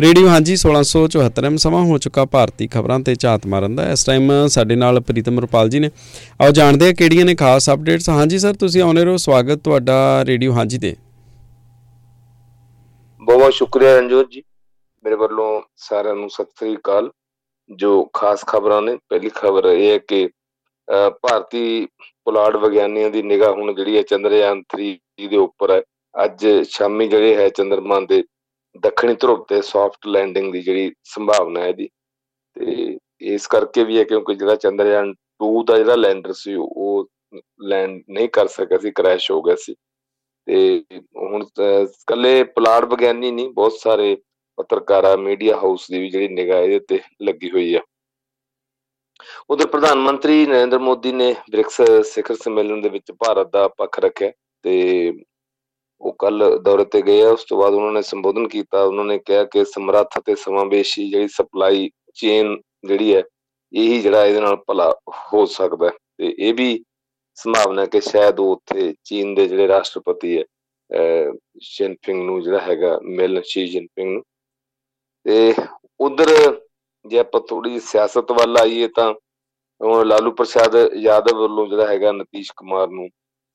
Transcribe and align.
Radio 0.00 0.28
ਹਾਂਜੀ 0.28 0.54
1674 0.56 1.44
M 1.44 1.56
ਸਮਾਂ 1.56 1.82
ਹੋ 1.84 1.98
ਚੁੱਕਾ 1.98 2.24
ਭਾਰਤੀ 2.24 2.66
ਖਬਰਾਂ 2.66 3.00
ਤੇ 3.00 3.14
ਝਾਤ 3.14 3.46
ਮਾਰਨ 3.46 3.76
ਦਾ। 3.76 3.90
ਇਸ 3.92 4.04
ਟਾਈਮ 4.04 4.32
ਸਾਡੇ 4.46 4.76
ਨਾਲ 4.76 5.00
ਪ੍ਰੀਤਮ 5.00 5.40
ਰੁਪਾਲ 5.40 5.68
ਜੀ 5.68 5.78
ਨੇ। 5.78 5.90
ਆਓ 6.40 6.50
ਜਾਣਦੇ 6.50 6.86
ਹਾਂ 6.86 6.94
ਕਿਹੜੀਆਂ 6.94 7.24
ਨੇ 7.24 7.34
ਖਾਸ 7.34 7.70
ਅਪਡੇਟਸ 7.70 8.08
ਹਾਂਜੀ 8.08 8.38
ਸਰ 8.38 8.54
ਤੁਸੀਂ 8.54 8.82
ਆਉਨੇ 8.82 9.04
ਰਹੋ। 9.04 9.16
ਸਵਾਗਤ 9.16 9.58
ਤੁਹਾਡਾ 9.58 10.24
ਰੇਡੀਓ 10.24 10.52
ਹਾਂਜੀ 10.52 10.78
ਤੇ। 10.78 10.96
ਬਹੁਤ 13.22 13.38
ਬਹੁਤ 13.38 13.54
ਸ਼ੁਕਰੀਆ 13.54 13.96
ਰਣਜੋਤ 13.96 14.30
ਜੀ। 14.30 14.42
ਮੇਰੇ 15.04 15.14
ਵੱਲੋਂ 15.14 15.62
ਸਾਰਿਆਂ 15.76 16.14
ਨੂੰ 16.14 16.30
ਸਤਿ 16.30 16.44
ਸ੍ਰੀ 16.44 16.76
ਅਕਾਲ। 16.76 17.10
ਜੋ 17.70 18.10
ਖਾਸ 18.12 18.44
ਖਬਰਾਂ 18.46 18.82
ਨੇ 18.82 18.96
ਪਹਿਲੀ 18.96 19.30
ਖਬਰ 19.34 19.64
ਇਹ 19.64 19.90
ਹੈ 19.92 19.98
ਕਿ 19.98 20.28
ਅਹ, 20.88 21.10
ਭਾਰਤੀ 21.10 21.86
ਪੁਲਾੜ 22.24 22.56
ਵਿਗਿਆਨੀਆਂ 22.56 23.10
ਦੀ 23.10 23.22
ਨਿਗਾਹ 23.22 23.52
ਹੁਣ 23.52 23.74
ਜਿਹੜੀ 23.74 23.96
ਹੈ 23.96 24.02
ਚੰਦਰਯਾਨ 24.02 24.62
3 24.76 25.28
ਦੇ 25.28 25.36
ਉੱਪਰ 25.36 25.70
ਹੈ। 25.70 25.82
ਅੱਜ 26.24 26.46
ਸ਼ਾਮੀ 26.68 27.08
ਜਿਹੜੇ 27.08 27.36
ਹੈ 27.36 27.48
ਚੰਦਰਮਾ 27.48 28.00
ਦੇ 28.00 28.24
ਦੱਖਣੀ 28.78 29.14
ਧਰੁਵ 29.14 29.44
ਤੇ 29.48 29.60
ਸੌਫਟ 29.62 30.06
ਲੈਂਡਿੰਗ 30.06 30.52
ਦੀ 30.52 30.60
ਜਿਹੜੀ 30.62 30.92
ਸੰਭਾਵਨਾ 31.04 31.60
ਹੈ 31.60 31.68
ਇਹਦੀ। 31.68 31.88
ਤੇ 32.56 32.98
ਇਸ 33.20 33.46
ਕਰਕੇ 33.46 33.84
ਵੀ 33.84 33.98
ਹੈ 33.98 34.04
ਕਿਉਂਕਿ 34.04 34.34
ਜਿਹੜਾ 34.34 34.54
ਚੰਦਰਯਾਨ 34.54 35.12
2 35.42 35.62
ਦਾ 35.66 35.78
ਜਿਹੜਾ 35.78 35.94
ਲੈਂਡਰ 35.94 36.32
ਸੀ, 36.32 36.54
ਉਹ 36.54 37.08
ਲੈਂਡ 37.62 38.02
ਨਹੀਂ 38.10 38.28
ਕਰ 38.28 38.46
ਸਕਿਆ 38.46 38.78
ਸੀ 38.78 38.90
ਕ੍ਰੈਸ਼ 38.90 39.30
ਹੋ 39.30 39.42
ਗਿਆ 39.42 39.56
ਸੀ। 39.56 39.74
ਤੇ 40.46 40.84
ਹੁਣ 41.16 41.44
ਤਾਂ 41.54 41.80
ਇਕੱਲੇ 41.82 42.42
ਪੁਲਾੜ 42.44 42.84
ਵਿਗਿਆਨੀ 42.84 43.30
ਨਹੀਂ, 43.30 43.48
ਬਹੁਤ 43.48 43.72
ਸਾਰੇ 43.72 44.16
ਪੱਤਰਕਾਰਾਂ 44.58 45.16
ਮੀਡੀਆ 45.16 45.56
ਹਾਊਸ 45.56 45.90
ਦੀ 45.90 45.98
ਵੀ 45.98 46.10
ਜਿਹੜੀ 46.10 46.28
ਨਿਗਾਹ 46.28 46.62
ਇਹਦੇ 46.62 46.78
ਤੇ 46.88 47.00
ਲੱਗੀ 47.22 47.50
ਹੋਈ 47.50 47.74
ਆ। 47.74 47.80
ਉਧਰ 49.50 49.66
ਪ੍ਰਧਾਨ 49.66 49.98
ਮੰਤਰੀ 49.98 50.46
ਨਰਿੰਦਰ 50.46 50.78
ਮੋਦੀ 50.78 51.12
ਨੇ 51.12 51.34
ਬ੍ਰਿਕਸ 51.50 51.80
ਸਿਖਰ 52.06 52.34
ਸੰਮੇਲਨ 52.34 52.80
ਦੇ 52.80 52.88
ਵਿੱਚ 52.88 53.12
ਭਾਰਤ 53.12 53.50
ਦਾ 53.52 53.66
ਪੱਖ 53.68 53.98
ਰੱਖਿਆ 54.00 54.30
ਤੇ 54.64 55.12
ਉਹ 56.00 56.12
ਕੱਲ 56.18 56.58
ਦੌਰੇ 56.58 56.84
ਤੇ 56.84 57.02
ਗਏ 57.02 57.22
ਆ, 57.22 57.30
ਉਸ 57.30 57.44
ਤੋਂ 57.44 57.58
ਬਾਅਦ 57.58 57.74
ਉਹਨਾਂ 57.74 57.92
ਨੇ 57.92 58.02
ਸੰਬੋਧਨ 58.02 58.48
ਕੀਤਾ, 58.48 58.82
ਉਹਨਾਂ 58.82 59.04
ਨੇ 59.04 59.18
ਕਿਹਾ 59.18 59.44
ਕਿ 59.44 59.64
ਸਮਰੱਥ 59.64 60.18
ਤੇ 60.18 60.34
ਸਮਾਵੇਸ਼ੀ 60.34 61.10
ਜਿਹੜੀ 61.10 61.28
ਸਪਲਾਈ 61.28 61.90
ਚੇਨ 62.14 62.56
ਜਿਹੜੀ 62.84 63.14
ਹੈ, 63.14 63.22
ਇਹੀ 63.72 64.00
ਜਿਹੜਾ 64.00 64.26
ਇਹਦੇ 64.26 64.40
ਨਾਲ 64.40 64.56
ਭਲਾ 64.56 64.90
ਹੋ 65.34 65.46
ਸਕਦਾ 65.46 65.86
ਹੈ। 65.86 65.92
ਤੇ 66.18 66.34
ਇਹ 66.38 66.54
ਵੀ 66.54 66.84
ਸੰਭਾਵਨਾ 67.34 67.82
ਹੈ 67.82 67.86
ਕਿ 67.86 68.00
ਸ਼ਾਇਦ 68.00 68.40
ਉਹ 68.40 68.52
ਉੱਥੇ 68.52 68.94
ਚੀਨ 69.04 69.34
ਦੇ 69.34 69.46
ਜਿਹੜੇ 69.48 69.68
ਰਾਸ਼ਟਰਪਤੀ 69.68 70.38
ਹੈ, 70.38 70.44
ਅਹ 70.90 71.32
ਜਿਨਪਿੰਗ 71.78 72.22
ਨੂੰ 72.24 72.42
ਜਿਹੜਾ 72.42 72.60
ਹੈਗਾ 72.60 72.98
ਮਿਲਣ 73.02 73.42
ਸ਼ੀ 73.44 73.66
ਜਿਨਪਿੰਗ 73.66 74.12
ਨੂੰ। 74.12 74.22
ਤੇ 75.26 75.54
ਉਧਰ 76.00 76.60
ਜੇ 77.04 77.18
ਆਪਾਂ 77.18 77.40
ਥੋੜੀ 77.40 77.80
ਸਿਆਸਤ 77.80 78.32
ਵੱਲ 78.32 78.56
ਆਈਏ 78.56 78.88
ਤਾਂ 78.88 79.14
ਹੁਣ 79.80 80.06
ਲਾਲੂ 80.06 80.30
ਪ੍ਰਸਾਦ 80.30 80.76
ਯਾਦਵ 80.94 81.38
ਵੱਲੋਂ 81.38 81.66
ਜਿਹੜਾ 81.66 81.86
ਹੈਗਾ, 81.86 82.12
ਨਤੀਸ਼ 82.12 82.52
ਕੁਮਾਰ 82.56 82.88
ਨੂੰ 82.88 83.08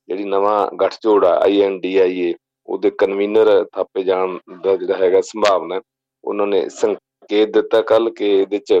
ਜਿਹੜੀ 0.08 0.24
ਨਵਾਂ 0.24 0.68
ਗੱਠਜੋੜ 0.80 1.24
ਆ 1.24 1.38
ਆਈਐਨਡੀਆਈਏ 1.44 2.34
ਉਹਦੇ 2.68 2.90
ਕਨਵੀਨਰ 2.90 3.64
ਥਾਪੇ 3.64 4.02
ਜਾਣ 4.02 4.38
ਦਾ 4.62 4.76
ਜਿਹੜਾ 4.76 4.96
ਹੈਗਾ 4.96 5.20
ਸੰਭਾਵਨਾ 5.20 5.74
ਹੈ। 5.74 5.80
ਉਹਨਾਂ 6.24 6.46
ਨੇ 6.46 6.68
ਸੰਕੇਤ 6.68 7.48
ਦਿੱਤਾ 7.48 7.80
ਕੱਲ 7.82 8.10
ਕਿ 8.10 8.30
ਇਹਦੇ 8.40 8.58
ਚ 8.58 8.80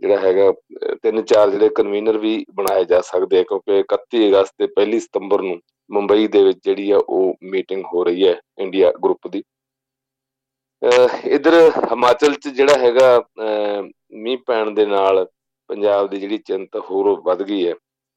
ਜਿਹੜਾ 0.00 0.16
ਹੈਗਾ 0.16 0.50
ਅਹ 0.50 0.94
ਤਿੰਨ 1.02 1.22
ਚਾਰ 1.22 1.50
ਜਿਹੜੇ 1.50 1.68
ਕਨਵੀਨਰ 1.68 2.18
ਵੀ 2.18 2.44
ਬਣਾਏ 2.54 2.84
ਜਾ 2.84 3.00
ਸਕਦੇ 3.00 3.38
ਆ, 3.38 3.42
ਕਿਉਂਕਿ 3.42 3.82
31 3.94 4.28
ਅਗਸਤ 4.28 4.54
ਤੇ 4.58 4.66
1 4.66 4.98
ਸਤੰਬਰ 5.00 5.42
ਨੂੰ 5.42 5.60
ਮੁੰਬਈ 5.90 6.26
ਦੇ 6.28 6.42
ਵਿੱਚ 6.44 6.58
ਜਿਹੜੀ 6.64 6.90
ਆ, 6.90 6.98
ਉਹ 7.08 7.34
ਮੀਟਿੰਗ 7.42 7.84
ਹੋ 7.84 8.04
ਰਹੀ 8.04 8.26
ਹੈ 8.28 8.40
ਇੰਡੀਆ 8.58 8.92
ਗਰੁੱਪ 9.04 9.28
ਦੀ 9.28 9.42
ਅਹ 10.82 11.26
ਇਧਰ 11.28 11.54
ਹਿਮਾਚਲ 11.92 12.34
ਚ 12.34 12.48
ਜਿਹੜਾ 12.48 12.78
ਹੈਗਾ, 12.78 13.18
ਅਹ 13.18 13.82
ਮੀਂਹ 14.12 14.38
ਪੈਣ 14.46 14.70
ਦੇ 14.70 14.86
ਨਾਲ 14.86 15.26
ਪੰਜਾਬ 15.68 16.10
ਦੀ 16.10 16.20
ਜਿਹੜੀ 16.20 16.38
ਚਿੰਤਾ 16.38 16.80
ਹੋਰ 16.80 17.20
ਵੱਧ 17.20 17.42
ਗਈ 17.42 17.66
ਹੈ 17.68 17.74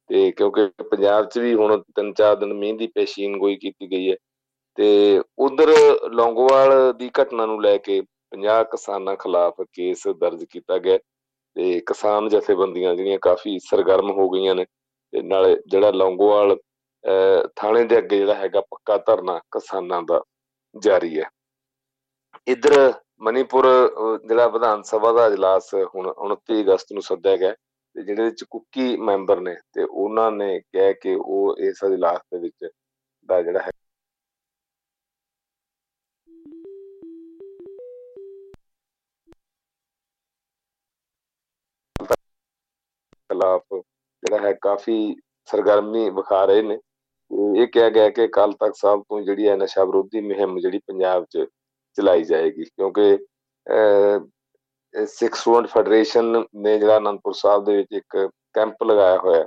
ਤੇ 0.10 0.32
ਕਿਉਂਕਿ 0.32 0.68
ਪੰਜਾਬ 0.84 1.26
'ਚ 1.26 1.38
ਵੀ 1.38 1.54
ਹੁਣ 1.54 1.82
ਤਿੰਨ 1.96 2.14
ਚਾਰ 2.14 2.36
ਦਿਨ 2.36 2.54
ਮੀਂਹ 2.54 2.78
ਦੀ 2.78 2.88
ਪੇਸ਼ੀਨ 2.88 3.38
ਗੋਈ 3.38 3.56
ਕੀਤੀ 3.56 3.92
ਗਈ 3.92 4.12
ਹੈ। 4.12 4.16
ਤੇ 4.76 5.22
ਉਧਰ 5.40 5.70
ਲੌਂਗੋਵਾਲ 6.12 6.94
ਦੀ 6.94 7.12
ਘਟਨਾ 7.22 7.46
ਨੂੰ 7.46 7.62
ਲੈ 7.62 7.78
ਕੇ 7.78 8.02
50 8.32 8.64
ਕਿਸਾਨਾਂ 8.64 9.16
ਖਿਲਾਫ 9.16 9.62
ਕੇਸ 9.74 10.08
ਦਰਜ 10.08 10.44
ਕੀਤਾ 10.44 10.78
ਗਿਆ। 10.78 10.98
ਤੇ 11.56 11.80
ਕਿਸਾਨ 11.80 12.30
ਜਥੇਬੰਦੀਆਂ 12.30 12.96
ਜਿਹੜੀਆਂ 12.96 13.20
ਕਾਫੀ 13.22 13.60
ਸਰਗਰਮ 13.60 14.12
ਹੋ 14.12 14.30
ਗਈਆਂ 14.30 14.56
ਨੇ 14.56 14.66
ਤੇ 15.14 15.22
ਨਾਲੇ 15.22 15.58
ਜਿਹੜਾ 15.68 15.92
ਲੌਂਗੋਵਾਲ 15.92 16.58
ਅਹ, 17.04 17.48
ਥਾਣੇ 17.56 17.84
ਦੇ 17.84 17.98
ਅੱਗੇ 17.98 18.18
ਜਿਹੜਾ 18.18 18.34
ਹੈਗਾ 18.34 18.62
ਪੱਕਾ 18.62 18.98
ਧਰਨਾ 18.98 19.40
ਕਿਸਾਨਾਂ 19.40 20.02
ਦਾ 20.04 20.22
ਜਾਰੀ 20.76 21.20
ਹੈ। 21.20 21.30
ਇਧਰ 22.48 22.94
ਮਨੀਪੁਰ 23.22 23.66
ਅਹ, 23.66 24.28
ਜਿਹੜਾ 24.28 24.48
ਵਿਧਾਨ 24.48 24.82
ਸਭਾ 24.84 25.12
ਦਾ 25.12 25.28
ਇਜਲਾਸ 25.28 25.74
ਹੁਣ 25.74 26.14
29 26.18 26.62
ਅਗਸਤ 26.62 26.94
ਨੂੰ 26.94 27.02
ਸੱਦਿਆ 27.02 27.36
ਗਿਆ। 27.36 27.50
ਹੈ 27.50 27.56
ਤੇ 27.96 28.04
ਜਿਹੜੇ 28.04 28.24
ਵਿੱਚ 28.24 28.44
ਕੁੱਕੀ 28.44 28.96
ਮੈਂਬਰ 29.02 29.40
ਨੇ 29.42 29.56
ਤੇ 29.74 29.84
ਉਹਨਾਂ 29.84 30.32
ਨੇ 30.32 30.60
ਕਿਹਾ 30.62 30.92
ਕਿ 31.02 31.16
ਉਹ 31.16 31.56
ਇਸ 31.60 31.84
ਇਜਲਾਸ 31.84 32.20
ਦੇ 32.34 32.40
ਵਿੱਚ 32.40 32.70
ਦਾ 33.30 33.42
ਜਿਹੜਾ 33.42 33.60
ਹੈ 33.60 33.72
ਖਿਲਾਫ 43.30 43.64
ਜਿਹੜਾ 43.74 44.38
ਹੈ 44.40 44.54
ਕਾਫੀ 44.62 45.16
ਸਰਗਰਮੀ 45.48 46.10
ਵਿਖਾ 46.10 46.44
ਰਹੇ 46.46 46.62
ਨੇ 46.62 46.78
ਤੇ 46.78 47.62
ਇਹ 47.62 47.68
ਕਿਹਾ 47.68 47.90
ਗਿਆ 47.90 48.10
ਕਿ 48.10 48.28
ਕੱਲ 48.28 48.52
ਤੱਕ 48.54 48.76
ਸਾਹਿਬ 48.76 49.04
ਤੋਂ 49.10 49.22
ਜਿਹੜੀ 49.22 49.48
ਹੈ 49.48 49.56
ਨਸ਼ਾ 49.56 49.84
ਵਿਰੋਧੀ 49.86 50.22
ਮੁਹਿੰਮ 50.22 50.60
ਜਿਹੜੀ 50.60 50.80
ਪੰਜਾਬ 50.88 51.26
'ਚ 51.26 51.46
ਚਲਾਈ 51.98 52.24
ਜਾਏਗੀ 52.24 52.64
ਕਿਉਂਕਿ, 52.66 53.16
ਅਹ 53.68 54.20
ਸਿੱਖ 55.08 55.36
ਸਟੂਡੈਂਟ 55.36 55.68
ਫੈਡਰੇਸ਼ਨ 55.68 56.44
ਨੇ 56.56 56.80
ਜਿਹੜਾ 56.80 56.98
ਅਨੰਦਪੁਰ 56.98 57.34
ਸਾਹਿਬ 57.34 57.66
ਦੇ 57.66 57.78
ਵਿੱਚ 57.78 57.88
ਇੱਕ 57.94 58.30
ਕੈਂਪ 58.54 58.84
ਲਗਾਇਆ 58.84 59.18
ਹੋਇਆ 59.18 59.40
ਹੈ 59.40 59.46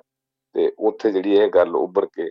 ਤੇ 0.52 0.72
ਉੱਥੇ 0.78 1.12
ਜਿਹੜੀ 1.12 1.34
ਇਹ 1.34 1.48
ਗੱਲ 1.48 1.68
ਉੱਭਰ 1.68 2.06
ਕੇ 2.06 2.30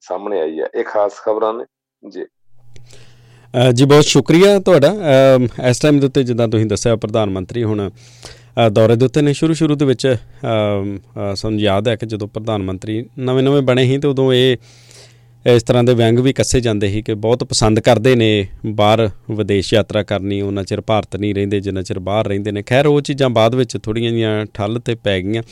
ਸਾਹਮਣੇ 0.00 0.40
ਆਈ 0.40 0.60
ਹੈ। 0.60 0.66
ਇਹ 0.74 0.84
ਖਾਸ 0.84 1.12
ਖਬਰਾਂ 1.14 1.54
ਨੇ। 1.54 1.64
ਜੀ। 2.10 2.24
ਅ, 2.24 3.70
ਜੀ 3.72 3.84
ਬਹੁਤ 3.84 4.04
ਸ਼ੁਕਰੀਆ 4.04 4.58
ਤੁਹਾਡਾ। 4.58 4.92
ਅਮ, 4.92 5.48
ਇਸ 5.68 5.78
ਟਾਈਮ 5.78 6.00
ਦੇ 6.00 6.06
ਉੱਤੇ 6.06 6.22
ਜਿੱਦਾਂ 6.22 6.48
ਤੁਸੀਂ 6.48 6.66
ਦੱਸਿਆ 6.66 6.96
ਪ੍ਰਧਾਨ 6.96 7.30
ਮੰਤਰੀ 7.30 7.64
ਹੁਣ 7.64 7.90
ਅ, 7.90 8.68
ਦੌਰੇ 8.68 8.96
ਦੇ 8.96 9.04
ਉੱਤੇ 9.04 9.22
ਨੇ। 9.22 9.32
ਸ਼ੁਰੂ 9.32 9.54
ਸ਼ੁਰੂ 9.54 9.74
ਦੇ 9.74 9.84
ਵਿੱਚ 9.84 10.16
ਅਮ, 10.44 10.98
ਅ, 10.98 11.34
ਸਾਨੂੰ 11.34 11.60
ਯਾਦ 11.60 11.88
ਹੈ 11.88 11.96
ਕਿ 11.96 12.06
ਜਦੋਂ 12.06 12.28
ਪ੍ਰਧਾਨ 12.28 12.62
ਮੰਤਰੀ 12.62 13.08
ਨਵੇਂ-ਨਵੇਂ 13.18 13.62
ਬਣੇ 13.62 13.84
ਸੀ 13.84 13.98
ਤੇ 13.98 14.08
ਉਦੋਂ 14.08 14.32
ਇਹ 14.32 14.56
ਇਸ 15.46 15.62
ਤਰ੍ਹਾਂ 15.62 15.84
ਦੇ 15.84 15.94
ਵਿਅੰਗ 15.94 16.18
ਵੀ 16.18 16.32
ਕੱਸੇ 16.32 16.60
ਜਾਂਦੇ 16.60 16.88
ਸੀ 16.88 17.02
ਕਿ 17.02 17.14
ਬਹੁਤ 17.14 17.44
ਪਸੰਦ 17.44 17.80
ਕਰਦੇ 17.80 18.14
ਨੇ 18.14 18.46
ਬਾਹਰ 18.66 19.10
ਵਿਦੇਸ਼ 19.30 19.74
ਯਾਤਰਾ 19.74 20.02
ਕਰਨੀ, 20.02 20.40
ਉਹਨਾਂ 20.40 20.64
ਚਿਰ 20.64 20.80
ਭਾਰਤ 20.80 21.16
ਨਹੀਂ 21.16 21.34
ਰਹਿੰਦੇ, 21.34 21.60
ਜਿੰਨਾ 21.60 21.82
ਚਿਰ 21.82 21.98
ਬਾਹਰ 21.98 22.28
ਰਹਿੰਦੇ 22.28 22.52
ਨੇ। 22.52 22.62
ਖੈਰ, 22.62 22.86
ਉਹ 22.86 23.00
ਚੀਜ਼ਾਂ 23.00 23.30
ਬਾਅਦ 23.30 23.54
ਵਿੱਚ 23.54 23.76
ਥੋੜੀਆਂ 23.82 24.10
ਜੀਆਂ 24.10 24.46
ਠੱਲ 24.54 24.78
ਤੇ 24.78 24.94
ਪੈ 24.94 25.20
ਗਈਆਂ। 25.20 25.42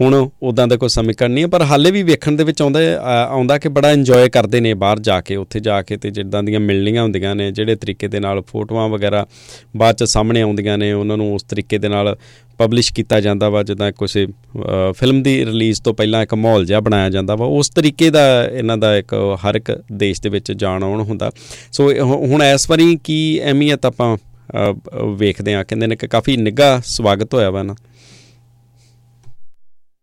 ਹੁਣ 0.00 0.28
ਉਦਾਂ 0.42 0.68
ਦਾ 0.68 0.76
ਕੋਈ 0.76 0.88
ਸਮੀਕਰਨ 0.88 1.30
ਨਹੀਂ 1.30 1.44
ਹੈ 1.44 1.48
ਪਰ 1.48 1.62
ਹਾਲੇ 1.62 1.90
ਵੀ 1.90 2.02
ਵੇਖਣ 2.02 2.32
ਦੇ 2.32 2.44
ਵਿੱਚ 2.44 2.62
ਆਉਂਦਾ 2.62 2.80
ਹੈ, 2.80 2.96
ਅ, 2.96 3.00
ਆਉਂਦਾ 3.30 3.58
ਕਿ 3.58 3.68
ਬੜਾ 3.68 3.92
ਇੰਜੋਏ 3.92 4.28
ਕਰਦੇ 4.28 4.60
ਨੇ 4.60 4.74
ਬਾਹਰ 4.74 4.98
ਜਾ 4.98 5.20
ਕੇ 5.20 5.36
ਉੱਥੇ 5.36 5.60
ਜਾ 5.60 5.82
ਕੇ 5.82 5.96
ਤੇ 5.96 6.10
ਜਿੱਦਾਂ 6.10 6.42
ਦੀਆਂ 6.42 6.60
ਮਿਲਣੀਆਂ 6.60 7.02
ਹੁੰਦੀਆਂ 7.02 7.34
ਨੇ 7.34 7.52
ਜਿਹੜੇ 7.52 7.74
ਤਰੀਕੇ 7.74 8.08
ਦੇ 8.08 8.20
ਨਾਲ 8.20 8.42
ਫੋਟੋਆਂ 8.42 8.88
ਵਗੈਰਾ 8.88 9.26
ਬਾਅਦ 9.76 9.96
ਚ 9.96 10.04
ਸਾਹਮਣੇ 10.04 10.40
ਆਉਂਦੀਆਂ 10.40 10.78
ਨੇ 10.78 10.92
ਉਹਨਾਂ 10.92 11.16
ਨੂੰ 11.16 11.34
ਉਸ 11.34 11.42
ਤਰੀਕੇ 11.42 11.78
ਦੇ 11.78 11.88
ਨਾਲ 11.88 12.16
ਪਬਲਿਸ਼ 12.58 12.92
ਕੀਤਾ 12.92 13.20
ਜਾਂਦਾ 13.20 13.48
ਵਾ 13.48 13.62
ਜਿੱਦਾਂ 13.62 13.92
ਕਿਸੇ 13.92 14.26
ਫਿਲਮ 14.92 15.22
ਦੀ 15.22 15.44
ਰਿਲੀਜ਼ 15.46 15.82
ਤੋਂ 15.82 15.94
ਪਹਿਲਾਂ 15.94 16.22
ਇੱਕ 16.22 16.34
ਮਾਹੌਲ 16.34 16.66
ਜਿਹਾ 16.66 16.80
ਬਣਾਇਆ 16.80 17.10
ਜਾਂਦਾ 17.10 17.34
ਵਾ 17.34 17.46
ਉਸ 17.46 17.68
ਤਰੀਕੇ 17.68 18.10
ਦਾ 18.10 18.44
ਇਹਨਾਂ 18.52 18.76
ਦਾ 18.76 18.96
ਇੱਕ 18.96 19.36
ਹਰ 19.36 19.54
ਇੱਕ 19.54 19.82
ਦੇਸ਼ 19.92 20.22
ਦੇ 20.22 20.28
ਵਿੱਚ 20.28 20.52
ਜਾਣ 20.52 20.82
ਆਉਣ 20.82 21.00
ਹੁੰਦਾ। 21.00 21.30
ਸੋ 21.72 21.92
ਇਹ 21.92 22.00
ਹੁ- 22.00 22.26
ਹੁਣ 22.26 22.42
ਇਸ 22.42 22.70
ਵਾਰੀ 22.70 22.98
ਕੀ 23.04 23.40
ਅਹਿਮੀਅਤ 23.44 23.86
ਆਪਾਂ 23.86 24.16
ਅ, 24.16 24.72
ਅ, 24.72 24.72
ਵੇਖਦੇ 25.16 25.54
ਆ 25.54 25.64
ਕਹਿੰਦੇ 25.64 25.86
ਨੇ 25.86 25.96
ਕਿ 25.96 26.06
ਕਾਫੀ 26.06 26.36
ਨਿੱਘਾ 26.36 26.80
ਸਵਾਗਤ 26.84 27.34
ਹੋਇਆ 27.34 27.50
ਵਾ 27.50 27.62
ਨਾ। 27.62 27.74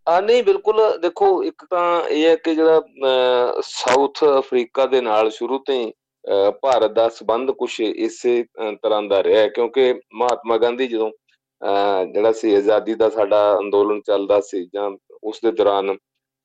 ਆ 0.07 0.19
ਨਹੀਂ 0.21 0.43
ਬਿਲਕੁਲ 0.43 0.79
ਦੇਖੋ 1.01 1.27
ਇੱਕ 1.43 1.65
ਤਾਂ 1.69 2.01
ਇਹ 2.09 2.25
ਹੈ 2.27 2.35
ਕਿ 2.35 2.53
ਜਿਹੜਾ 2.55 2.77
ਅਹ, 2.77 3.61
ਸਾਊਥ 3.63 4.23
ਅਫਰੀਕਾ 4.39 4.85
ਦੇ 4.85 5.01
ਨਾਲ 5.01 5.29
ਸ਼ੁਰੂ 5.31 5.57
ਤੋਂ 5.57 5.75
ਹੀ 5.75 5.91
ਅਹ, 6.25 6.51
ਭਾਰਤ 6.61 6.91
ਦਾ 6.91 7.07
ਸਬੰਧ 7.09 7.51
ਕੁਝ 7.51 7.79
ਇਸੇ 7.81 8.41
ਅਹ, 8.41 8.71
ਤਰ੍ਹਾਂ 8.83 9.01
ਦਾ 9.03 9.23
ਰਿਹਾ 9.23 9.41
ਹੈ 9.41 9.47
ਕਿਉਂਕਿ 9.47 9.93
ਮਹਾਤਮਾ 10.13 10.57
ਗਾਂਧੀ 10.57 10.87
ਜਦੋਂ 10.87 11.09
ਅਹ, 11.09 12.05
ਜਿਹੜਾ 12.13 12.31
ਸੀ 12.31 12.53
ਆਜ਼ਾਦੀ 12.55 12.93
ਦਾ 12.95 13.09
ਸਾਡਾ 13.09 13.41
ਅੰਦੋਲਨ 13.59 14.01
ਚੱਲਦਾ 14.01 14.39
ਸੀ 14.41 14.63
ਜਾਂ 14.73 14.89
ਉਸ 15.23 15.39
ਦੇ 15.43 15.51
ਦੌਰਾਨ 15.51 15.95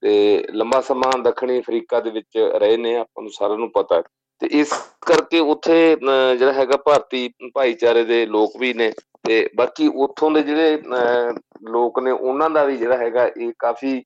ਤੇ 0.03 0.45
ਲੰਬਾ 0.53 0.81
ਸਮਾਂ 0.81 1.19
ਦੱਖਣੀ 1.19 1.59
ਅਫਰੀਕਾ 1.61 2.00
ਦੇ 2.00 2.11
ਵਿੱਚ 2.11 2.39
ਰਹੇ 2.56 2.77
ਨੇ 2.77 2.97
ਆਪਾਂ 2.97 3.22
ਨੂੰ 3.22 3.31
ਸਾਰਿਆਂ 3.33 3.59
ਨੂੰ 3.59 3.71
ਪਤਾ 3.72 3.97
ਹੈ। 3.97 4.03
ਤੇ 4.43 4.48
ਇਸ 4.53 4.72
ਕਰਕੇ 5.07 5.39
ਉੱਥੇ 5.39 5.95
ਅਹ, 5.95 6.34
ਜਿਹੜਾ 6.36 6.53
ਹੈਗਾ 6.53 6.77
ਭਾਰਤੀ 6.77 7.28
ਭਾਈਚਾਰੇ 7.54 8.04
ਦੇ 8.04 8.25
ਲੋਕ 8.27 8.57
ਵੀ 8.60 8.72
ਨੇ 8.75 8.92
ਤੇ 9.27 9.48
ਬਾਕੀ 9.57 9.86
ਉੱਥੋਂ 9.97 10.31
ਦੇ 10.31 10.42
ਜਿਹੜੇ 10.42 10.75
ਅਹ, 10.77 11.33
ਲੋਕ 11.63 11.99
ਨੇ 11.99 12.11
ਉਹਨਾਂ 12.11 12.51
ਦਾ 12.51 12.65
ਵੀ 12.65 12.77
ਜਿਹੜਾ 12.77 12.97
ਹੈਗਾ 12.97 13.27
ਇਹ 13.27 13.53
ਕਾਫੀ 13.59 14.03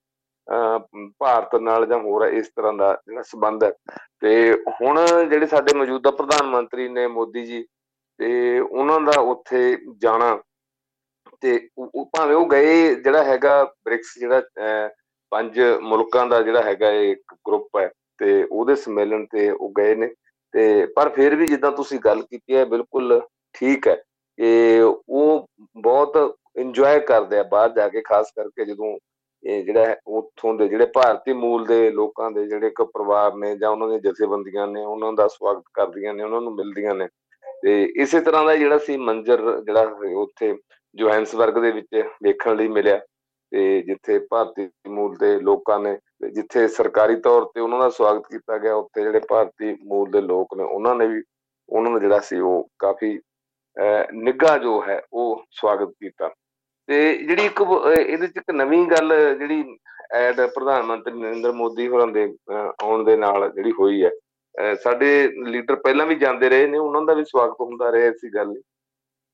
ਅਹ, 0.47 0.79
ਭਾਰਤ 1.19 1.55
ਨਾਲ 1.55 1.85
ਜਾਂ 1.85 1.99
ਹੋਰ 1.99 2.27
ਇਸ 2.27 2.47
ਤਰ੍ਹਾਂ 2.55 2.73
ਦਾ 2.73 3.01
ਜਿਹੜਾ 3.07 3.21
ਸੰਬੰਧ 3.21 3.63
ਹੈ। 3.63 3.71
ਤੇ 4.19 4.53
ਹੁਣ 4.53 4.99
ਜਿਹੜੇ 5.29 5.45
ਸਾਡੇ 5.45 5.77
ਮੌਜੂਦਾ 5.77 6.11
ਪ੍ਰਧਾਨ 6.11 6.45
ਮੰਤਰੀ 6.45 6.87
ਨੇ 6.89 7.07
ਮੋਦੀ 7.07 7.45
ਜੀ 7.45 7.65
ਤੇ 8.19 8.59
ਉਹਨਾਂ 8.59 8.99
ਦਾ 9.01 9.19
ਉੱਥੇ 9.21 9.77
ਜਾਣਾ 9.97 10.39
ਤੇ 11.41 11.69
ਉਹ 11.77 11.91
ਉਹ 11.95 12.09
ਭਾਵੇਂ 12.17 12.35
ਉਹ 12.35 12.47
ਗਏ 12.47 12.95
ਜਿਹੜਾ 12.95 13.23
ਹੈਗਾ 13.23 13.63
ਬ੍ਰਿਕਸ 13.63 14.19
ਜਿਹੜਾ 14.19 14.39
ਅਹ, 14.39 14.89
ਪੰਜ 15.31 15.59
ਮੁਲਕਾਂ 15.81 16.25
ਦਾ 16.27 16.41
ਜਿਹੜਾ 16.41 16.61
ਹੈਗਾ 16.61 16.91
ਇਹ 16.91 17.11
ਇੱਕ 17.11 17.33
ਗਰੁੱਪ 17.47 17.77
ਹੈ 17.77 17.91
ਤੇ 18.17 18.43
ਉਹਦੇ 18.51 18.75
ਸੰਮੇਲਨ 18.75 19.25
ਤੇ 19.25 19.49
ਉਹ 19.51 19.71
ਗਏ 19.77 19.95
ਨੇ। 19.95 20.07
ਤੇ 20.53 20.85
ਪਰ 20.85 21.09
ਫਿਰ 21.09 21.35
ਵੀ 21.35 21.45
ਜਿੱਦਾਂ 21.47 21.71
ਤੁਸੀਂ 21.71 21.99
ਗੱਲ 21.99 22.21
ਕੀਤੀ 22.21 22.55
ਹੈ 22.55 22.65
ਬਿਲਕੁਲ 22.65 23.21
ਠੀਕ 23.53 23.87
ਹੈ 23.87 23.95
ਕਿ 24.39 24.81
ਉਹ 25.09 25.47
ਬਹੁਤ 25.77 26.37
ਇੰਜੋਏ 26.55 26.99
ਕਰਦੇ 26.99 27.39
ਆ 27.39 27.43
ਬਾਹਰ 27.43 27.69
ਜਾ 27.69 27.87
ਕੇ, 27.89 28.01
ਖਾਸ 28.01 28.31
ਕਰਕੇ 28.35 28.65
ਜਦੋਂ 28.65 28.97
ਇਹ 29.43 29.63
ਜਿਹੜਾ 29.65 29.85
ਹੈ, 29.85 29.99
ਉੱਥੋਂ 30.07 30.53
ਦੇ 30.53 30.67
ਜਿਹੜੇ 30.67 30.85
ਭਾਰਤੀ 30.85 31.33
ਮੂਲ 31.33 31.65
ਦੇ 31.65 31.89
ਲੋਕਾਂ 31.91 32.29
ਦੇ 32.31 32.45
ਜਿਹੜੇ 32.47 32.67
ਇੱਕ 32.67 32.81
ਪਰਿਵਾਰ 32.83 33.35
ਨੇ 33.35 33.55
ਜਾਂ 33.57 33.69
ਉਹਨਾਂ 33.69 33.87
ਦੀਆਂ 33.87 33.99
ਜਥੇਬੰਦੀਆਂ 33.99 34.67
ਨੇ, 34.67 34.83
ਉਹਨਾਂ 34.85 35.13
ਦਾ 35.13 35.27
ਸਵਾਗਤ 35.27 35.63
ਕਰਦੀਆਂ 35.73 36.13
ਨੇ, 36.13 36.23
ਉਹਨਾਂ 36.23 36.41
ਨੂੰ 36.41 36.53
ਮਿਲਦੀਆਂ 36.55 36.95
ਨੇ। 36.95 37.07
ਤੇ 37.63 37.83
ਇਸੇ 37.95 38.19
ਤਰ੍ਹਾਂ 38.21 38.43
ਦਾ 38.45 38.55
ਜਿਹੜਾ 38.55 38.77
ਸੀ 38.77 38.97
ਮੰਜ਼ਰ 38.97 39.41
ਜਿਹੜਾ 39.61 39.81
ਉੱਥੇ 40.17 40.55
ਜੋਹੈਂਸਬਰਗ 40.95 41.61
ਦੇ 41.61 41.71
ਵਿੱਚ 41.71 42.03
ਵੇਖਣ 42.23 42.55
ਲਈ 42.55 42.67
ਮਿਲਿਆ। 42.67 42.99
ਤੇ 43.51 43.81
ਜਿੱਥੇ 43.81 44.17
ਭਾਰਤੀ 44.29 44.67
ਮੂਲ 44.87 45.15
ਦੇ 45.17 45.39
ਲੋਕਾਂ 45.39 45.79
ਨੇ 45.79 45.97
ਜਿੱਥੇ 46.31 46.67
ਸਰਕਾਰੀ 46.67 47.15
ਤੌਰ 47.15 47.45
ਤੇ 47.55 47.61
ਉਹਨਾਂ 47.61 47.79
ਦਾ 47.79 47.89
ਸਵਾਗਤ 47.89 48.27
ਕੀਤਾ 48.31 48.57
ਗਿਆ, 48.57 48.75
ਉੱਥੇ 48.75 49.01
ਜਿਹੜੇ 49.01 49.19
ਭਾਰਤੀ 49.29 49.75
ਮੂਲ 49.83 50.11
ਦੇ 50.11 50.21
ਲੋਕ 50.21 50.55
ਨੇ, 50.57 50.63
ਉਹਨਾਂ 50.63 50.95
ਨੇ 50.95 51.07
ਵੀ, 51.07 51.21
ਉਹਨਾਂ 51.69 51.91
ਦਾ 51.91 51.99
ਜਿਹੜਾ 51.99 52.19
ਸੀ 52.19 52.39
ਉਹ 52.39 52.69
ਕਾਫੀ 52.79 53.19
ਨਿੱਘਾ 54.13 54.57
ਜੋ 54.57 54.81
ਹੈ, 54.87 55.01
ਉਹ 55.13 55.43
ਸਵਾਗਤ 55.51 55.89
ਕੀਤਾ। 55.89 56.29
ਤੇ 56.91 56.97
ਜਿਹੜੀ 57.17 57.45
ਇੱਕ 57.45 57.59
ਇਹਦੇ 57.99 58.27
ਚ 58.27 58.37
ਇੱਕ 58.37 58.49
ਨਵੀਂ 58.51 58.85
ਗੱਲ 58.87 59.13
ਜਿਹੜੀ 59.39 59.77
ਐਡ 60.15 60.39
ਪ੍ਰਧਾਨ 60.55 60.81
ਮੰਤਰੀ 60.85 61.19
ਨਰਿੰਦਰ 61.19 61.51
ਮੋਦੀ 61.59 61.87
ਹੋਰਾਂ 61.87 62.07
ਦੇ 62.07 62.23
ਆਉਣ 62.53 63.03
ਦੇ 63.05 63.15
ਨਾਲ 63.17 63.49
ਜਿਹੜੀ 63.51 63.71
ਹੋਈ 63.79 64.03
ਹੈ 64.03 64.09
ਸਾਡੇ 64.81 65.11
ਲੀਡਰ 65.45 65.75
ਪਹਿਲਾਂ 65.83 66.05
ਵੀ 66.05 66.15
ਜਾਂਦੇ 66.23 66.49
ਰਹੇ 66.49 66.65
ਨੇ, 66.67 66.77
ਉਹਨਾਂ 66.77 67.01
ਦਾ 67.01 67.13
ਵੀ 67.13 67.23
ਸਵਾਗਤ 67.25 67.61
ਹੁੰਦਾ 67.61 67.91
ਰਿਹਾ 67.91 68.07
ਇਸੀ 68.09 68.33
ਗੱਲ 68.33 68.53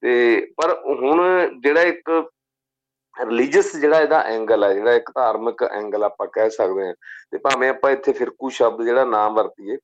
ਤੇ 0.03 0.13
ਪਰ 0.57 0.73
ਹੁਣ 1.01 1.21
ਜਿਹੜਾ 1.61 1.81
ਇੱਕ 1.83 2.09
ਰਿਲੀਜੀਅਸ 3.15 3.75
ਜਿਹੜਾ 3.77 3.99
ਇਹਦਾ 4.01 4.21
ਐਂਗਲ 4.35 4.63
ਹੈ 4.63 4.73
ਜਿਹੜਾ 4.73 4.93
ਇੱਕ 4.95 5.09
ਧਾਰਮਿਕ 5.15 5.63
ਐਂਗਲ 5.63 6.03
ਆਪਾਂ 6.03 6.27
ਕਹਿ 6.33 6.49
ਸਕਦੇ 6.49 6.87
ਹਾਂ, 6.87 6.93
ਤੇ 7.31 7.37
ਭਾਵੇਂ 7.37 7.69
ਆਪਾਂ 7.69 7.91
ਇੱਥੇ 7.91 8.13
ਫਿਰਕੂ 8.13 8.49
ਸ਼ਬਦ 8.59 8.83
ਜਿਹੜਾ 8.85 9.05
ਨਾਮ 9.05 9.35
ਵਰਤੀਏ, 9.35 9.77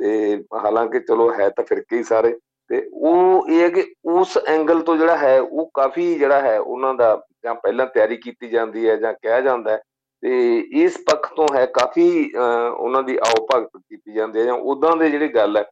ਤੇ 0.00 0.44
ਹਾਲਾਂਕਿ 0.64 1.00
ਚਲੋ 1.00 1.32
ਹੈ 1.34 1.48
ਤਾਂ 1.56 1.64
ਫਿਰਕੇ 1.64 1.96
ਹੀ 1.96 2.02
ਸਾਰੇ 2.04 2.34
ਤੇ 2.70 2.82
ਉਹ 2.92 3.48
ਇਹ 3.48 3.60
ਹੈ 3.62 3.68
ਕਿ 3.68 3.84
ਉਸ 4.12 4.36
ਐਂਗਲ 4.48 4.80
ਤੋਂ 4.82 4.96
ਜਿਹੜਾ 4.96 5.16
ਹੈ, 5.16 5.38
ਉਹ 5.40 5.70
ਕਾਫੀ 5.74 6.14
ਜਿਹੜਾ 6.18 6.40
ਹੈ, 6.40 6.58
ਉਹਨਾਂ 6.58 6.94
ਦਾ 6.94 7.20
ਜਾਂ 7.44 7.54
ਪਹਿਲਾਂ 7.54 7.86
ਤਿਆਰੀ 7.86 8.16
ਕੀਤੀ 8.16 8.48
ਜਾਂਦੀ 8.50 8.88
ਹੈ 8.88 8.96
ਜਾਂ 8.96 9.12
ਕਿਹਾ 9.12 9.40
ਜਾਂਦਾ 9.40 9.72
ਹੈ। 9.72 9.80
ਤੇ 10.22 10.58
ਇਸ 10.82 10.96
ਪੱਖ 11.10 11.32
ਤੋਂ 11.36 11.46
ਹੈ 11.54 11.64
ਕਾਫੀ 11.74 12.08
ਉਹਨਾਂ 12.36 13.02
ਦੀ 13.02 13.16
ਆਓ 13.26 13.46
ਭਗਤ 13.46 13.76
ਕੀਤੀ 13.78 14.12
ਜਾਂਦੀ 14.12 14.38
ਹੈ 14.40 14.44
ਜਾਂ 14.44 14.54
ਉਦਾਂ 14.54 14.96
ਦੇ 14.96 15.10
ਜਿਹੜੀ 15.10 15.28
ਗੱਲ 15.34 15.56
ਹੈ, 15.56 15.64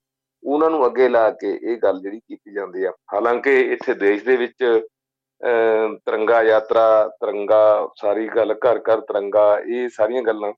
ਉਹਨਾਂ 0.42 0.70
ਨੂੰ 0.70 0.84
ਅੱਗੇ 0.86 1.08
ਲਾ 1.08 1.30
ਕੇ 1.30 1.52
ਇਹ 1.62 1.76
ਗੱਲ 1.82 2.00
ਜਿਹੜੀ 2.00 2.18
ਕੀਤੀ 2.18 2.52
ਜਾਂਦੀ 2.54 2.84
ਆ। 2.84 2.92
ਹਾਲਾਂਕਿ 3.14 3.60
ਇੱਥੇ 3.62 3.94
ਦੇਸ਼ 3.94 4.24
ਦੇ 4.24 4.36
ਵਿੱਚ 4.36 4.64
ਤਿਰੰਗਾ 6.06 6.42
ਯਾਤਰਾ, 6.42 7.08
ਤਿਰੰਗਾ, 7.20 7.88
ਸਾਰੀ 8.00 8.28
ਗੱਲ 8.28 8.54
ਘਰ 8.54 8.78
ਘਰ 8.80 9.00
ਤਿਰੰਗਾ, 9.00 9.58
ਇਹ 9.58 9.88
ਸਾਰੀਆਂ 9.88 10.22
ਗੱਲਾਂ 10.22 10.52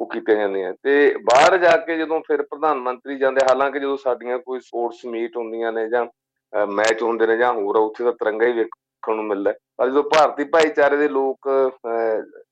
ਉਹ 0.00 0.06
ਕੀਤੀਆਂ 0.10 0.36
ਜਾਂਦੀਆਂ 0.38 0.72
ਤੇ 0.82 1.14
ਬਾਹਰ 1.24 1.56
ਜਾ 1.58 1.76
ਕੇ 1.76 1.96
ਜਦੋਂ 1.98 2.20
ਫਿਰ 2.26 2.42
ਪ੍ਰਧਾਨ 2.42 2.78
ਮੰਤਰੀ 2.80 3.16
ਜਾਂਦੇ, 3.18 3.40
ਹਾਲਾਂਕਿ 3.48 3.80
ਜਦੋਂ 3.80 3.96
ਸਾਡੀਆਂ 4.04 4.38
ਕੋਈ 4.38 4.60
ਸਪੋਰਟਸ 4.60 5.04
ਮੀਟ 5.06 5.36
ਹੁੰਦੀਆਂ 5.36 5.72
ਨੇ 5.72 5.88
ਜਾਂ 5.88 6.06
ਮੈਚ 6.68 7.02
ਹੁੰਦੇ 7.02 7.26
ਨੇ 7.26 7.36
ਜਾਂ 7.36 7.52
ਹੋਰ, 7.54 7.76
ਉੱਥੇ 7.76 8.04
ਤਾਂ 8.04 8.12
ਤਿਰੰਗਾ 8.12 8.46
ਹੀ 8.46 8.52
ਵੇਖਣ 8.52 9.14
ਨੂੰ 9.14 9.24
ਮਿਲਦਾ। 9.24 9.52
ਪਰ 9.76 9.88
ਜਦੋਂ 9.90 10.02
ਭਾਰਤੀ 10.14 10.44
ਭਾਈਚਾਰੇ 10.52 10.96
ਦੇ 10.96 11.08
ਲੋਕ 11.08 11.48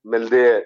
ਮਿਲਦੇ 0.06 0.50
ਆ 0.50 0.60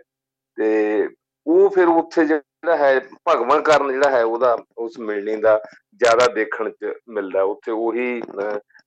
ਤੇ 0.59 1.09
ਉਹ 1.47 1.69
ਫਿਰ 1.75 1.89
ਉੱਥੇ 1.89 2.25
ਜਿਹੜਾ 2.25 2.77
ਹੈ 2.77 2.99
ਭਗਵਾਨ 3.29 3.63
ਕਰਨ 3.63 3.93
ਜਿਹੜਾ 3.93 4.11
ਹੈ, 4.11 4.25
ਉਹਦਾ, 4.25 4.57
ਉਸ 4.79 4.99
ਮਿਲਣੀ 4.99 5.37
ਦਾ 5.37 5.61
ਜ਼ਿਆਦਾ 6.01 6.27
ਦੇਖਣ 6.35 6.71
ਚ 6.71 6.93
ਮਿਲਦਾ। 7.09 7.43
ਉੱਥੇ 7.43 7.73
ਉਹੀ 7.73 8.23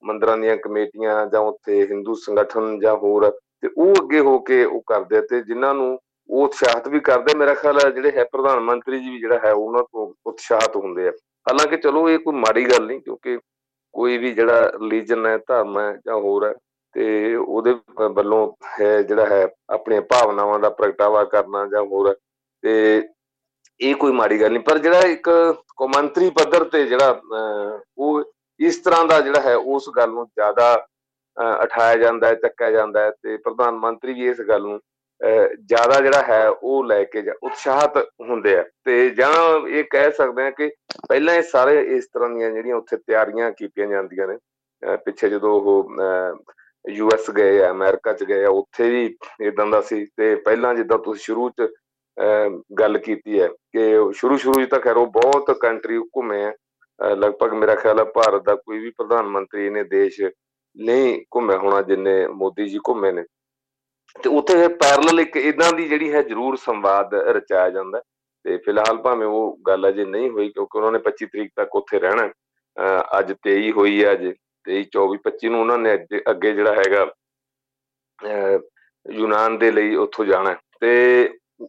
ਮੰਦਰਾਂ 0.06 0.38
ਦੀਆਂ 0.38 0.56
ਕਮੇਟੀਆਂ 0.58 1.26
ਜਾਂ 1.28 1.42
ਉੱਥੇ 1.42 1.82
ਹਿੰਦੂ 1.88 2.16
ਸੰਗਠਨ 2.16 2.80
ਜਾਂ 2.80 2.96
ਹੋਰ, 2.98 3.30
ਤੇ 3.62 3.70
ਉਹ 3.78 3.94
ਅੱਗੇ 4.02 4.20
ਹੋ 4.20 4.38
ਕੇ 4.40 4.64
ਉਹ 4.66 4.82
ਕਰਦੇ 4.88 5.22
ਤੇ 5.30 5.42
ਜਿਨ੍ਹਾਂ 5.44 5.74
ਨੂੰ 5.74 5.98
ਉਹ 6.30 6.44
ਉਤਸ਼ਾਹਿਤ 6.46 6.88
ਵੀ 6.88 7.00
ਕਰਦੇ। 7.00 7.36
ਮੇਰਾ 7.38 7.54
ਖਿਆਲ 7.54 7.80
ਹੈ 7.84 7.90
ਜਿਹੜੇ 7.92 8.12
ਹੈ 8.12 8.24
ਪ੍ਰਧਾਨ 8.32 8.60
ਮੰਤਰੀ 8.60 9.00
ਜੀ 9.00 9.10
ਵੀ 9.10 9.20
ਜਿਹੜਾ 9.20 9.40
ਹੈ 9.46 9.52
ਉਹਨਾਂ 9.54 9.84
ਤੋਂ 9.84 10.12
ਉਤਸ਼ਾਹਿਤ 10.28 10.76
ਹੁੰਦੇ 10.76 11.08
ਆ। 11.08 11.12
ਹਾਲਾਂਕਿ 11.48 11.78
ਚਲੋ 11.78 12.10
ਇਹ 12.10 12.20
ਕੋਈ 12.20 12.36
ਮਾੜੀ 12.36 12.66
ਗੱਲ 12.70 12.86
ਨਹੀਂ 12.86 13.00
ਕਿਉਂਕਿ 13.02 13.38
ਕੋਈ 13.94 14.18
ਵੀ 14.18 14.32
ਜਿਹੜਾ 14.34 14.62
ਰਿਲੀਜਨ 14.72 15.26
ਹੈ, 15.26 15.38
ਧਰਮ 15.38 15.80
ਹੈ 15.80 15.92
ਜਾਂ 16.06 16.16
ਹੋਰ 16.16 16.46
ਹੈ 16.46 16.54
ਤੇ 16.96 17.36
ਉਹਦੇ 17.36 17.74
ਵੱਲੋਂ 18.16 18.52
ਹੈ 18.80 19.02
ਜਿਹੜਾ 19.02 19.26
ਹੈ 19.26 19.48
ਆਪਣੀਆਂ 19.74 20.02
ਭਾਵਨਾਵਾਂ 20.02 20.60
ਦਾ 20.60 20.70
ਪ੍ਰਗਟਾਵਾ 20.70 21.24
ਕਰਨਾ 21.26 21.66
ਜਾਂ 21.68 21.84
ਹੋਰ 21.84 22.14
ਤੇ 22.64 22.74
ਇਹ 23.80 23.96
ਕੋਈ 23.96 24.12
ਮਾੜੀ 24.12 24.40
ਗੱਲ 24.42 24.52
ਨਹੀਂ। 24.52 24.64
ਪਰ 24.64 24.78
ਜਿਹੜਾ 24.78 25.00
ਇੱਕ 25.08 25.30
ਕੌਮਾਂਤਰੀ 25.78 26.30
ਪੱਧਰ 26.30 26.64
ਤੇ 26.64 26.84
ਜਿਹੜਾ 26.86 27.22
ਉਹ 27.98 28.24
ਇਸ 28.60 28.78
ਤਰ੍ਹਾਂ 28.84 29.06
ਦਾ 29.06 29.20
ਜਿਹੜਾ 29.22 29.42
ਹੈ 29.42 29.56
ਉਸ 29.56 29.90
ਗੱਲ 29.98 30.12
ਨੂੰ 30.12 30.26
ਜ਼ਿਆਦਾ 30.28 30.74
ਉਠਾਇਆ 31.64 31.96
ਜਾਂਦਾ 31.98 32.28
ਹੈ, 32.28 32.36
ਚੱਕਿਆ 32.36 32.72
ਜਾਂਦਾ 32.72 33.02
ਹੈ 33.02 33.12
ਤੇ 33.12 33.38
ਪ੍ਰਧਾਨ 33.38 33.76
ਮੰਤਰੀ 33.78 34.14
ਵੀ 34.14 34.28
ਇਸ 34.30 34.42
ਗੱਲ 34.50 34.62
ਨੂੰ 34.62 34.80
ਜ਼ਿਆਦਾ 35.22 36.00
ਜਿਹੜਾ 36.02 36.22
ਹੈ 36.22 36.50
ਉਹ 36.50 36.84
ਲੈ 36.86 37.04
ਕੇ 37.04 37.24
ਉਤਸ਼ਾਹਤ 37.44 37.98
ਹੁੰਦੇ 38.30 38.56
ਆ। 38.58 38.64
ਤੇ 38.86 39.10
ਜਾਂ 39.10 39.32
ਇਹ 39.68 39.84
ਕਹਿ 39.92 40.12
ਸਕਦੇ 40.12 40.44
ਆ 40.44 40.50
ਕਿ 40.52 40.70
ਪਹਿਲਾਂ 41.08 41.36
ਇਹ 41.36 41.42
ਸਾਰੇ 41.52 41.80
ਇਸ 41.96 42.08
ਤਰ੍ਹਾਂ 42.14 42.30
ਦੀਆਂ 42.30 42.52
ਜਿਹੜੀਆਂ 42.52 42.76
ਉੱਥੇ 42.76 42.98
ਤਿਆਰੀਆਂ 42.98 43.52
ਕੀਤੀਆਂ 43.52 43.88
ਜਾਂਦੀਆਂ 43.88 44.28
ਨੇ 44.28 44.38
ਪਿੱਛੇ 45.06 45.30
ਜਦੋਂ 45.30 45.52
ਉਹ 45.60 45.90
ਯੂ 46.86 47.10
ਐਸ 47.14 47.30
ਗਏ 47.38 47.62
ਆ, 47.62 47.70
ਅਮਰੀਕਾ 47.72 48.14
ਚ 48.14 48.24
ਗਏ 48.24 48.44
ਆ, 48.44 48.50
ਉੱਥੇ 48.50 48.90
ਵੀ 48.90 49.16
ਇਦਾਂ 49.48 49.66
ਦਾ 49.68 49.82
ਸੀ। 49.82 50.06
ਤੇ 50.18 50.36
ਪਹਿਲਾਂ 50.36 50.74
ਜਿੱਦਾਂ 50.76 50.98
ਤੁਸੀਂ 50.98 51.24
ਸ਼ੁਰੂ 51.24 51.50
ਚ 51.50 51.68
ਗੱਲ 52.80 52.98
ਕੀਤੀ 52.98 53.40
ਹੈ 53.42 53.48
ਕਿ 53.48 54.14
ਸ਼ੁਰੂ 54.16 54.38
ਸ਼ੁਰੂ 54.38 54.66
ਚ 54.66 54.70
ਤਾਂ 54.70 54.80
ਖੈਰ 54.80 54.98
ਉਹ 54.98 55.08
ਬਹੁਤ 55.12 55.52
ਕੰਟਰੀ 55.62 55.98
ਘੁੰਮੇ 56.18 56.44
ਆ। 56.46 56.54
ਲਗਭਗ 57.14 57.54
ਮੇਰਾ 57.54 57.76
ਖਿਆਲ 57.76 58.00
ਹੈ 58.00 58.04
ਭਾਰਤ 58.06 58.44
ਦਾ 58.44 58.56
ਕੋਈ 58.56 58.80
ਵੀ 58.80 58.90
ਪ੍ਰਧਾਨ 58.98 59.26
ਮੰਤਰੀ 59.28 59.70
ਨੇ 59.70 59.84
ਦੇਸ਼ 59.84 60.22
ਨਹੀਂ 60.22 61.20
ਘੁੰਮਿਆ 61.36 61.58
ਹੋਣਾ 61.58 61.82
ਜਿੰਨੇ 61.82 62.28
ਮੋਦੀ 62.28 62.68
ਜੀ 62.70 62.80
ਘੁੰਮੇ 62.88 63.12
ਨੇ। 63.12 63.24
ਤੇ 64.16 64.30
ਉੱਥੇ 64.30 64.68
ਪੈਰਲਲ 64.76 65.20
ਇੱਕ 65.20 65.36
ਇਦਾਂ 65.38 65.72
ਦੀ 65.74 65.88
ਜਿਹੜੀ 65.88 66.12
ਹੈ 66.14 66.22
ਜ਼ਰੂਰ 66.22 66.56
ਸੰਵਾਦ 66.58 67.14
ਰਚਾਇਆ 67.30 67.70
ਜਾਂਦਾ 67.70 68.02
ਤੇ 68.46 68.58
ਫਿਲਹਾਲ 68.58 68.98
ਭਾਵੇਂ 68.98 69.28
ਉਹ 69.28 69.58
ਗੱਲ 69.68 69.90
ਅਜੇ 69.90 70.06
ਨਹੀਂ 70.06 70.30
ਹੋਈ 70.30 70.50
ਕਿਉਂਕਿ 70.50 70.78
ਉਹਨਾਂ 70.78 70.92
ਨੇ 70.92 71.00
25 71.06 71.28
ਤਰੀਕ 71.32 71.52
ਤੱਕ 71.56 71.76
ਉੱਥੇ 71.76 72.00
ਰਹਿਣਾ 72.00 72.30
ਅੱਜ 73.20 73.32
23 73.48 73.72
ਹੋਈ 73.72 74.04
ਹੈ 74.04 74.12
ਅੱਜ 74.12 74.26
23 74.66 74.84
24 74.98 75.20
25 75.28 75.52
ਨੂੰ 75.52 75.60
ਉਹਨਾਂ 75.62 75.78
ਨੇ 75.78 75.96
ਅੱਗੇ 76.32 76.52
ਜਿਹੜਾ 76.52 76.74
ਹੈਗਾ 76.74 77.06
ਯੂਨਾਨ 79.06 79.58
ਦੇ 79.58 79.72
ਲਈ 79.72 79.96
ਉੱਥੋਂ 79.96 80.26
ਜਾਣਾ 80.26 80.56
ਤੇ 80.82 80.92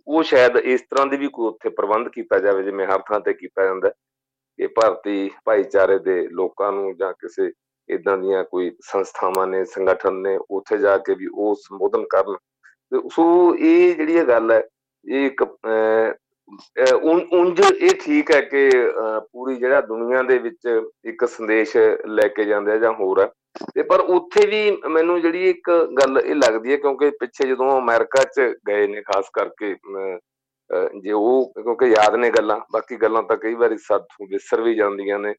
ਉਹ 0.07 0.23
ਸ਼ਾਇਦ 0.23 0.57
ਇਸ 0.57 0.81
ਤਰ੍ਹਾਂ 0.83 1.07
ਦੀ 1.07 1.17
ਵੀ 1.17 1.29
ਕੋਈ 1.29 1.47
ਉੱਥੇ 1.47 1.69
ਪ੍ਰਬੰਧ 1.71 2.09
ਕੀਤਾ 2.09 2.39
ਜਾਵੇ, 2.39 2.63
ਜਿਵੇਂ 2.63 2.87
ਹਰ 2.87 3.03
ਥਾਂ 3.09 3.21
ਤੇ 3.21 3.33
ਕੀਤਾ 3.33 3.65
ਜਾਂਦਾ 3.65 3.89
ਕਿ 4.59 4.67
ਭਾਰਤੀ 4.67 5.31
ਭਾਈਚਾਰੇ 5.45 5.99
ਦੇ 5.99 6.17
ਲੋਕਾਂ 6.33 6.71
ਨੂੰ 6.73 6.97
ਜਾਂ 6.97 7.13
ਕਿਸੇ 7.13 7.51
ਇਦਾਂ 7.89 8.17
ਦੀਆਂ 8.19 8.43
ਕੋਈ 8.45 8.71
ਸੰਸਥਾਵਾਂ 8.83 9.47
ਨੇ, 9.47 9.65
ਸੰਗਠਨ 9.65 10.15
ਨੇ 10.23 10.39
ਉੱਥੇ 10.51 10.79
ਜਾ 10.79 10.97
ਕੇ 10.99 11.15
ਵੀ 11.15 11.27
ਉਹ 11.33 11.55
ਸੰਬੋਧਨ 11.61 12.05
ਕਰਨ। 12.11 12.37
ਤੇ 12.93 13.01
ਸੋ 13.13 13.55
ਇਹ 13.55 13.95
ਜਿਹੜੀ 13.97 14.15
ਇਹ 14.15 14.25
ਗੱਲ 14.27 14.51
ਹੈ, 14.53 14.63
ਇਹ 15.07 15.27
ਇੱਕ 15.27 15.43
ਉਂਝ 17.33 17.61
ਇਹ 17.61 17.91
ਠੀਕ 18.01 18.31
ਹੈ 18.31 18.41
ਕਿ 18.41 18.69
ਪੂਰੀ 19.33 19.57
ਜਿਹੜਾ 19.57 19.81
ਦੁਨੀਆ 19.81 20.23
ਦੇ 20.23 20.39
ਵਿੱਚ 20.39 20.69
ਇੱਕ 21.05 21.25
ਸੰਦੇਸ਼ 21.29 21.77
ਲੈ 22.09 22.27
ਕੇ 22.29 22.45
ਜਾਂਦੇ 22.45 22.73
ਆ 22.73 22.77
ਜਾਂ 22.79 22.93
ਹੋਰ 23.01 23.21
ਹੈ। 23.21 23.27
ਤੇ 23.75 23.83
ਪਰ 23.83 24.01
ਉੱਥੇ 24.01 24.47
ਵੀ 24.47 24.71
ਮੈਨੂੰ 24.91 25.21
ਜਿਹੜੀ 25.21 25.49
ਇੱਕ 25.51 25.71
ਗੱਲ 26.01 26.21
ਇਹ 26.25 26.35
ਲੱਗਦੀ 26.35 26.73
ਹੈ 26.73 26.77
ਕਿਉਂਕਿ 26.77 27.11
ਪਿੱਛੇ 27.21 27.49
ਜਦੋਂ 27.49 27.79
ਅਮਰੀਕਾ 27.79 28.23
'ਚ 28.25 28.41
ਗਏ 28.69 28.87
ਨੇ, 28.87 29.03
ਖਾਸ 29.03 29.31
ਕਰਕੇ 29.35 29.75
ਜੇ 30.95 31.13
ਉਹ 31.13 31.53
ਕਿਉਂਕਿ 31.55 31.87
ਯਾਦ 31.87 32.15
ਨੇ 32.17 32.31
ਗੱਲਾਂ, 32.31 32.59
ਬਾਕੀ 32.73 32.97
ਗੱਲਾਂ 33.03 33.23
ਤਾਂ 33.23 33.37
ਕਈ 33.37 33.55
ਵਾਰੀ 33.55 33.77
ਸਾਥੋਂ 33.79 34.27
ਵਿਸਰ 34.31 34.61
ਵੀ 34.61 34.75
ਜਾਂਦੀਆਂ 34.75 35.19
ਨੇ। 35.19 35.35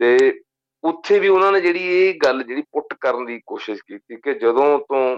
ਤੇ 0.00 0.40
ਉੱਥੇ 0.84 1.18
ਵੀ 1.18 1.28
ਉਹਨਾਂ 1.28 1.52
ਨੇ 1.52 1.60
ਜਿਹੜੀ 1.60 1.80
ਇਹ 1.80 2.14
ਗੱਲ 2.24 2.42
ਜਿਹੜੀ 2.42 2.62
ਪੁੱਟ 2.72 2.94
ਕਰਨ 3.00 3.26
ਦੀ 3.26 3.40
ਕੋਸ਼ਿਸ਼ 3.46 3.80
ਕੀਤੀ 3.88 4.16
ਕਿ 4.16 4.34
ਜਦੋਂ 4.34 4.78
ਤੋਂ 4.78 5.16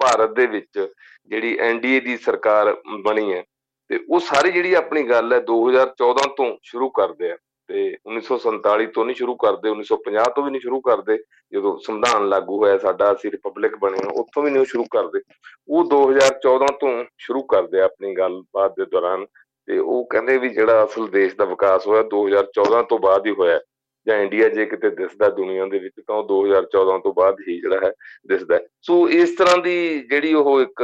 ਭਾਰਤ 0.00 0.30
ਦੇ 0.30 0.46
ਵਿੱਚ 0.46 0.88
ਜਿਹੜੀ 1.26 1.56
ਐਨਡੀਏ 1.58 2.00
ਦੀ 2.00 2.16
ਸਰਕਾਰ 2.16 2.76
ਬਣੀ 3.02 3.32
ਹੈ 3.32 3.42
ਤੇ 3.90 4.00
ਉਹ 4.10 4.20
ਸਾਰੀ 4.20 4.50
ਜਿਹੜੀ 4.50 4.74
ਆਪਣੀ 4.74 5.02
ਗੱਲ 5.02 5.32
ਹੈ 5.32 5.38
2014 5.38 6.28
ਤੋਂ 6.36 6.56
ਸ਼ੁਰੂ 6.62 6.88
ਕਰਦੇ 6.90 7.30
ਆ 7.30 7.36
ਤੇ 7.68 7.96
1947 8.08 8.86
ਤੋਂ 8.86 9.04
ਨਹੀਂ 9.04 9.16
ਸ਼ੁਰੂ 9.16 9.34
ਕਰਦੇ 9.34 9.70
1950 9.70 10.30
ਤੋਂ 10.36 10.42
ਵੀ 10.44 10.50
ਨਹੀਂ 10.50 10.60
ਸ਼ੁਰੂ 10.60 10.80
ਕਰਦੇ, 10.80 11.18
ਜਦੋਂ 11.52 11.78
ਸੰਵਿਧਾਨ 11.78 12.28
ਲਾਗੂ 12.28 12.58
ਹੋਇਆ 12.58 12.78
ਸਾਡਾ, 12.78 13.12
ਅਸੀਂ 13.12 13.30
ਰਿਪਬਲਿਕ 13.30 13.76
ਬਣੇ 13.76 13.98
ਉੱਥੋਂ 14.20 14.42
ਵੀ 14.42 14.50
ਨਹੀਂ 14.50 14.64
ਸ਼ੁਰੂ 14.64 14.84
ਕਰਦੇ। 14.90 15.20
ਉਹ 15.68 15.84
2014 15.84 16.66
ਤੋਂ 16.80 17.04
ਸ਼ੁਰੂ 17.18 17.42
ਕਰਦੇ 17.42 17.80
ਆ 17.80 17.84
ਆਪਣੀ 17.84 18.14
ਗੱਲਬਾਤ 18.14 18.74
ਦੇ 18.76 18.84
ਦੌਰਾਨ 18.84 19.26
ਤੇ 19.66 19.78
ਉਹ 19.78 20.06
ਕਹਿੰਦੇ 20.10 20.38
ਵੀ 20.38 20.48
ਜਿਹੜਾ 20.48 20.84
ਅਸਲ 20.84 21.06
ਦੇਸ਼ 21.08 21.34
ਦਾ 21.36 21.44
ਵਿਕਾਸ 21.44 21.86
ਹੋਇਆ 21.86 22.02
2014 22.02 22.82
ਤੋਂ 22.82 22.98
ਬਾਅਦ 22.98 23.26
ਹੀ 23.26 23.32
ਹੋਇਆ। 23.32 23.60
ਜਾਂ 24.08 24.18
ਇੰਡੀਆ 24.18 24.48
ਜੇ 24.48 24.64
ਕਿਤੇ 24.66 24.90
ਦਿਸਦਾ 24.90 25.28
ਦੁਨੀਆ 25.30 25.66
ਦੇ 25.66 25.78
ਵਿੱਚ, 25.78 25.94
ਤਾਂ 26.06 26.16
ਉਹ 26.16 26.24
2014 26.28 26.98
ਤੋਂ 27.04 27.12
ਬਾਅਦ 27.14 27.40
ਹੀ 27.48 27.60
ਜਿਹੜਾ 27.60 27.86
ਹੈ 27.86 27.92
ਦਿਸਦਾ 28.28 28.60
ਸੋ 28.82 29.08
ਇਸ 29.08 29.34
ਤਰ੍ਹਾਂ 29.38 29.58
ਦੀ 29.62 29.78
ਜਿਹੜੀ 30.10 30.34
ਉਹ 30.34 30.60
ਇੱਕ 30.60 30.82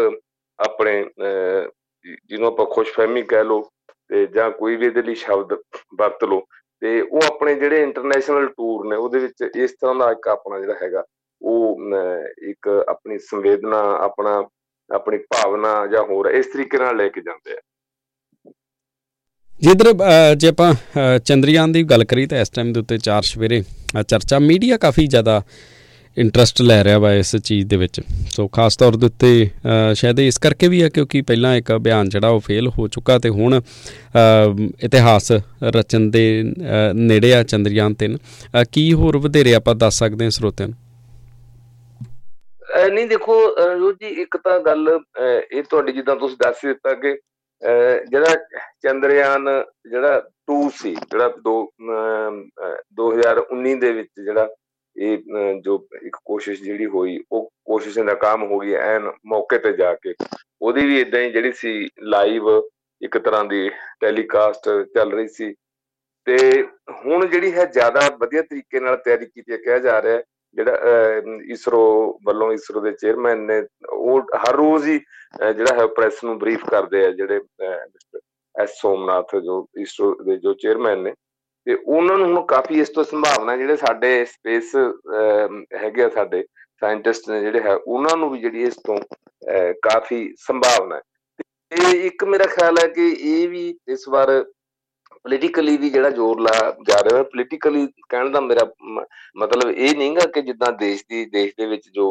ਆਪਣੇ 0.59 1.05
ਜਿਹਨੂੰ 2.05 2.47
ਆਪਾਂ 2.49 2.67
ਖੁਸ਼ਫਹਿਮੀ 2.73 3.23
ਕਹਿ 3.23 3.45
ਲੋ 3.45 3.63
ਤੇ 4.11 4.27
ਜਾਂ 4.35 4.51
ਕੋਈ 4.51 4.77
ਵੀ 4.77 4.87
ਇਹਦੇ 4.87 5.03
ਲਈ 5.03 5.15
ਸ਼ਬਦ 5.15 5.53
ਵਰਤ 5.99 6.25
ਲੋ 6.25 6.41
ਤੇ 6.83 7.01
ਉਹ 7.01 7.21
ਆਪਣੇ 7.27 7.55
ਜਿਹੜੇ 7.55 7.83
ਇੰਟਰਨੈਸ਼ਨਲ 7.83 8.47
ਟੂਰ 8.49 8.87
ਨੇ, 8.87 8.97
ਉਹਦੇ 8.97 9.19
ਵਿੱਚ 9.19 9.57
ਇਸ 9.57 9.73
ਤਰ੍ਹਾਂ 9.73 9.95
ਦਾ 9.95 10.11
ਇੱਕ 10.13 10.29
ਆਪਣਾ 10.29 10.59
ਜਿਹੜਾ 10.61 10.75
ਹੈਗਾ, 10.83 11.05
ਉਹ 11.43 11.81
ਇੱਕ 12.51 12.69
ਆਪਣੀ 12.89 13.19
ਸੰਵੇਦਨਾ, 13.19 13.81
ਆਪਣਾ, 14.01 14.49
ਆਪਣੀ 14.91 15.19
ਭਾਵਨਾ 15.19 15.87
ਜਾਂ 15.87 16.03
ਹੋਰ 16.05 16.31
ਇਸ 16.31 16.47
ਤਰੀਕੇ 16.47 16.79
ਨਾਲ 16.79 16.97
ਲੈ 16.97 17.09
ਕੇ 17.09 17.21
ਜਾਂਦੇ 17.21 17.57
ਆ। 17.57 17.61
ਜਿੱਧਰ 19.65 19.93
ਜੇ 20.39 20.49
ਆਪਾਂ 20.49 20.73
ਚੰਦਰਯਾਨ 21.25 21.73
ਦੀ 21.73 21.83
ਗੱਲ 21.91 22.05
ਕਰੀ 22.05 22.27
ਤਾਂ 22.27 22.41
ਇਸ 22.41 22.51
ਟਾਈਮ 22.55 22.73
ਦੇ 22.73 22.81
ਉੱਤੇ 22.81 22.99
ਚਾਰ 22.99 23.23
ਸਵੇਰੇ 23.23 23.63
ਚਰਚਾ 24.09 24.39
ਮੀਡੀਆ 24.39 24.77
ਕਾਫੀ 24.79 25.07
ਜ਼ਿਆਦਾ 25.07 25.41
ਇੰਟਰਸਟ 26.17 26.61
ਲੈ 26.63 26.83
ਰਿਹਾ 26.85 26.99
ਵਾ 26.99 27.13
ਇਸ 27.13 27.35
ਚੀਜ਼ 27.37 27.67
ਦੇ 27.69 27.77
ਵਿੱਚ। 27.77 28.01
ਸੋ 28.31 28.47
ਖਾਸ 28.57 28.77
ਤੌਰ 28.77 28.97
ਦੇ 28.97 29.07
ਉੱਤੇ 29.07 29.49
ਸ਼ਾਇਦ 29.95 30.21
ਇਸ 30.21 30.39
ਕਰਕੇ 30.39 30.69
ਵੀ 30.69 30.83
ਹੈ 30.83 30.89
ਕਿਉਂਕਿ 30.89 31.23
ਪਹਿਲਾਂ 31.23 31.55
ਇੱਕ 31.57 31.73
ਅਭਿਆਨ 31.77 32.09
ਜਿਹੜਾ 32.09 32.29
ਉਹ 32.29 32.41
ਫੇਲ 32.41 32.69
ਹੋ 32.79 32.87
ਚੁੱਕਾ 32.89 33.19
ਤੇ 33.19 33.29
ਹੁਣ 33.29 33.61
ਇਤਿਹਾਸ 34.85 35.31
ਰਚਨ 35.77 36.11
ਦੇ 36.11 36.23
ਨੇੜੇ 36.95 37.35
ਆ 37.35 37.43
ਚੰਦਰਯਾਨ 37.43 37.95
3 38.05 38.17
ਕੀ 38.73 38.93
ਹੋਰ 38.93 39.17
ਵਧੇਰੇ 39.19 39.55
ਆਪਾਂ 39.55 39.75
ਦੱਸ 39.75 39.99
ਸਕਦੇ 39.99 40.25
ਹਾਂ 40.25 40.31
ਸਰੋਤਿਆਂ 40.31 40.69
ਨੂੰ? 40.69 40.77
ਨਹੀਂ 42.93 43.07
ਦੇਖੋ 43.07 43.35
ਰੋਜ 43.81 43.95
ਜੀ 44.01 44.09
ਇੱਕ 44.23 44.37
ਤਾਂ 44.37 44.59
ਗੱਲ 44.61 44.89
ਇਹ 45.53 45.63
ਤੁਹਾਡੀ 45.63 45.93
ਜਿੱਦਾਂ 45.93 46.17
ਤੁਸੀਂ 46.17 46.37
ਦੱਸ 46.45 46.65
ਦਿੱਤਾ 46.67 46.95
ਕਿ 46.95 47.17
ਜਿਹੜਾ 48.09 48.35
ਚੰਦਰਯਾਨ 48.83 49.49
ਜਿਹੜਾ 49.91 50.19
2 50.51 50.69
ਸੀ, 50.77 50.95
ਜਿਹੜਾ 50.95 51.29
2 51.49 51.55
2019 52.97 53.75
ਦੇ 53.81 53.93
ਵਿੱਚ 53.93 54.11
ਜਿਹੜਾ 54.25 54.49
ਇਹ 54.97 55.19
ਜੋ 55.61 55.77
ਇੱਕ 56.03 56.17
ਕੋਸ਼ਿਸ਼ 56.25 56.63
ਜਿਹੜੀ 56.63 56.87
ਹੋਈ, 56.87 57.19
ਉਹ 57.33 57.51
ਕੋਸ਼ਿਸ਼ 57.67 57.99
ਨਾਕਾਮ 57.99 58.43
ਹੋ 58.43 58.59
ਗਈ 58.59 58.73
ਐਨ 58.75 59.11
ਮੌਕੇ 59.27 59.59
ਤੇ 59.59 59.73
ਜਾ 59.73 59.95
ਕੇ। 59.95 60.15
ਉਹਦੀ 60.63 60.87
ਵੀ 60.87 61.01
ਇਦਾਂ 61.01 61.21
ਹੀ 61.21 61.31
ਜਿਹੜੀ 61.31 61.53
ਸੀ 61.53 61.89
ਲਾਈਵ 62.03 62.49
ਇੱਕ 63.03 63.19
ਤਰ੍ਹਾਂ 63.19 63.45
ਦੀ 63.45 63.69
ਟੈਲੀਕਾਸਟ 64.01 64.69
ਚੱਲ 64.95 65.13
ਰਹੀ 65.13 65.29
ਸੀ। 65.29 65.55
ਤੇ 66.27 66.37
ਹੁਣ 67.05 67.27
ਜਿਹੜੀ 67.27 67.53
ਹੈ 67.53 67.65
ਜ਼ਿਆਦਾ 67.65 68.09
ਵਧੀਆ 68.21 68.43
ਤਰੀਕੇ 68.43 68.81
ਨਾਲ 68.81 68.97
ਤਿਆਰੀ 68.97 69.27
ਕੀਤੀ 69.27 69.53
ਹੈ, 69.53 69.57
ਕਿਹਾ 69.57 69.79
ਜਾ 69.79 70.01
ਰਿਹਾ 70.03 70.23
ਜਿਹੜਾ 70.57 70.77
ਇਸਰੋ 71.53 71.85
ਵੱਲੋਂ 72.27 72.53
ਇਸਰੋ 72.53 72.81
ਦੇ 72.81 72.93
ਚੇਅਰਮੈਨ 72.93 73.41
ਨੇ, 73.47 73.61
ਉਹ 73.89 74.21
ਹਰ 74.45 74.57
ਰੋਜ਼ 74.57 74.89
ਹੀ 74.89 74.99
ਜਿਹੜਾ 75.57 75.75
ਹੈ 75.75 75.87
ਪ੍ਰੈਸ 75.97 76.23
ਨੂੰ 76.25 76.39
ਬਰੀਫ 76.39 76.65
ਕਰਦੇ 76.71 77.05
ਆ 77.07 77.11
ਜਿਹੜੇ 77.13 77.41
ਐਸ 78.55 78.71
ਸੋਮਨਾਥ 78.81 79.37
ਜੋ 79.45 79.67
ਇਸਰੋ 79.83 80.15
ਦੇ 80.25 80.37
ਜੋ 80.39 80.53
ਚੇਅਰਮੈਨ 80.55 81.03
ਨੇ। 81.03 81.13
ਤੇ 81.67 81.75
ਉਹਨਾਂ 81.77 82.17
ਨੂੰ 82.19 82.27
ਹੁਣ 82.27 82.45
ਕਾਫੀ 82.47 82.81
ਇਸ 82.81 82.89
ਤੋਂ 82.95 83.05
ਸੰਭਾਵਨਾ 83.05 83.57
ਜਿਹੜੇ 83.57 83.77
ਸਾਡੇ 83.77 84.25
ਸਪੇਸ 84.25 84.75
ਹੈਗੇ 85.83 86.03
ਆ 86.05 86.09
ਸਾਡੇ 86.15 86.43
ਸਾਇੰਟਿਸਟ 86.83 87.29
ਨੇ 87.31 87.41
ਜਿਹੜੇ 87.41 87.61
ਹੈ, 87.61 87.75
ਉਹਨਾਂ 87.77 88.17
ਨੂੰ 88.17 88.31
ਵੀ 88.31 88.39
ਜਿਹੜੀ 88.41 88.63
ਇਸ 88.63 88.75
ਤੋਂ 88.87 88.99
ਕਾਫੀ 89.83 90.35
ਸੰਭਾਵਨਾ 90.39 90.97
ਹੈ। 90.97 91.03
ਇਹ 91.73 92.05
ਇੱਕ 92.07 92.25
ਮੇਰਾ 92.25 92.47
ਖਿਆਲ 92.47 92.79
ਹੈ 92.79 92.87
ਕਿ 92.89 93.09
ਇਹ 93.11 93.49
ਵੀ 93.49 93.69
ਇਸ 93.93 94.09
ਵਾਰ 94.09 94.31
ਪੋਲੀਟੀਕਲੀ 95.25 95.77
ਵੀ 95.77 95.89
ਜਿਹੜਾ 95.91 96.09
ਜ਼ੋਰ 96.11 96.41
ਲਾ 96.41 96.51
ਜਾ 96.87 96.97
ਰਿਹਾ 96.99 97.19
ਹੈ 97.19 97.23
ਪੋਲੀਟੀਕਲੀ 97.25 97.87
ਕਹਿਣ 98.09 98.31
ਦਾ 98.31 98.41
ਮੇਰਾ 98.41 98.65
ਮਤਲਬ 99.37 99.71
ਇਹ 99.71 99.95
ਨਹੀਂਗਾ 99.97 100.27
ਕਿ 100.35 100.43
ਜਿੱਦਾਂ 100.43 100.73
ਦੇਸ਼ 100.73 101.05
ਦੀ, 101.11 101.25
ਦੇਸ਼ 101.27 101.55
ਦੇ 101.59 101.67
ਵਿੱਚ 101.67 101.89
ਜੋ 101.89 102.11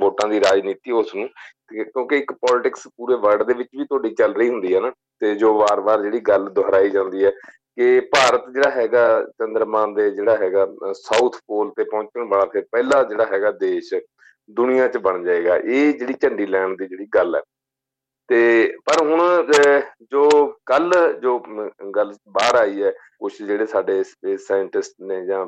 ਵੋਟਾਂ 0.00 0.28
ਦੀ 0.28 0.40
ਰਾਜਨੀਤੀ 0.40 0.92
ਉਸ 0.92 1.14
ਨੂੰ 1.14 1.28
ਕਿਉਂਕਿ 1.70 2.16
ਇੱਕ 2.18 2.32
ਪੋਲਿਟਿਕਸ 2.32 2.86
ਪੂਰੇ 2.88 3.14
ਵਰਲਡ 3.16 3.42
ਦੇ 3.42 3.54
ਵਿੱਚ 3.54 3.68
ਵੀ 3.76 3.84
ਤੁਹਾਡੀ 3.84 4.14
ਚੱਲ 4.14 4.34
ਰਹੀ 4.34 4.48
ਹੁੰਦੀ 4.48 4.74
ਹੈ 4.74 4.80
ਨਾ, 4.80 4.92
ਤੇ 5.20 5.34
ਜੋ 5.34 5.52
ਵਾਰ-ਵਾਰ 5.58 6.02
ਜਿਹੜੀ 6.02 6.20
ਗੱਲ 6.20 6.48
ਦੁਹਰਾਈ 6.50 6.90
ਜਾਂਦੀ 6.90 7.24
ਹੈ 7.24 7.30
ਕਿ 7.76 8.00
ਭਾਰਤ 8.12 8.48
ਜਿਹੜਾ 8.50 8.70
ਹੈਗਾ 8.70 9.06
ਚੰਦਰਮਾਨ 9.38 9.94
ਦੇ 9.94 10.10
ਜਿਹੜਾ 10.10 10.36
ਹੈਗਾ 10.36 10.66
ਸਾਊਥ 10.94 11.36
ਪੋਲ 11.46 11.70
ਤੇ 11.76 11.84
ਪਹੁੰਚਣ 11.84 12.28
ਵਾਲਾ 12.28 12.44
ਫਿਰ 12.52 12.64
ਪਹਿਲਾ 12.72 13.02
ਜਿਹੜਾ 13.02 13.26
ਹੈਗਾ 13.32 13.50
ਦੇਸ਼ 13.60 13.94
ਦੁਨੀਆ 14.50 14.86
'ਚ 14.88 14.96
ਬਣ 14.98 15.22
ਜਾਏਗਾ, 15.24 15.56
ਇਹ 15.56 15.92
ਜਿਹੜੀ 15.92 16.14
ਝੰਡੀ 16.22 16.46
ਲੈਣ 16.46 16.76
ਦੀ 16.76 16.86
ਜਿਹੜੀ 16.86 17.06
ਗੱਲ 17.14 17.34
ਹੈ 17.36 17.40
ਤੇ 18.28 18.76
ਪਰ 18.86 19.02
ਹੁਣ 19.06 19.50
ਜੋ 20.10 20.28
ਕੱਲ 20.66 20.92
ਜੋ 21.22 21.38
ਗੱਲ 21.96 22.12
ਬਾਹਰ 22.28 22.56
ਆਈ 22.60 22.82
ਹੈ 22.82 22.92
ਕੁਝ 23.18 23.32
ਜਿਹੜੇ 23.42 23.66
ਸਾਡੇ 23.66 24.02
ਸਪੇਸ 24.04 24.46
ਸਾਇੰਟਿਸਟ 24.46 24.94
ਨੇ 25.08 25.24
ਜਾਂ 25.26 25.46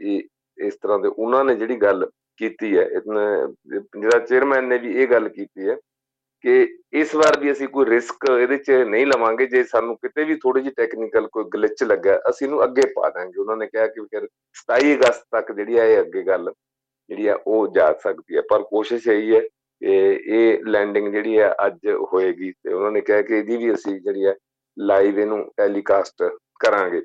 ਇਹ, 0.00 0.22
ਇਸ 0.58 0.74
ਤਰ੍ਹਾਂ 0.82 0.98
ਦੇ 0.98 1.08
ਉਹਨਾਂ 1.08 1.44
ਨੇ 1.44 1.54
ਜਿਹੜੀ 1.54 1.76
ਗੱਲ 1.82 2.10
ਕੀਤੀ 2.40 2.76
ਹੈ 2.76 2.84
ਜਿਹੜਾ 2.88 4.18
ਚੇਅਰਮੈਨ 4.18 4.64
ਨੇ 4.68 4.78
ਵੀ 4.78 4.92
ਇਹ 5.02 5.08
ਗੱਲ 5.08 5.28
ਕੀਤੀ 5.28 5.68
ਹੈ 5.68 5.76
ਕਿ 6.44 6.66
ਇਸ 7.00 7.14
ਵਾਰ 7.14 7.38
ਵੀ 7.40 7.50
ਅਸੀਂ 7.52 7.68
ਕੋਈ 7.68 7.86
ਰਿਸਕ 7.86 8.24
ਇਹਦੇ 8.30 8.56
'ਚ 8.58 8.70
ਨਹੀਂ 8.70 9.06
ਲਵਾਂਗੇ, 9.06 9.46
ਜੇ 9.46 9.62
ਸਾਨੂੰ 9.64 9.96
ਕਿਤੇ 9.96 10.24
ਵੀ 10.24 10.34
ਥੋੜੀ 10.42 10.60
ਜਿਹੀ 10.62 10.74
ਟੈਕਨੀਕਲ 10.76 11.26
ਕੋਈ 11.32 11.44
ਗਲਿਚ 11.54 11.82
ਲੱਗਾ 11.84 12.18
ਅਸੀਂ 12.30 12.46
ਇਹਨੂੰ 12.46 12.62
ਅੱਗੇ 12.64 12.86
ਪਾ 12.96 13.10
ਦਾਂਗੇ। 13.10 13.40
ਉਹਨਾਂ 13.40 13.56
ਨੇ 13.56 13.66
ਕਿਹਾ 13.66 13.86
ਕਿ 13.86 14.00
ਫਿਰ 14.00 14.26
27 14.56 14.94
ਅਗਸਤ 14.94 15.24
ਤੱਕ 15.32 15.52
ਜਿਹੜੀ 15.52 15.78
ਹੈ, 15.78 15.86
ਇਹ 15.86 16.00
ਅੱਗੇ 16.00 16.22
ਗੱਲ 16.26 16.52
ਜਿਹੜੀ 17.10 17.26
ਆ 17.26 17.38
ਉਹ 17.46 17.66
ਜਾ 17.74 17.92
ਸਕਦੀ 18.02 18.36
ਹੈ। 18.36 18.42
ਪਰ 18.50 18.62
ਕੋਸ਼ਿਸ਼ 18.70 19.08
ਇਹੀ 19.08 19.34
ਹੈ 19.34 19.40
ਕਿ 19.40 19.48
ਇਹ 19.82 20.64
ਲੈਂਡਿੰਗ 20.64 21.08
ਜਿਹੜੀ 21.12 21.38
ਹੈ 21.38 21.54
ਅੱਜ 21.66 21.78
ਹੋਏਗੀ 22.12 22.50
ਤੇ 22.52 22.72
ਉਹਨਾਂ 22.72 22.90
ਨੇ 22.90 23.00
ਕਿਹਾ 23.00 23.22
ਕਿ 23.22 23.38
ਇਹਦੀ 23.38 23.56
ਵੀ 23.56 23.72
ਅਸੀਂ 23.74 24.00
ਜਿਹੜੀ 24.00 24.26
ਹੈ 24.26 24.34
ਲਾਈਵ 24.78 25.18
ਇਹਨੂੰ 25.18 25.44
ਟੈਲੀਕਾਸਟ 25.56 26.22
ਕਰਾਂਗੇ। 26.60 27.02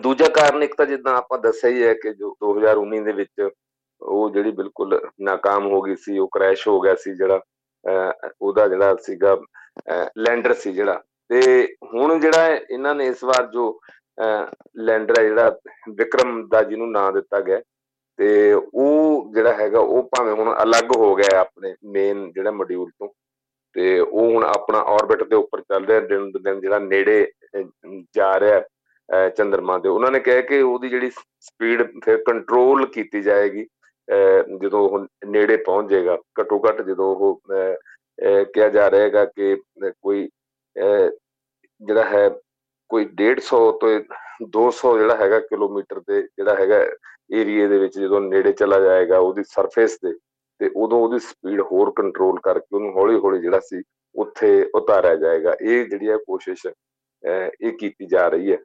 ਦੂਜਾ 0.00 0.28
ਕਾਰਨ 0.28 0.62
ਇੱਕ 0.62 0.74
ਤਾਂ 0.74 0.86
ਜਿੱਦਾਂ 0.86 1.16
ਆਪਾਂ 1.16 1.38
ਦੱਸਿਆ 1.38 1.70
ਹੀ 1.70 1.82
ਹੈ 1.82 1.94
ਕਿ 1.94 2.12
ਜੋ 2.14 2.36
2019 2.44 3.04
ਦੇ 3.04 3.12
ਵਿੱਚ 3.12 3.48
ਉਹ 4.02 4.30
ਜਿਹੜੀ 4.30 4.50
ਬਿਲਕੁਲ 4.50 4.94
ناکਾਮ 5.28 5.66
ਹੋ 5.66 5.80
ਗਈ 5.82 5.96
ਸੀ, 5.96 6.18
ਉਹ 6.18 6.28
ਕ੍ਰੈਸ਼ 6.32 6.66
ਹੋ 6.68 6.80
ਗਿਆ 6.80 6.94
ਸੀ 6.94 7.14
ਜਿਹੜਾ 7.16 7.40
ਉਹਦਾ 8.42 8.68
ਜਿਹੜਾ 8.68 8.96
ਸੀਗਾ 9.02 9.36
ਲੈਂਡਰ 10.18 10.54
ਸੀ 10.54 10.72
ਜਿਹੜਾ। 10.72 11.02
ਤੇ 11.28 11.68
ਹੁਣ 11.94 12.18
ਜਿਹੜਾ 12.20 12.46
ਇਹਨਾਂ 12.70 12.94
ਨੇ 12.94 13.06
ਇਸ 13.06 13.24
ਵਾਰ 13.24 13.46
ਜੋ 13.52 13.80
ਲੈਂਡਰ 14.78 15.14
ਹੈ 15.18 15.24
ਜਿਹੜਾ 15.24 15.58
ਵਿਕਰਮ 15.94 16.48
ਦਾ 16.48 16.62
ਜਿਹਨੂੰ 16.62 16.90
ਨਾਂ 16.92 17.12
ਦਿੱਤਾ 17.12 17.40
ਗਿਆ 17.40 17.60
ਤੇ 18.18 18.52
ਉਹ 18.52 19.32
ਜਿਹੜਾ 19.34 19.52
ਹੈਗਾ, 19.56 19.78
ਉਹ 19.80 20.08
ਭਾਵੇਂ 20.16 20.32
ਹੁਣ 20.34 20.54
ਅਲੱਗ 20.62 20.96
ਹੋ 20.96 21.14
ਗਿਆ 21.16 21.38
ਆਪਣੇ 21.40 21.74
ਮੇਨ 21.92 22.30
ਜਿਹੜਾ 22.32 22.50
ਮੋਡਿਊਲ 22.50 22.90
ਤੋਂ, 22.90 23.08
ਤੇ 23.76 23.98
ਉਹ 24.00 24.30
ਹੁਣ 24.34 24.44
ਆਪਣਾ 24.44 24.78
ਆਰਬਿਟ 24.94 25.22
ਦੇ 25.22 25.36
ਉੱਪਰ 25.36 25.60
ਚੱਲ 25.60 25.86
ਰਿਹਾ, 25.86 26.00
ਦਿਨ 26.00 26.30
ਦਿਨ 26.32 26.60
ਜਿਹੜਾ 26.60 26.78
ਨੇੜੇ 26.78 27.26
ਜਾ 28.14 28.38
ਰਿਹਾ 28.40 28.62
ਚੰਦਰਮਾ 29.36 29.76
ਦੇ 29.78 29.88
ਉਹਨਾਂ 29.88 30.10
ਨੇ 30.10 30.18
ਕਿਹਾ 30.20 30.40
ਕਿ 30.48 30.60
ਉਹਦੀ 30.62 30.88
ਜਿਹੜੀ 30.88 31.10
ਸਪੀਡ 31.10 31.82
ਫਿਰ 32.04 32.16
ਕੰਟਰੋਲ 32.26 32.86
ਕੀਤੀ 32.92 33.20
ਜਾਏਗੀ 33.22 33.66
ਜਦੋਂ 34.60 34.80
ਉਹ 34.88 35.06
ਨੇੜੇ 35.26 35.56
ਪਹੁੰਚ 35.56 35.90
ਜਾਏਗਾ। 35.90 36.16
ਘੱਟੋ 36.40 36.60
ਘੱਟ 36.68 36.82
ਜਦੋਂ 36.82 37.14
ਉਹ 37.16 37.40
ਕਿਹਾ 38.54 38.68
ਜਾ 38.68 38.90
ਰਿਹਾ 38.90 39.02
ਹੈਗਾ 39.02 39.24
ਕਿ 39.26 39.54
ਕੋਈ 39.92 40.28
ਜਿਹੜਾ 40.76 42.04
ਹੈ, 42.04 42.28
ਕੋਈ 42.90 43.04
150 43.04 43.70
ਤੋਂ 43.80 43.90
200 44.54 44.96
ਜਿਹੜਾ 44.98 45.16
ਹੈਗਾ 45.16 45.38
ਕਿਲੋਮੀਟਰ 45.40 46.00
ਦੇ 46.00 46.20
ਜਿਹੜਾ 46.22 46.54
ਹੈਗਾ 46.54 46.84
ਏਰੀਏ 47.30 47.66
ਦੇ 47.68 47.78
ਵਿੱਚ 47.78 47.98
ਜਦੋਂ 47.98 48.20
ਨੇੜੇ 48.20 48.52
ਚਲਾ 48.52 48.78
ਜਾਏਗਾ 48.80 49.18
ਉਹਦੀ 49.18 49.42
ਸਰਫੇਸ 49.48 49.96
ਤੇ 50.02 50.12
ਤੇ 50.60 50.70
ਉਦੋਂ 50.76 50.98
ਉਹਦੀ 51.00 51.18
ਸਪੀਡ 51.18 51.60
ਹੋਰ 51.72 51.92
ਕੰਟਰੋਲ 51.96 52.38
ਕਰਕੇ 52.42 52.76
ਉਹਨੂੰ 52.76 52.92
ਹੌਲੀ-ਹੌਲੀ 52.92 53.40
ਜਿਹੜਾ 53.40 53.60
ਸੀ 53.60 53.82
ਉੱਥੇ 54.14 54.48
ਉਤਾਰਿਆ 54.74 55.14
ਜਾਏਗਾ। 55.16 55.52
ਇਹ 55.62 55.84
ਜਿਹੜੀ 55.88 56.08
ਹੈ 56.08 56.16
ਕੋਸ਼ਿਸ਼ 56.26 56.66
ਇਹ 57.62 57.72
ਕੀਤੀ 57.78 58.06
ਜਾ 58.06 58.28
ਰਹੀ 58.28 58.52
ਹੈ। 58.52 58.56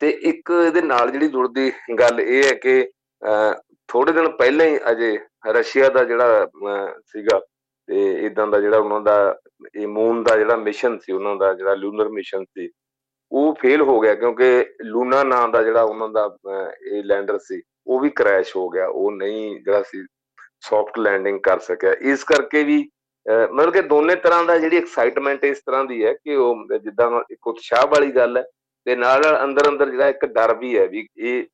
ਤੇ 0.00 0.10
ਇੱਕ 0.30 0.50
ਇਹਦੇ 0.66 0.82
ਨਾਲ 0.82 1.10
ਜਿਹੜੀ 1.10 1.28
ਜੁੜਦੀ 1.28 1.70
ਗੱਲ 1.98 2.20
ਇਹ 2.20 2.42
ਹੈ 2.44 2.52
ਕਿ 2.62 2.90
ਥੋੜੇ 3.88 4.12
ਦਿਨ 4.12 4.28
ਪਹਿਲਾਂ 4.36 4.66
ਹੀ 4.66 4.78
ਅਜੇ 4.90 5.18
ਰਸ਼ੀਆ 5.52 5.88
ਦਾ 5.88 6.04
ਜਿਹੜਾ 6.04 6.46
ਸੀਗਾ 7.06 7.40
ਤੇ 7.88 8.10
ਇਦਾਂ 8.26 8.46
ਦਾ 8.46 8.60
ਜਿਹੜਾ 8.60 8.78
ਉਹਨਾਂ 8.78 9.00
ਦਾ, 9.00 9.36
ਇਹ 9.76 9.86
ਮੂਨ 9.88 10.22
ਦਾ 10.22 10.36
ਜਿਹੜਾ 10.36 10.56
ਮਿਸ਼ਨ 10.56 10.98
ਸੀ, 10.98 11.12
ਉਹਨਾਂ 11.12 11.36
ਦਾ 11.36 11.52
ਜਿਹੜਾ 11.54 11.74
ਲੂਨਰ 11.74 12.08
ਮਿਸ਼ਨ 12.08 12.44
ਸੀ 12.44 12.68
ਉਹ 13.32 13.54
ਫੇਲ 13.60 13.82
ਹੋ 13.82 13.98
ਗਿਆ 14.00 14.14
ਕਿਉਂਕਿ 14.14 14.64
ਲੂਨਾ 14.84 15.22
ਨਾਂ 15.24 15.48
ਦਾ 15.48 15.62
ਜਿਹੜਾ 15.62 15.82
ਉਹਨਾਂ 15.82 16.08
ਦਾ 16.08 16.28
ਇਹ 16.82 17.02
ਲੈਂਡਰ 17.04 17.38
ਸੀ, 17.38 17.62
ਉਹ 17.86 18.00
ਵੀ 18.00 18.10
ਕ੍ਰੈਸ਼ 18.10 18.54
ਹੋ 18.56 18.68
ਗਿਆ, 18.68 18.86
ਉਹ 18.86 19.10
ਨਹੀਂ 19.12 19.60
ਜਿਹੜਾ 19.60 19.82
ਸੀ 19.82 20.04
ਸੌਫਟ 20.68 20.98
ਲੈਂਡਿੰਗ 20.98 21.40
ਕਰ 21.40 21.58
ਸਕਿਆ। 21.60 21.92
ਇਸ 22.02 22.24
ਕਰਕੇ 22.24 22.62
ਵੀ 22.64 22.88
ਮਤਲਬ 23.26 23.72
ਕਿ 23.72 23.80
ਦੋਨੇ 23.82 24.14
ਤਰ੍ਹਾਂ 24.16 24.44
ਦਾ 24.44 24.56
ਜਿਹੜੀ 24.58 24.76
ਐਕਸਾਈਟਮੈਂਟ 24.76 25.44
ਇਸ 25.44 25.58
ਤਰ੍ਹਾਂ 25.66 25.84
ਦੀ 25.84 26.04
ਹੈ 26.04 26.12
ਕਿ 26.14 26.36
ਉਹ 26.36 26.64
ਜਿੱਦਾਂ 26.74 27.10
ਇੱਕ 27.30 27.46
ਉਤਸ਼ਾਹ 27.46 27.86
ਵਾਲੀ 27.86 28.10
ਗੱਲ 28.12 28.36
ਹੈ 28.36 28.42
ਤੇ 28.86 28.96
ਨਾਲ 28.96 29.20
ਨਾਲ 29.22 29.42
ਅੰਦਰ 29.44 29.68
ਅੰਦਰ 29.68 29.90
ਜਿਹੜਾ 29.90 30.08
ਇੱਕ 30.08 30.24
ਡਰ 30.26 30.54
ਵੀ 30.58 30.76
ਹੈ 30.78 30.86
ਵੀ 30.86 31.06
ਇਹ 31.18 31.44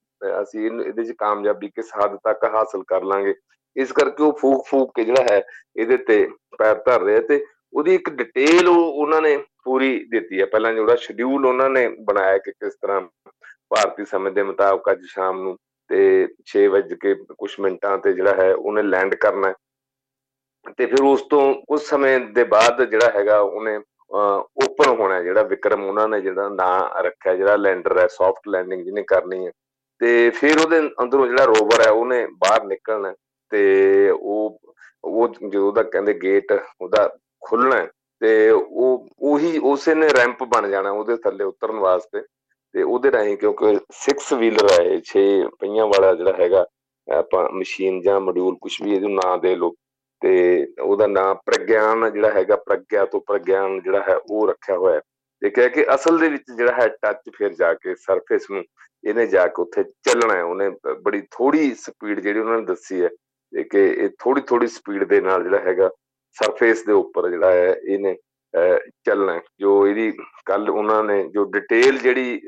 ਅਸੀਂ 0.42 0.66
ਇਹਦੇ 0.66 1.04
'ਚ 1.04 1.12
ਕਾਮਯਾਬੀ 1.18 1.68
ਕਿਸ 1.68 1.90
ਹੱਦ 1.94 2.16
ਤੱਕ 2.24 2.44
ਹਾਸਲ 2.54 2.82
ਕਰ 2.88 3.02
ਲਾਂਗੇ। 3.04 3.34
ਇਸ 3.76 3.92
ਕਰਕੇ 3.92 4.22
ਉਹ 4.22 4.32
ਫੂਕ 4.40 4.64
ਫੂਕ 4.66 4.92
ਕੇ 4.96 5.04
ਜਿਹੜਾ 5.04 5.22
ਹੈ 5.30 5.42
ਇਹਦੇ 5.76 5.96
ਤੇ 6.08 6.26
ਪੈਰ 6.58 6.74
ਧਰ 6.86 7.02
ਰਿਹਾ 7.02 7.20
ਤੇ 7.28 7.44
ਉਹਦੀ 7.74 7.94
ਇੱਕ 7.94 8.10
ਡਿਟੇਲ 8.10 8.68
ਉਹ 8.68 8.92
ਉਹਨਾਂ 8.92 9.20
ਨੇ 9.22 9.36
ਪੂਰੀ 9.64 10.04
ਦਿੱਤੀ 10.04 10.40
ਹੈ। 10.40 10.46
ਪਹਿਲਾਂ 10.46 10.72
ਜਿਹੜਾ 10.72 10.94
ਸ਼ਡਿਊਲ 10.96 11.46
ਉਹਨਾਂ 11.46 11.70
ਨੇ 11.70 11.88
ਬਣਾਇਆ 11.88 12.38
ਕਿ 12.38 12.52
ਕਿਸ 12.52 12.74
ਤਰ੍ਹਾਂ 12.74 13.00
ਭਾਰਤੀ 13.68 14.04
ਸਮੇਂ 14.04 14.32
ਦੇ 14.32 14.42
ਮੁਤਾਬਕ 14.42 14.90
ਅੱਜ 14.92 15.00
ਸ਼ਾਮ 15.04 15.42
ਨੂੰ 15.42 15.56
ਤੇ 15.90 16.28
6 16.46 16.66
ਵਜੇ 16.66 16.96
ਕੇ 16.96 17.14
ਕੁਝ 17.14 17.50
ਮਿੰਟਾਂ 17.60 17.98
ਤੇ 17.98 18.12
ਜਿਹੜਾ 18.12 18.34
ਹੈ 18.34 18.54
ਉਹਨੇ 18.54 18.82
ਲੈਂਡ 18.82 19.14
ਕਰਨਾ 19.14 19.54
ਤੇ 20.78 20.86
ਫਿਰ 20.86 21.02
ਉਸ 21.02 21.22
ਤੋਂ 21.22 21.54
ਕੁਝ 21.54 21.80
ਸਮੇਂ 21.80 22.20
ਦੇ 22.20 22.44
ਬਾਅਦ 22.44 22.84
ਜਿਹੜਾ 22.84 23.10
ਹੈਗਾ 23.16 23.40
ਉਹਨੇ 23.40 23.76
ਓਪਨ 24.64 24.88
ਹੋਣਾ 24.88 25.22
ਜਿਹੜਾ 25.22 25.42
ਵਿਕਰਮ 25.42 25.84
ਉਹਨਾਂ 25.84 26.08
ਨੇ 26.08 26.20
ਜਿਹੜਾ 26.20 26.48
ਨਾਂ 26.48 27.02
ਰੱਖਿਆ, 27.02 27.34
ਜਿਹੜਾ 27.34 27.56
ਲੈਂਡਰ 27.56 27.98
ਹੈ 27.98 28.06
ਸੌਫਟ 28.06 28.48
ਲੈਂਡਿੰਗ 28.48 28.84
ਜਿਹਨੇ 28.84 29.02
ਕਰਨੀ 29.02 29.46
ਹੈ। 29.46 29.52
ਤੇ 30.00 30.30
ਫਿਰ 30.30 30.58
ਉਹਦੇ 30.58 30.78
ਅੰਦਰੋਂ 31.02 31.26
ਜਿਹੜਾ 31.26 31.44
ਰੋਵਰ 31.44 31.86
ਹੈ 31.86 31.90
ਉਹਨੇ 31.90 32.26
ਬਾਹਰ 32.26 32.64
ਨਿਕਲਣਾ 32.64 33.14
ਤੇ 33.50 34.10
ਉਹ 34.10 34.58
ਉਹ 35.04 35.28
ਜਦੋਂ 35.28 35.72
ਦਾ 35.72 35.82
ਕਹਿੰਦੇ 35.82 36.14
ਗੇਟ 36.14 36.52
ਉਹਦਾ 36.80 37.16
ਖੁੱਲਣਾ 37.44 37.86
ਤੇ 38.20 38.50
ਉਹ, 38.50 39.08
ਉਹੀ 39.20 39.58
ਉਸੇ 39.58 39.94
ਨੇ 39.94 40.08
ਰੈਂਪ 40.08 40.42
ਬਣ 40.44 40.68
ਜਾਣਾ 40.68 40.90
ਉਹਦੇ 40.90 41.16
ਥੱਲੇ 41.16 41.44
ਉਤਰਨ 41.44 41.78
ਵਾਸਤੇ 41.78 42.20
ਤੇ 42.74 42.82
ਉਹਦੇ 42.82 43.10
ਰਾਹੀਂ 43.12 43.36
ਕਿਉਂਕਿ 43.36 43.72
6 44.00 44.38
ਵੀਲਰ 44.38 44.70
ਹੈ 44.72 44.84
6 45.08 45.24
ਪਹੀਆਂ 45.60 45.86
ਵਾਲਾ 45.86 46.12
ਜਿਹੜਾ 46.14 46.32
ਹੈਗਾ, 46.38 46.66
ਆਪਾਂ 47.08 47.48
ਮਸ਼ੀਨ 47.52 48.00
ਜਾਂ 48.00 48.20
ਮੋਡਿਊਲ 48.20 48.56
ਕੁਝ 48.60 48.72
ਵੀ 48.82 48.94
ਇਹਨੂੰ 48.94 49.10
ਨਾਂ 49.14 49.36
ਦੇ 49.38 49.54
ਲੋ 49.56 49.74
ਤੇ 50.22 50.32
ਉਹਦਾ 50.80 51.06
ਨਾਮ 51.06 51.38
ਪ੍ਰਗਿਆਨ 51.46 52.10
ਜਿਹੜਾ 52.10 52.30
ਹੈਗਾ, 52.30 52.56
ਪ੍ਰਗਿਆ 52.56 53.04
ਤੋਂ 53.04 53.20
ਪ੍ਰਗਿਆਨ 53.20 53.80
ਜਿਹੜਾ 53.80 54.02
ਹੈ 54.08 54.16
ਉਹ 54.30 54.46
ਰੱਖਿਆ 54.48 54.76
ਹੋਇਆ 54.76 55.00
ਤੇ 55.42 55.50
ਕਹਿ 55.50 55.68
ਕੇ 55.68 55.84
ਅਸਲ 55.94 56.18
ਦੇ 56.18 56.28
ਵਿੱਚ 56.28 56.50
ਜਿਹੜਾ 56.56 56.72
ਹੈ 56.72 56.88
ਟੱਚ 57.02 57.30
ਫਿਰ 57.36 57.52
ਜਾ 57.54 57.72
ਕੇ 57.74 57.94
ਸਰਫੇਸ 57.94 58.50
ਨੂੰ 58.50 58.64
ਇਹਨੇ 59.04 59.26
ਜਾ 59.26 59.46
ਕੇ 59.46 59.62
ਉੱਥੇ 59.62 59.82
ਚੱਲਣਾ 59.82 60.34
ਹੈ। 60.34 60.42
ਉਹਨੇ 60.42 60.68
ਬੜੀ 61.02 61.20
ਥੋੜੀ 61.30 61.74
ਸਪੀਡ 61.74 62.20
ਜਿਹੜੀ 62.20 62.40
ਉਹਨਾਂ 62.40 62.58
ਨੇ 62.58 62.64
ਦੱਸੀ 62.64 63.02
ਹੈ 63.02 63.08
ਕਿ 63.70 63.84
ਇਹ 63.88 64.08
ਥੋੜੀ 64.18 64.40
ਥੋੜੀ 64.40 64.66
ਸਪੀਡ 64.66 65.04
ਦੇ 65.04 65.20
ਨਾਲ 65.20 65.42
ਜਿਹੜਾ 65.42 65.58
ਹੈਗਾ 65.58 65.90
ਸਰਫੇਸ 66.36 66.84
ਦੇ 66.84 66.92
ਉੱਪਰ 66.92 67.28
ਜਿਹੜਾ 67.30 67.50
ਹੈ, 67.52 67.74
ਇਹਨੇ 67.84 68.16
ਚੱਲਣਾ 69.04 69.40
ਜੋ 69.60 69.86
ਇਹਦੀ 69.86 70.10
ਕੱਲ 70.46 70.68
ਉਹਨਾਂ 70.70 71.02
ਨੇ 71.04 71.22
ਜੋ 71.28 71.44
ਡਿਟੇਲ 71.52 71.98
ਜਿਹੜੀ 71.98 72.40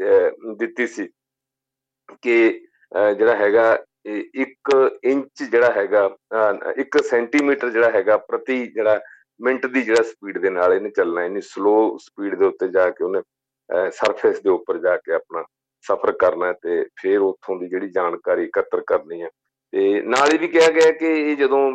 ਦਿੱਤੀ 0.58 0.86
ਸੀ 0.86 1.08
ਕਿ 2.22 2.36
ਜਿਹੜਾ 3.18 3.34
ਹੈਗਾ 3.36 3.76
1 4.42 4.74
ਇੰਚ 5.04 5.42
ਜਿਹੜਾ 5.42 5.70
ਹੈਗਾ 5.72 6.04
1 6.80 7.00
ਸੈਂਟੀਮੀਟਰ 7.04 7.70
ਜਿਹੜਾ 7.70 7.90
ਹੈਗਾ 7.90 8.16
ਪ੍ਰਤੀ 8.28 8.66
ਜਿਹੜਾ 8.66 9.00
ਮਿੰਟ 9.40 9.66
ਦੀ 9.66 9.82
ਜਿਹੜਾ 9.82 10.02
ਸਪੀਡ 10.02 10.38
ਦੇ 10.38 10.50
ਨਾਲ 10.50 10.72
ਇਹਨੇ 10.74 10.90
ਚੱਲਣਾ 10.90 11.24
ਇਹਨੇ 11.24 11.40
ਸਲੋ 11.40 11.76
ਸਪੀਡ 12.00 12.34
ਦੇ 12.34 12.44
ਉੱਤੇ 12.44 12.68
ਜਾ 12.68 12.88
ਕੇ 12.90 13.04
ਉਹਨੇ 13.04 13.22
ਸਰਫੇਸ 13.90 14.40
ਦੇ 14.42 14.50
ਉੱਪਰ 14.50 14.78
ਜਾ 14.78 14.96
ਕੇ 14.96 15.12
ਆਪਣਾ 15.12 15.44
ਸਫ਼ਰ 15.84 16.12
ਕਰਨਾ 16.20 16.52
ਤੇ 16.62 16.84
ਫਿਰ 17.00 17.20
ਉੱਥੋਂ 17.20 17.56
ਦੀ 17.60 17.68
ਜਿਹੜੀ 17.68 17.88
ਜਾਣਕਾਰੀ 17.90 18.44
ਇਕੱਤਰ 18.44 18.80
ਕਰਨੀ 18.86 19.22
ਹੈ। 19.22 19.28
ਤੇ 19.72 20.00
ਨਾਲ 20.02 20.32
ਇਹ 20.32 20.38
ਵੀ 20.38 20.48
ਕਿਹਾ 20.48 20.70
ਗਿਆ 20.70 20.90
ਕਿ 20.92 21.12
ਇਹ 21.30 21.36
ਜਦੋਂ 21.36 21.70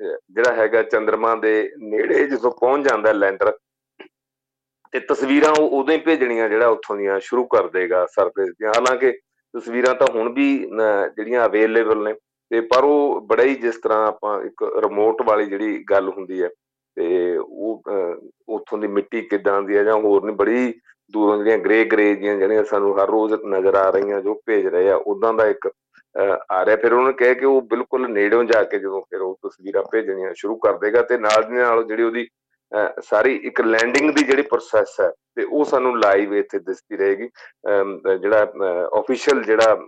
ਜਿਹੜਾ 0.00 0.52
ਹੈਗਾ 0.54 0.82
ਚੰ드ਰਮਾ 0.82 1.34
ਦੇ 1.36 1.70
ਨੇੜੇ 1.78 2.24
ਜਦੋਂ 2.26 2.50
ਪਹੁੰਚ 2.60 2.88
ਜਾਂਦਾ 2.88 3.12
ਲੈਂਡਰ 3.12 3.56
ਤੇ 4.94 5.00
ਤਸਵੀਰਾਂ 5.00 5.52
ਉਹ 5.58 5.78
ਉਦੋਂ 5.78 5.94
ਹੀ 5.94 5.98
ਭੇਜਣੀਆਂ 6.04 6.48
ਜਿਹੜਾ 6.48 6.68
ਉੱਥੋਂ 6.68 6.96
ਦੀਆਂ 6.96 7.18
ਸ਼ੁਰੂ 7.22 7.44
ਕਰ 7.46 7.68
ਦੇਗਾ 7.70 8.04
ਸਰਫੇਸ 8.12 8.48
ਦੀਆਂ। 8.50 8.72
ਹਾਲਾਂਕਿ 8.76 9.12
ਤਸਵੀਰਾਂ 9.54 9.94
ਤਾਂ 9.94 10.06
ਹੁਣ 10.14 10.32
ਵੀ 10.32 10.56
ਜਿਹੜੀਆਂ 10.58 11.44
ਅਵੇਲੇਬਲ 11.46 12.02
ਨੇ, 12.02 12.14
ਤੇ 12.50 12.60
ਪਰ 12.60 12.84
ਉਹ 12.84 13.20
ਬੜਾ 13.26 13.42
ਹੀ 13.42 13.54
ਜਿਸ 13.54 13.76
ਤਰ੍ਹਾਂ 13.82 14.06
ਆਪਾਂ 14.06 14.40
ਇੱਕ 14.44 14.62
ਰਿਮੋਟ 14.84 15.22
ਵਾਲੀ 15.26 15.46
ਜਿਹੜੀ 15.46 15.82
ਗੱਲ 15.90 16.08
ਹੁੰਦੀ 16.08 16.42
ਹੈ, 16.42 16.48
ਤੇ 16.96 17.36
ਉਹ 17.36 17.82
ਉੱਥੋਂ 18.56 18.78
ਦੀ 18.78 18.86
ਮਿੱਟੀ 18.88 19.20
ਕਿਦਾਂ 19.22 19.60
ਦੀ 19.62 19.76
ਹੈ 19.76 19.84
ਜਾਂ 19.84 19.96
ਹੋਰ 19.96 20.24
ਨਹੀਂ 20.24 20.36
ਬੜੀ 20.36 20.72
ਦੂਰੋਂ 21.14 21.36
ਜਿਹੜੀਆਂ 21.36 21.58
ਗ੍ਰੇ 21.58 21.84
ਗ੍ਰੇ 21.92 22.14
ਜੀਆਂ 22.14 22.36
ਜਿਹੜੀਆਂ 22.38 22.64
ਸਾਨੂੰ 22.64 22.96
ਹਰ 22.98 23.08
ਰੋਜ਼ 23.10 23.34
ਨਜ਼ਰ 23.46 23.74
ਆ 23.74 23.88
ਰਹੀਆਂ 23.90 24.20
ਜੋ 24.22 24.34
ਭੇਜ 24.46 24.66
ਰਹੇ 24.66 24.90
ਆ 24.90 24.96
ਉਦਾਂ 25.06 25.32
ਦਾ 25.34 25.46
ਇੱਕ 25.46 25.68
ਆ 26.14 26.64
ਰਿਹਾ, 26.64 26.76
ਫਿਰ 26.76 26.92
ਉਹਨੇ 26.92 27.12
ਕਹੇ 27.12 27.34
ਕਿ 27.34 27.46
ਉਹ 27.46 27.60
ਬਿਲਕੁਲ 27.70 28.08
ਨੇੜਿਓਂ 28.12 28.44
ਜਾ 28.44 28.62
ਕੇ 28.64 28.78
ਜਦੋਂ 28.78 29.00
ਫਿਰ 29.10 29.20
ਉਹ 29.22 29.38
ਤਸਵੀਰਾਂ 29.46 29.82
ਭੇਜਣੀਆਂ 29.92 30.32
ਸ਼ੁਰੂ 30.36 30.56
ਕਰ 30.64 30.78
ਦੇਗਾ 30.78 31.02
ਤੇ 31.02 31.18
ਨਾਲ 31.18 31.42
ਦੀ 31.42 31.56
ਨਾਲ 31.56 31.84
ਜਿਹੜੀ 31.84 32.02
ਉਹਦੀ 32.02 32.26
ਸਾਰੀ 33.04 33.34
ਇੱਕ 33.44 33.60
ਲੈਂਡਿੰਗ 33.60 34.10
ਦੀ 34.16 34.24
ਜਿਹੜੀ 34.24 34.42
ਪ੍ਰੋਸੈਸ 34.50 35.00
ਹੈ 35.00 35.10
ਤੇ 35.36 35.44
ਉਹ 35.44 35.64
ਸਾਨੂੰ 35.64 35.98
ਲਾਈਵ 36.00 36.34
ਇੱਥੇ 36.34 36.58
ਦਿਸਦੀ 36.58 36.96
ਰਹੇਗੀ। 36.96 37.28
ਜਿਹੜਾ 38.20 38.44
ਅਫੀਸ਼ੀਅਲ 39.00 39.42
ਜਿਹੜਾ 39.44 39.78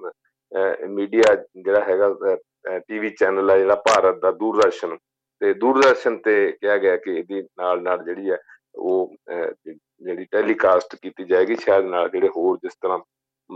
ਮੀਡੀਆ 0.89 1.35
ਜਿਹੜਾ 1.57 1.81
ਹੈਗਾ 1.89 2.37
ਟੀਵੀ 2.79 3.11
ਚੈਨਲ 3.11 3.51
ਹੈ 3.51 3.59
ਜਿਹੜਾ 3.59 3.75
ਭਾਰਤ 3.89 4.19
ਦਾ 4.23 4.31
ਦੂਰਦਰਸ਼ਨ 4.33 4.97
ਤੇ 5.41 5.53
ਦੂਰਦਰਸ਼ਨ 5.55 6.17
ਤੇ 6.25 6.35
ਕਿਹਾ 6.61 6.77
ਗਿਆ 6.79 6.97
ਕਿ 6.97 7.17
ਇਹਦੀ 7.19 7.43
ਨਾਲ 7.59 7.83
ਨਾਲ 7.83 8.05
ਜਿਹੜੀ 8.05 8.31
ਹੈ 8.31 8.39
ਉਹ 8.75 9.15
ਜਿਹੜੀ 9.27 10.25
ਟੈਲੀਕਾਸਟ 10.33 10.95
ਕੀਤੀ 10.97 11.25
ਜਾਏਗੀ, 11.25 11.55
ਸ਼ਾਇਦ 11.57 11.85
ਨਾਲ 11.85 12.09
ਜਿਹੜੇ 12.11 12.29
ਹੋਰ 12.37 12.59
ਜਿਸ 12.63 12.75
ਤਰ੍ਹਾਂ 12.83 12.99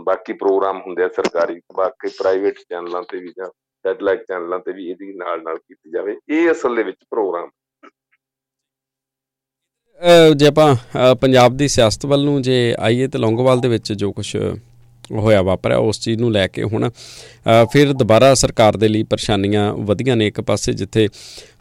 ਬਾਕੀ 0.05 0.33
ਪ੍ਰੋਗਰਾਮ 0.33 0.81
ਹੁੰਦੇ 0.81 1.03
ਆ 1.03 1.07
ਸਰਕਾਰੀ, 1.15 1.59
ਬਾਕੀ 1.75 2.09
ਪ੍ਰਾਈਵੇਟ 2.17 2.59
ਚੈਨਲਾਂ 2.59 3.01
ਤੇ 3.11 3.19
ਵੀ 3.19 3.33
ਜਾਂ 3.37 3.49
ਸੈਟਲਾਈਟ 3.85 4.23
ਚੈਨਲਾਂ 4.27 4.59
ਤੇ 4.59 4.71
ਵੀ 4.73 4.89
ਇਹਦੀ 4.89 5.13
ਨਾਲ 5.17 5.41
ਨਾਲ 5.43 5.57
ਕੀਤੀ 5.57 5.91
ਜਾਵੇ। 5.91 6.15
ਇਹ 6.29 6.51
ਅਸਲ 6.51 6.75
ਦੇ 6.75 6.83
ਵਿੱਚ 6.83 6.97
ਪ੍ਰੋਗਰਾਮ 7.11 7.49
ਜੇ 10.37 10.47
ਆਪਾਂ 10.47 11.15
ਪੰਜਾਬ 11.21 11.55
ਦੀ 11.57 11.67
ਸਿਆਸਤ 11.67 12.05
ਵੱਲ 12.05 12.23
ਨੂੰ 12.23 12.41
ਜੇ 12.41 12.75
ਆਈਏ 12.79 13.07
ਤੇ 13.07 13.17
ਲੌਂਗੋਵਾਲ 13.17 13.59
ਦੇ 13.59 13.67
ਵਿੱਚ 13.67 13.91
ਜੋ 13.93 14.11
ਕੁਝ 14.11 14.35
ਹੋਇਆ 15.11 15.41
ਵਾਪਰਿਆ, 15.41 15.77
ਉਸ 15.79 15.99
ਚੀਜ਼ 16.01 16.19
ਨੂੰ 16.19 16.31
ਲੈ 16.31 16.45
ਕੇ 16.47 16.63
ਹੁਣ 16.63 16.89
ਫਿਰ 17.71 17.93
ਦੁਬਾਰਾ 17.93 18.33
ਸਰਕਾਰ 18.33 18.77
ਦੇ 18.77 18.87
ਲਈ 18.87 19.03
ਪਰੇਸ਼ਾਨੀਆਂ 19.03 19.71
ਵਧੀਆਂ 19.89 20.15
ਨੇ 20.15 20.27
ਇੱਕ 20.27 20.41
ਪਾਸੇ, 20.41 20.73
ਜਿੱਥੇ 20.73 21.07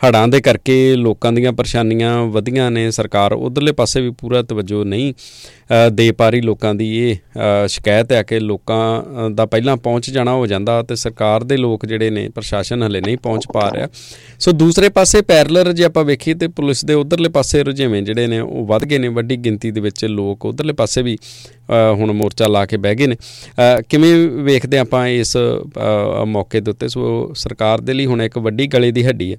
ਹੜਾਂ 0.01 0.27
ਦੇ 0.29 0.41
ਕਰਕੇ 0.41 0.95
ਲੋਕਾਂ 0.97 1.33
ਦੀਆਂ 1.33 1.53
ਪਰੇਸ਼ਾਨੀਆਂ 1.53 2.17
ਵਧੀਆਂ 2.27 2.71
ਨੇ, 2.71 2.91
ਸਰਕਾਰ 2.91 3.33
ਉਧਰਲੇ 3.33 3.73
ਪਾਸੇ 3.73 4.01
ਵੀ 4.01 4.11
ਪੂਰਾ 4.11 4.43
ਤਵੱਜੋ 4.43 4.83
ਨਹੀਂ 4.85 5.13
ਦੇ 5.93 6.11
ਪਾ 6.13 6.29
ਰਹੀ 6.31 6.41
ਲੋਕਾਂ 6.41 6.75
ਦੀ 6.75 6.89
ਇਹ 6.99 7.17
ਸ਼ਿਕਾਇਤ 7.69 8.13
ਹੈ 8.13 8.23
ਕਿ 8.23 8.41
ਲੋਕਾਂ 8.41 9.31
ਦਾ 9.31 9.47
ਪਹਿਲਾਂ 9.47 9.77
ਪਹੁੰਚ 9.77 10.11
ਜਾਣਾ 10.11 10.33
ਹੋ 10.33 10.47
ਜਾਂਦਾ 10.47 10.83
ਤੇ 10.83 10.97
ਸਰਕਾਰ 10.97 11.45
ਦੇ 11.45 11.57
ਲੋਕ 11.57 11.87
ਜਿਹੜੇ 11.87 12.11
ਨੇ 12.11 12.29
ਪ੍ਰਸ਼ਾਸਨ 12.29 12.83
ਹਲੇ 12.83 13.01
ਨਹੀਂ 13.01 13.17
ਪਹੁੰਚ 13.19 13.47
ਪਾ 13.53 13.71
ਰਿਹਾ। 13.75 13.89
ਸੋ 14.41 14.53
ਦੂਸਰੇ 14.53 14.89
ਪਾਸੇ 14.89 15.23
ਪੈਰਲਰ 15.23 15.73
ਜੇ 15.73 15.85
ਆਪਾਂ 15.85 16.05
ਵੇਖੀਏ 16.05 16.35
ਤੇ 16.35 16.49
ਪੁਲਿਸ 16.49 16.85
ਦੇ 16.85 16.95
ਉਧਰਲੇ 16.95 17.29
ਪਾਸੇ 17.29 17.63
ਰੁਝੇਵੇਂ 17.65 18.03
ਜਿਹੜੇ 18.03 18.27
ਨੇ 18.27 18.41
ਉਹ 18.41 18.67
ਵੱਧ 18.67 18.85
ਗਏ 18.85 18.99
ਨੇ, 18.99 19.09
ਵੱਡੀ 19.09 19.37
ਗਿਣਤੀ 19.37 19.71
ਦੇ 19.71 19.81
ਵਿੱਚ 19.81 20.05
ਲੋਕ 20.05 20.47
ਉਧਰਲੇ 20.47 20.73
ਪਾਸੇ 20.73 21.03
ਵੀ 21.03 21.17
ਹੁਣ 21.71 22.13
ਮੋਰਚਾ 22.13 22.47
ਲਾ 22.47 22.65
ਕੇ 22.67 22.77
ਬਹਿ 22.77 22.95
ਗਏ 22.95 23.07
ਨੇ। 23.07 23.17
ਕਿਵੇਂ 23.89 24.15
ਵੇਖਦੇ 24.45 24.79
ਆਪਾਂ 24.79 25.07
ਇਸ 25.09 25.37
ਮੌਕੇ 26.27 26.61
ਦੇ 26.61 26.71
ਉੱਤੇ? 26.71 26.89
ਸੋ 26.89 27.33
ਸਰਕਾਰ 27.37 27.81
ਦੇ 27.81 27.93
ਲਈ 27.93 28.07
ਹੁਣ 28.07 28.23
ਇੱਕ 28.23 28.39
ਵੱਡੀ 28.39 28.67
ਗਲੇ 28.67 28.91
ਦੀ 28.93 29.07
ਹੱਡੀ 29.07 29.33
ਹੈ। 29.33 29.39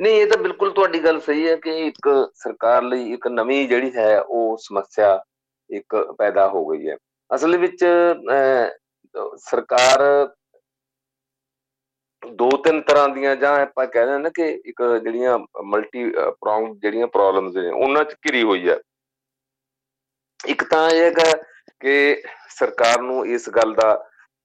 ਨਹੀਂ, 0.00 0.20
ਇਹ 0.20 0.26
ਤਾਂ 0.26 0.36
ਬਿਲਕੁਲ 0.42 0.70
ਤੁਹਾਡੀ 0.72 1.04
ਗੱਲ 1.04 1.20
ਸਹੀ 1.20 1.46
ਹੈ 1.48 1.54
ਕਿ 1.64 1.76
ਇੱਕ 1.86 2.08
ਸਰਕਾਰ 2.34 2.82
ਲਈ 2.82 3.12
ਇੱਕ 3.12 3.26
ਨਵੀਂ 3.28 3.68
ਜਿਹੜੀ 3.68 3.90
ਹੈ 3.96 4.20
ਉਹ 4.20 4.56
ਸਮੱਸਿਆ 4.60 5.18
ਇੱਕ 5.70 5.96
ਪੈਦਾ 6.18 6.48
ਹੋ 6.48 6.66
ਗਈ 6.66 6.88
ਹੈ। 6.88 6.96
ਅਸਲ 7.30 7.56
ਵਿੱਚ 7.58 7.84
ਸਰਕਾਰ 9.38 10.02
ਦੋ 12.22 12.50
ਤਿੰਨ 12.64 12.80
ਤਰ੍ਹਾਂ 12.88 13.08
ਦੀਆਂ 13.08 13.34
ਜਾਂ 13.36 13.54
ਆਪਾਂ 13.60 13.86
ਕਹਿੰਦੇ 13.86 14.18
ਨਾ 14.18 14.28
ਕਿ 14.34 14.48
ਇੱਕ 14.66 14.82
ਜਿਹੜੀਆਂ 15.04 15.38
ਮਲਟੀ 15.64 16.10
ਪ੍ਰੋਂਗ 16.10 16.74
ਜਿਹੜੀਆਂ 16.82 17.06
ਪ੍ਰੋਬਲਮਸ 17.06 17.54
ਨੇ, 17.56 17.70
ਉਹਨਾਂ 17.70 18.04
'ਚ 18.04 18.14
ਘਿਰੀ 18.26 18.42
ਹੋਈ 18.42 18.68
ਹੈ। 18.68 18.78
ਇੱਕ 20.40 20.64
ਤਾਂ 20.70 20.88
ਇਹ 20.90 21.02
ਹੈਗਾ 21.04 21.32
ਕਿ 21.80 22.22
ਸਰਕਾਰ 22.48 23.00
ਨੂੰ 23.02 23.26
ਇਸ 23.26 23.48
ਗੱਲ 23.56 23.74
ਦਾ 23.74 23.94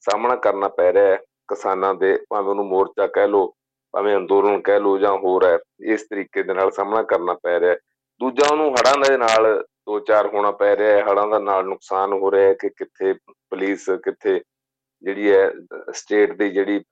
ਸਾਹਮਣਾ 0.06 0.36
ਕਰਨਾ 0.36 0.68
ਪੈ 0.68 0.92
ਰਿਹਾ 0.94 1.12
ਹੈ। 1.12 1.18
ਕਿਸਾਨਾਂ 1.48 1.94
ਦੇ, 1.96 2.18
ਭਾਵੇਂ 2.30 2.50
ਉਹਨੂੰ 2.50 2.66
ਮੋਰਚਾ 2.68 3.08
ਕਹਿ 3.08 3.28
ਲੋ 3.28 3.54
ਭਾਵੇਂ 3.96 4.16
ਅੰਦੋਲਨ 4.18 4.60
ਕਹਿ 4.62 4.80
ਲੋ 4.80 4.98
ਜਾਂ 4.98 5.12
ਹੋਰ 5.18 5.44
ਹੈ, 5.46 5.58
ਇਸ 5.92 6.02
ਤਰੀਕੇ 6.10 6.44
ਦੇ 6.44 6.54
ਨਾਲ 6.54 6.72
ਸਾਹਮਣਾ 6.72 7.04
ਕਰਨਾ 7.12 7.34
ਪੈ 7.44 7.60
ਰਿਹਾ 7.60 7.76
ਦੂਜਾ 8.22 8.48
ਉਹਨੂੰ 8.52 8.72
ਹੜਾਂ 8.72 8.94
ਦੇ 9.00 9.18
ਨਾਲ 9.18 9.64
ਦੋ 9.88 10.00
ਚਾਰ 10.00 10.28
ਹੋਣਾ 10.34 10.52
ਪੈ 10.60 10.76
ਰਿਹਾ 10.78 10.98
ਹੈ 10.98 11.04
ਹੜਾਂ 11.04 11.28
ਦਾ 11.28 11.40
ਨਾਲ 11.40 11.66
ਨੁਕਸਾਨ 11.66 12.14
ਹੋ 12.14 12.32
ਰਿਹਾ 12.32 12.48
ਹੈ 12.48 12.54
ਕਿ 12.62 12.70
ਕਿੱਥੇ 12.70 13.14
ਪੁਲਿਸ, 13.14 13.86
ਕਿੱਥੇ 14.04 14.40
ਜਿਹੜੀ 15.04 15.32
ਹੈ, 15.32 15.52
ਸਟੇਟ 15.94 16.34
ਦੀ 16.38 16.50
ਜਿਹੜੀ 16.50 16.84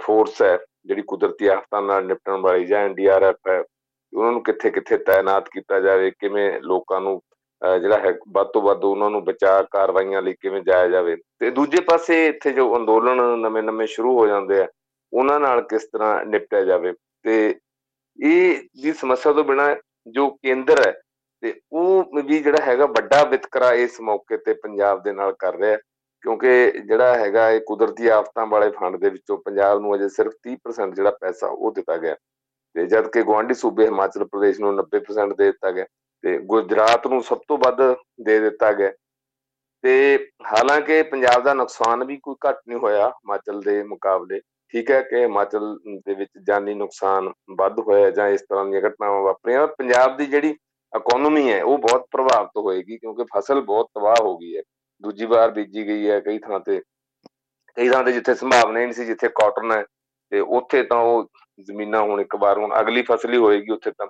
ਫੋਰਸ 0.00 0.40
ਹੈ, 0.42 0.58
ਜਿਹੜੀ 0.86 1.02
ਕੁਦਰਤੀ 1.06 1.46
ਆਫਤਾਂ 1.46 1.82
ਨਾਲ 1.82 2.06
ਨਿਪਟਣ 2.06 2.40
ਵਾਲੀ 2.40 2.64
ਜਾਂ 2.66 2.80
ਐਨਡੀਆਰਐਫ 2.84 3.48
ਹੈ, 3.48 3.62
ਉਹਨਾਂ 4.12 4.32
ਨੂੰ 4.32 4.42
ਕਿੱਥੇ 4.42 4.70
ਕਿੱਥੇ 4.70 4.96
ਤਾਇਨਾਤ 4.98 5.48
ਕੀਤਾ 5.52 5.80
ਜਾਵੇ, 5.80 6.10
ਕਿਵੇਂ 6.10 6.50
ਲੋਕਾਂ 6.62 7.00
ਨੂੰ 7.00 7.20
ਜਿਹੜਾ 7.80 7.98
ਹੈ, 7.98 8.16
ਵੱਧ 8.32 8.48
ਤੋਂ 8.52 8.62
ਵੱਧ 8.62 8.84
ਉਹਨਾਂ 8.84 9.10
ਨੂੰ 9.10 9.24
ਬਚਾਅ 9.24 9.62
ਕਾਰਵਾਈਆਂ 9.70 10.22
ਲਈ 10.22 10.34
ਕਿਵੇਂ 10.40 10.62
ਜਾਇਆ 10.62 10.88
ਜਾਵੇ। 10.88 11.16
ਤੇ 11.40 11.50
ਦੂਜੇ 11.50 11.80
ਪਾਸੇ 11.90 12.26
ਇੱਥੇ 12.26 12.50
ਜੋ 12.50 12.74
ਅੰਦੋਲਨ 12.76 13.22
ਨਵੇਂ-ਨਵੇਂ 13.40 13.86
ਸ਼ੁਰੂ 13.86 14.18
ਹੋ 14.18 14.26
ਜਾਂਦੇ 14.26 14.60
ਆ 14.62 14.66
ਉਹਨਾਂ 15.12 15.40
ਨਾਲ 15.40 15.60
ਕਿਸ 15.62 15.84
ਤਰ੍ਹਾਂ 15.84 16.24
ਨਿਪਟਿਆ 16.26 16.64
ਜਾਵੇ 16.64 16.92
ਤੇ 17.24 17.54
ਇਹ 18.18 18.62
ਦੀ 18.82 18.92
ਸਮੱਸਿਆ 18.92 19.32
ਤੋਂ 19.32 19.44
ਬਿਨਾ 19.44 19.74
ਜੋ 20.06 20.28
ਕੇਂਦਰ 20.30 20.86
ਹੈ 20.86 20.92
ਤੇ 21.42 21.54
ਉਹ 21.72 22.22
ਵੀ 22.22 22.38
ਜਿਹੜਾ 22.38 22.62
ਹੈਗਾ 22.62 22.86
ਵੱਡਾ 22.86 23.22
ਵਿਤਕਰਾ 23.24 23.72
ਇਸ 23.72 24.00
ਮੌਕੇ 24.00 24.36
ਤੇ 24.36 24.54
ਪੰਜਾਬ 24.54 25.02
ਦੇ 25.02 25.12
ਨਾਲ 25.12 25.32
ਕਰ 25.32 25.56
ਰਿਹਾ 25.56 25.76
ਕਿਉਂਕਿ 26.22 26.70
ਜਿਹੜਾ 26.86 27.14
ਹੈਗਾ 27.18 27.50
ਇਹ 27.50 27.60
ਕੁਦਰਤੀ 27.60 28.08
ਆਫਤਾਂ 28.08 28.46
ਵਾਲੇ 28.46 28.70
ਫੰਡ 28.70 28.96
ਦੇ 28.96 29.10
ਵਿੱਚੋਂ 29.10 29.38
ਪੰਜਾਬ 29.38 29.80
ਨੂੰ 29.80 29.94
ਅਜੇ 29.94 30.08
ਸਿਰਫ 30.08 30.32
30% 30.48 30.94
ਜਿਹੜਾ 30.94 31.10
ਪੈਸਾ 31.10 31.48
ਉਹ 31.48 31.72
ਦਿੱਤਾ 31.72 31.96
ਗਿਆ 31.96 32.16
ਤੇ 32.74 32.86
ਜਦ 32.86 33.08
ਕਿ 33.08 33.22
ਗਵਾਂਢੀ 33.22 33.54
ਸੂਬੇ 33.54 33.86
ਹਿਮਾਚਲ 33.86 34.24
ਪ੍ਰਦੇਸ਼ 34.24 34.60
ਨੂੰ 34.60 34.74
90% 34.74 35.34
ਦੇ 35.34 35.44
ਦਿੱਤਾ 35.44 35.70
ਗਿਆ 35.70 35.86
ਤੇ 36.24 36.38
ਗੁਜਰਾਤ 36.38 37.06
ਨੂੰ 37.06 37.22
ਸਭ 37.22 37.38
ਤੋਂ 37.48 37.58
ਵੱਧ 37.58 37.80
ਦੇ 38.20 38.38
ਦਿੱਤਾ 38.40 38.72
ਗਿਆ 38.72 38.92
ਤੇ 39.84 39.92
ਹਾਲਾਂਕਿ 40.46 41.02
ਪੰਜਾਬ 41.02 41.42
ਦਾ 41.44 41.54
ਨੁਕਸਾਨ 41.54 42.04
ਵੀ 42.04 42.16
ਕੋਈ 42.16 42.34
ਘੱਟ 42.48 42.60
ਨਹੀਂ 42.68 42.78
ਹੋਇਆ 42.78 43.08
ਹਿਮਾਚਲ 43.08 43.60
ਦੇ 43.60 43.82
ਮੁਕਾਬਲੇ। 43.82 44.40
ਠੀਕ 44.74 44.90
ਹੈ 44.90 45.00
ਕਿ 45.02 45.22
ਹਿਮਾਚਲ 45.22 45.74
ਦੇ 46.06 46.14
ਵਿੱਚ 46.14 46.30
ਜਾਨੀ 46.46 46.74
ਨੁਕਸਾਨ 46.74 47.30
ਵੱਧ 47.58 47.78
ਹੋਇਆ 47.80 48.10
ਜਾਂ 48.10 48.28
ਇਸ 48.28 48.42
ਤਰ੍ਹਾਂ 48.48 48.64
ਦੀਆਂ 48.66 48.80
ਘਟਨਾਵਾਂ 48.82 49.22
ਵਾਪਰੀਆਂ 49.22 49.66
ਪੰਜਾਬ 49.78 50.16
ਦੀ 50.16 50.26
ਜਿਹੜੀ 50.26 50.54
ਇਕਨੋਮੀ 50.92 51.50
ਹੈ, 51.50 51.62
ਉਹ 51.62 51.78
ਬਹੁਤ 51.78 52.06
ਪ੍ਰਭਾਵਿਤ 52.10 52.56
ਹੋਏਗੀ 52.56 52.96
ਕਿਉਂਕਿ 52.98 53.24
ਫਸਲ 53.34 53.60
ਬਹੁਤ 53.60 53.88
ਤਬਾਹ 53.94 54.22
ਹੋ 54.22 54.36
ਗਈ 54.38 54.56
ਹੈ। 54.56 54.62
ਦੂਜੀ 55.02 55.26
ਵਾਰ 55.26 55.50
ਬੀਜੀ 55.50 55.86
ਗਈ 55.86 56.08
ਹੈ 56.10 56.18
ਕਈ 56.20 56.38
ਥਾਂ 56.38 56.60
ਤੇ। 56.60 56.80
ਕਈ 57.76 57.88
ਥਾਂ 57.88 58.02
ਤੇ 58.04 58.12
ਜਿੱਥੇ 58.12 58.34
ਸੰਭਾਵਨਾ 58.34 58.78
ਨਹੀਂ 58.80 58.92
ਸੀ, 58.92 59.04
ਜਿੱਥੇ 59.04 59.28
ਕਾਟਨ 59.34 59.72
ਹੈ, 59.72 59.84
ਤੇ 60.32 60.40
ਉੱਥੇ 60.40 60.82
ਤਾਂ 60.82 60.98
ਉਹ 60.98 61.28
ਜ਼ਮੀਨਾਂ 61.66 62.00
ਹੁਣ 62.02 62.20
ਇੱਕ 62.20 62.36
ਵਾਰ 62.36 62.58
ਹੁਣ 62.58 62.74
ਅਗਲੀ 62.80 63.02
ਫਸਲ 63.02 63.32
ਹੀ 63.32 63.38
ਹੋਏਗੀ 63.38 63.72
ਉੱਥੇ 63.72 63.90
ਤਾਂ। 63.98 64.06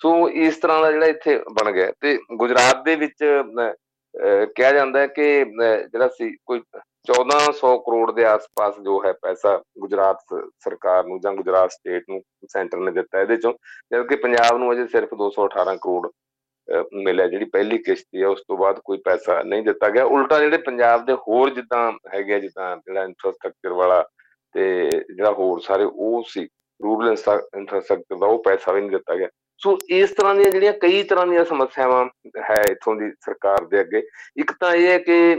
ਸੋ 0.00 0.28
ਇਸ 0.28 0.56
ਤਰ੍ਹਾਂ 0.58 0.80
ਦਾ 0.82 0.90
ਜਿਹੜਾ 0.92 1.06
ਇੱਥੇ 1.06 1.36
ਬਣ 1.54 1.70
ਗਿਆ 1.72 1.92
ਤੇ 2.00 2.18
ਗੁਜਰਾਤ 2.36 2.82
ਦੇ 2.84 2.94
ਵਿੱਚ 2.96 3.24
ਕਿਹਾ 4.56 4.70
ਜਾਂਦਾ 4.72 5.00
ਹੈ 5.00 5.06
ਕਿ 5.06 5.44
ਜਿਹੜਾ 5.44 6.08
ਸੀ, 6.08 6.34
ਕੋਈ 6.46 6.60
1400 7.06 7.76
ਕਰੋੜ 7.86 8.10
ਦੇ 8.12 8.24
ਆਸ-ਪਾਸ 8.24 8.74
ਜੋ 8.84 9.00
ਹੈ 9.04 9.12
ਪੈਸਾ 9.22 9.56
ਗੁਜਰਾਤ 9.80 10.18
ਸਰਕਾਰ 10.64 11.06
ਨੂੰ 11.06 11.18
ਜਾਂ 11.20 11.32
ਗੁਜਰਾਤ 11.34 11.70
ਸਟੇਟ 11.70 12.04
ਨੂੰ 12.10 12.20
ਸੈਂਟਰ 12.52 12.78
ਨੇ 12.78 12.90
ਦਿੱਤਾ 12.90 13.20
ਇਹਦੇ 13.20 13.36
ਚੋਂ, 13.36 13.52
ਜਦਕਿ 13.92 14.16
ਪੰਜਾਬ 14.16 14.58
ਨੂੰ 14.58 14.72
ਅਜੇ 14.72 14.86
ਸਿਰਫ 14.86 15.14
218 15.14 15.76
ਕਰੋੜ 15.76 16.10
ਮਿਲਿਆ, 16.94 17.26
ਜਿਹੜੀ 17.26 17.44
ਪਹਿਲੀ 17.44 17.78
ਕਿਸ਼ਤੀ 17.78 18.22
ਹੈ, 18.22 18.26
ਉਸ 18.28 18.42
ਤੋਂ 18.48 18.56
ਬਾਅਦ 18.56 18.78
ਕੋਈ 18.84 18.98
ਪੈਸਾ 19.04 19.42
ਨਹੀਂ 19.42 19.62
ਦਿੱਤਾ 19.62 19.88
ਗਿਆ। 19.90 20.04
ਉਲਟਾ 20.04 20.38
ਜਿਹੜੇ 20.40 20.56
ਪੰਜਾਬ 20.66 21.04
ਦੇ 21.06 21.14
ਹੋਰ 21.28 21.50
ਜਿੱਦਾਂ 21.54 21.90
ਹੈਗੇ 22.14 22.40
ਜਿੱਦਾਂ 22.40 22.76
ਜਿਹੜਾ 22.76 23.04
ਇਨਫਰਾਸਟ੍ਰਕਚਰ 23.04 23.72
ਵਾਲਾ 23.72 24.02
ਤੇ 24.54 24.88
ਜਿਹੜਾ 24.90 25.32
ਹੋਰ 25.32 25.60
ਸਾਰੇ, 25.60 25.84
ਉਹ 25.84 26.24
ਸੀ 26.28 26.48
ਰੂਰਲ 26.80 27.08
ਇਨਫਰਾਸਟ੍ਰਕਚਰ 27.08 28.16
ਦਾ 28.16 28.26
ਉਹ 28.26 28.42
ਪੈਸਾ 28.42 28.72
ਵੀ 28.72 28.80
ਨਹੀਂ 28.80 28.90
ਦਿੱਤਾ 28.90 29.16
ਗਿਆ। 29.16 29.28
ਸੋ 29.60 29.76
ਇਸ 29.96 30.10
ਤਰ੍ਹਾਂ 30.10 30.34
ਦੀਆਂ 30.34 30.50
ਜਿਹੜੀਆਂ 30.50 30.72
ਕਈ 30.72 31.02
ਤਰ੍ਹਾਂ 31.02 31.26
ਦੀਆਂ 31.26 31.44
ਸਮੱਸਿਆਵਾਂ 31.44 32.04
ਹੈ 32.50 32.62
ਇਥੋਂ 32.70 32.94
ਦੀ 32.96 33.10
ਸਰਕਾਰ 33.24 33.64
ਦੇ 33.64 33.80
ਅੱਗੇ। 33.80 34.02
ਇੱਕ 34.36 34.52
ਤਾਂ 34.60 34.74
ਇਹ 34.74 34.86
ਹੈ 34.86 34.98
ਕਿ 34.98 35.34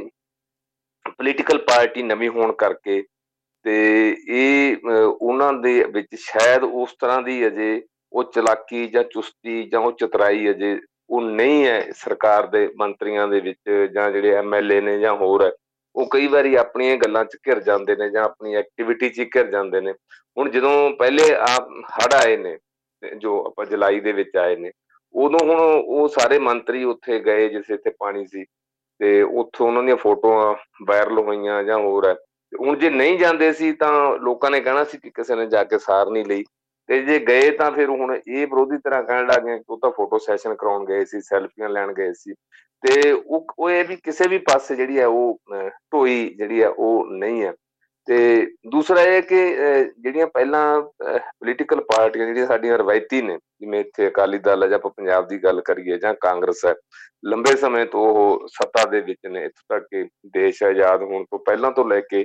ਪੋਲੀਟੀਕਲ 1.10 1.58
ਪਾਰਟੀ 1.58 2.04
ਨਵੀਂ 2.04 2.30
ਹੋਣ 2.30 2.52
ਕਰਕੇ 2.52 3.04
ਤੇ 3.66 3.76
ਇਹ 4.30 4.88
ਉਹਨਾਂ 4.88 5.52
ਦੇ 5.54 5.84
ਵਿੱਚ 5.84 6.16
ਸ਼ਾਇਦ 6.16 6.64
ਉਸ 6.64 6.96
ਤਰ੍ਹਾਂ 7.00 7.22
ਦੀ 7.22 7.46
ਅਜੇ 7.48 7.82
ਉਹ 8.14 8.24
ਚਲਾਕੀ 8.24 8.86
ਜਾਂ 8.88 9.04
ਚੁਸਤੀ 9.04 9.64
ਜਾਂ 9.70 9.80
ਉਹ 9.80 9.92
ਚਤਰਾਈ 9.92 10.50
ਅਜੇ 10.50 10.80
ਉਹ 11.10 11.22
ਨਹੀਂ 11.22 11.66
ਹੈ 11.66 11.80
ਸਰਕਾਰ 11.96 12.48
ਦੇ 12.48 12.68
ਮੰਤਰੀਆਂ 12.78 13.28
ਦੇ 13.28 13.40
ਵਿੱਚ 13.40 13.90
ਜਾਂ 13.94 14.12
ਜਿਹੜੇ 14.12 14.36
ਐਮਐਲਏ 14.36 14.82
ਨੇ 14.82 14.98
ਜਾਂ 15.00 15.14
ਹੋਰ 15.16 15.44
ਹੈ, 15.46 15.52
ਉਹ 15.96 16.08
ਕਈ 16.12 16.28
ਵਾਰੀ 16.28 16.56
ਆਪਣੀਆਂ 16.56 16.96
ਗੱਲਾਂ 16.98 17.24
'ਚ 17.26 17.38
ਘਿਰ 17.48 17.60
ਜਾਂਦੇ 17.64 17.96
ਨੇ 17.96 18.10
ਜਾਂ 18.10 18.24
ਆਪਣੀ 18.24 18.56
ਐਕਟੀਵਿਟੀ 18.56 19.10
'ਚ 19.10 19.28
ਘਿਰ 19.36 19.52
ਜਾਂਦੇ 19.52 19.82
ਨੇ। 19.82 19.94
ਹੁਣ 20.38 20.50
ਜਦੋਂ 20.52 20.90
ਪਹਿਲੇ 21.00 21.34
ਆ 21.36 21.56
ਹੜ 21.92 22.14
ਆਏ 22.14 22.38
ਨੇ, 22.38 22.58
ਜੋ 23.18 23.44
ਆਪਾਂ 23.48 23.66
ਜੁਲਾਈ 23.66 24.00
ਦੇ 24.00 24.12
ਵਿੱਚ 24.12 24.36
ਆਏ 24.38 24.56
ਨੇ, 24.56 24.72
ਉਦੋਂ 25.16 25.40
ਹੁਣ 25.48 25.60
ਉਹ 25.60 26.08
ਸਾਰੇ 26.08 26.40
ਮੰਤਰੀ 26.40 26.84
ਉੱਥੇ 26.84 27.20
ਗਏ 27.20 27.48
ਜਿਸ 27.50 27.70
ਇੱਥੇ 27.72 27.92
ਪਾਣੀ 28.00 28.26
ਸੀ। 28.28 28.46
ਤੇ 29.00 29.22
ਉੱਥੋਂ 29.22 29.68
ਉਹਨਾਂ 29.68 29.84
ਦੀਆਂ 29.84 29.96
ਫੋਟੋਆਂ 29.96 30.56
ਵਾਇਰਲ 30.88 31.20
ਹੋਈਆਂ 31.20 31.64
ਜਾਂ 31.64 31.78
ਹੋਰ 31.78 32.08
ਹੈ। 32.08 32.16
ਹੁਣ 32.62 32.78
ਜੇ 32.78 32.90
ਨਹੀਂ 32.90 33.20
ਜਾਂਦੇ 33.20 33.54
ਸੀ 33.54 33.72
ਤਾਂ 33.72 34.18
ਲੋਕਾਂ 34.18 34.52
ਨੇ 34.52 34.62
ਕਹਿਣਾ 34.62 34.84
ਸੀ 34.84 34.98
ਕਿ 34.98 35.10
ਕਿਸੇ 35.10 35.36
ਨੇ 35.36 35.46
ਜਾ 35.46 35.64
ਕੇ 35.64 35.80
ਸਾਰ 35.80 36.10
ਨਹੀਂ 36.10 36.26
ਲਈ। 36.26 36.44
ਤੇ 36.88 37.02
ਜੇ 37.02 37.20
ਗਏ 37.20 37.52
ਤਾਂ 37.52 37.72
ਫਿਰ 37.72 37.90
ਹੁਣ 37.90 38.16
ਇਹ 38.28 38.48
ਵਿਰੋਧੀ 38.48 38.78
ਤਰ੍ਹਾਂ 38.78 39.04
ਕਹਿਣ 39.04 39.28
ਲੱਗੇ 39.28 39.58
ਕਿ 39.58 39.64
ਉਹ 39.70 39.78
ਤਾਂ 39.78 39.92
ਫੋਟੋ 39.92 40.18
ਸੈਸ਼ਨ 40.18 40.56
ਕਰਾਉਣ 40.56 40.86
ਗਏ 40.86 41.06
ਸੀ 41.06 41.22
ਸੈਲਫੀਆਂ 41.22 41.70
ਲੈਣ 41.70 41.94
ਗਏ 41.94 42.14
ਸੀ। 42.14 42.34
ਤੇ 42.84 43.12
ਉਹ 43.12 43.48
ਉਹ 43.60 43.70
ਇਹ 43.70 43.86
ਵੀ 43.86 43.96
ਕਿਸੇ 43.96 44.28
ਵੀ 44.28 44.38
ਪਾਸੇ 44.38 44.76
ਜਿਹੜੀ 44.76 45.00
ਹੈ 45.00 45.08
ਉਹ 45.08 45.40
ਢੋਈ 45.62 46.34
ਜਿਹੜੀ 46.38 46.64
ਹੈ 46.64 46.68
ਉਹ 46.70 47.06
ਨਹੀਂ 47.08 47.44
ਹੈ। 47.44 47.54
ਤੇ 48.08 48.18
ਦੂਸਰਾ 48.72 49.02
ਇਹ 49.02 49.22
ਕਿ 49.24 49.38
ਜਿਹੜੀਆਂ 50.00 50.26
ਪਹਿਲਾਂ 50.28 50.82
ਪੋਲੀਟੀਕਲ 50.82 51.82
ਪਾਰਟੀਆਂ 51.84 52.26
ਜਿਹੜੀਆਂ 52.26 52.48
ਸਾਡੀਆਂ 52.48 52.78
ਰਵਾਇਤੀ 52.78 53.22
ਨੇ, 53.22 53.38
ਜਿਵੇਂ 53.62 53.80
ਇੱਥੇ 53.80 54.08
ਅਕਾਲੀ 54.08 54.38
ਦਲ 54.40 54.64
ਹੈ 54.64 54.68
ਜਾਂ 54.68 54.78
ਆਪਾਂ 54.78 54.92
ਪੰਜਾਬ 54.92 55.28
ਦੀ 55.28 55.38
ਗੱਲ 55.44 55.62
ਕਰੀਏ 55.62 55.98
ਜਾਂ 56.00 56.14
ਕਾਂਗਰਸ 56.22 56.66
ਹੈ, 56.66 56.74
ਲੰਬੇ 57.26 57.56
ਸਮੇਂ 57.58 57.86
ਤੋਂ 57.86 58.06
ਉਹ 58.10 58.48
ਸੱਤਾ 58.54 58.84
ਦੇ 58.90 59.02
ਵਿੱਚ 59.02 59.28
ਨੇ, 59.28 59.44
ਇੱਥੋਂ 59.46 59.76
ਤੱਕ 59.76 59.88
ਕਿ 59.92 60.04
ਦੇਸ਼ 60.34 60.64
ਆਜ਼ਾਦ 60.64 61.04
ਹੋਣ 61.04 61.24
ਤੋਂ 61.32 61.40
ਪਹਿਲਾਂ 61.46 61.72
ਤੋਂ 61.72 61.88
ਲੈ 61.90 62.00
ਕੇ 62.02 62.24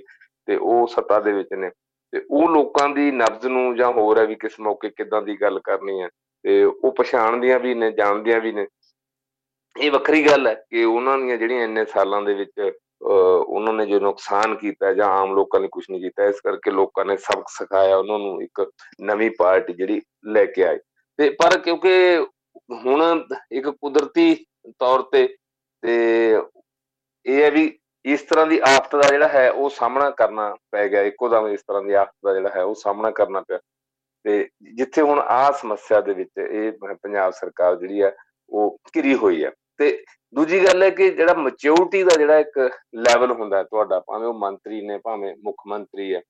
ਤੇ 0.48 0.56
ਉਹ 0.56 0.86
ਸੱਤਾ 0.86 1.20
ਦੇ 1.20 1.32
ਵਿੱਚ 1.32 1.52
ਨੇ। 1.54 1.70
ਤੇ 2.12 2.22
ਉਹ 2.30 2.48
ਲੋਕਾਂ 2.50 2.88
ਦੀ 2.88 3.10
ਨਬਜ਼ 3.12 3.46
ਨੂੰ 3.46 3.76
ਜਾਂ 3.76 3.90
ਹੋਰ 3.92 4.18
ਹੈ 4.18 4.24
ਵੀ 4.26 4.34
ਕਿਸ 4.34 4.58
ਮੌਕੇ 4.60 4.88
ਕਿਦਾਂ 4.96 5.22
ਦੀ 5.22 5.36
ਗੱਲ 5.40 5.58
ਕਰਨੀ 5.64 6.00
ਹੈ, 6.02 6.08
ਤੇ 6.44 6.62
ਉਹ 6.64 6.92
ਪਛਾਣਦੀਆਂ 6.92 7.58
ਵੀ 7.60 7.74
ਨੇ, 7.74 7.90
ਜਾਣਦੀਆਂ 7.92 8.40
ਵੀ 8.40 8.52
ਨੇ। 8.52 8.66
ਇਹ 9.76 9.90
ਵੱਖਰੀ 9.90 10.26
ਗੱਲ 10.26 10.46
ਹੈ 10.46 10.54
ਕਿ 10.70 10.84
ਉਹਨਾਂ 10.84 11.18
ਦੀਆਂ 11.18 11.36
ਜਿਹੜੀਆਂ 11.36 11.64
ਇੰਨੇ 11.64 11.84
ਸਾਲਾਂ 11.84 12.22
ਦੇ 12.22 12.34
ਵਿੱਚ 12.34 12.70
ਉਹਨਾਂ 13.00 13.72
ਨੇ 13.72 13.86
ਜੋ 13.86 13.98
ਨੁਕਸਾਨ 14.00 14.54
ਕੀਤਾ 14.56 14.92
ਜਾਂ 14.92 15.08
ਆਮ 15.10 15.34
ਲੋਕਾਂ 15.34 15.60
ਨੇ 15.60 15.68
ਕੁਝ 15.68 15.84
ਨਹੀਂ 15.90 16.00
ਕੀਤਾ 16.00 16.24
ਇਸ 16.24 16.40
ਕਰਕੇ 16.40 16.70
ਲੋਕਾਂ 16.70 17.04
ਨੇ 17.04 17.16
ਸਬਕ 17.16 17.48
ਸਿਖਾਇਆ 17.48 17.96
ਉਹਨਾਂ 17.96 18.18
ਨੂੰ 18.18 18.42
ਇੱਕ 18.42 18.64
ਨਵੀਂ 19.00 19.30
ਪਾਰਟੀ 19.30 19.72
ਜਿਹੜੀ 19.72 20.00
ਲੈ 20.26 20.44
ਕੇ 20.46 20.64
ਆਈ 20.64 20.78
ਤੇ 21.18 21.28
ਪਰ 21.30 21.58
ਕਿਉਂਕਿ 21.58 22.26
ਹੁਣ 22.84 23.24
ਇੱਕ 23.52 23.68
ਕੁਦਰਤੀ 23.68 24.34
ਤੌਰ 24.80 25.02
ਤੇ 25.02 25.26
ਤੇ 25.82 25.96
ਇਹ 27.26 27.42
ਹੈ 27.42 27.50
ਵੀ 27.50 27.70
ਇਸ 28.04 28.22
ਤਰ੍ਹਾਂ 28.22 28.46
ਦੀ 28.46 28.58
ਆਫਤ 28.66 28.94
ਦਾ 28.96 29.08
ਜਿਹੜਾ 29.08 29.28
ਹੈ 29.28 29.50
ਉਹ 29.50 29.70
ਸਾਹਮਣਾ 29.70 30.10
ਕਰਨਾ 30.10 30.54
ਪੈ 30.72 30.86
ਗਿਆ 30.88 31.02
ਇੱਕੋ 31.02 31.28
ਦਮ 31.28 31.46
ਇਸ 31.48 31.62
ਤਰ੍ਹਾਂ 31.62 31.82
ਦੀ 31.82 31.92
ਆਫਤ 31.92 32.14
ਦਾ 32.24 32.34
ਜਿਹੜਾ 32.34 32.50
ਹੈ 32.54 32.62
ਉਹ 32.62 32.74
ਸਾਹਮਣਾ 32.74 33.10
ਕਰਨਾ 33.10 33.40
ਪਿਆ 33.40 33.58
ਤੇ 34.24 34.48
ਜਿੱਥੇ 34.74 35.02
ਹੁਣ 35.02 35.20
ਆ 35.20 35.50
ਸਮੱਸਿਆ 35.52 36.00
ਦੇ 36.00 36.12
ਵਿੱਚ 36.12 36.38
ਇਹ 36.40 36.72
ਪੰਜਾਬ 36.94 37.32
ਸਰਕਾਰ 37.32 37.76
ਜਿਹੜੀ 37.76 38.02
ਹੈ 38.02 38.14
ਉਹ 38.50 38.78
ਘਿਰੀ 38.96 39.14
ਹੋਈ 39.14 39.44
ਹੈ 39.44 39.50
ਤੇ 39.80 39.90
ਦੂਜੀ 40.34 40.58
ਗੱਲ 40.64 40.82
ਹੈ 40.82 40.88
ਕਿ 40.90 41.08
ਜਿਹੜਾ 41.10 41.34
ਮੈਚਿਓਰਿਟੀ 41.34 42.02
ਦਾ 42.02 42.16
ਜਿਹੜਾ 42.18 42.38
ਇੱਕ 42.38 42.58
ਲੈਵਲ 42.96 43.30
ਹੁੰਦਾ 43.32 43.62
ਤੁਹਾਡਾ, 43.62 44.00
ਭਾਵੇਂ 44.00 44.26
ਉਹ 44.28 44.34
ਮੰਤਰੀ 44.34 44.80
ਨੇ, 44.86 44.98
ਭਾਵੇਂ 44.98 45.34
ਮੁੱਖ 45.44 45.62
ਮੰਤਰੀ 45.66 46.14
ਹੈ, 46.14 46.20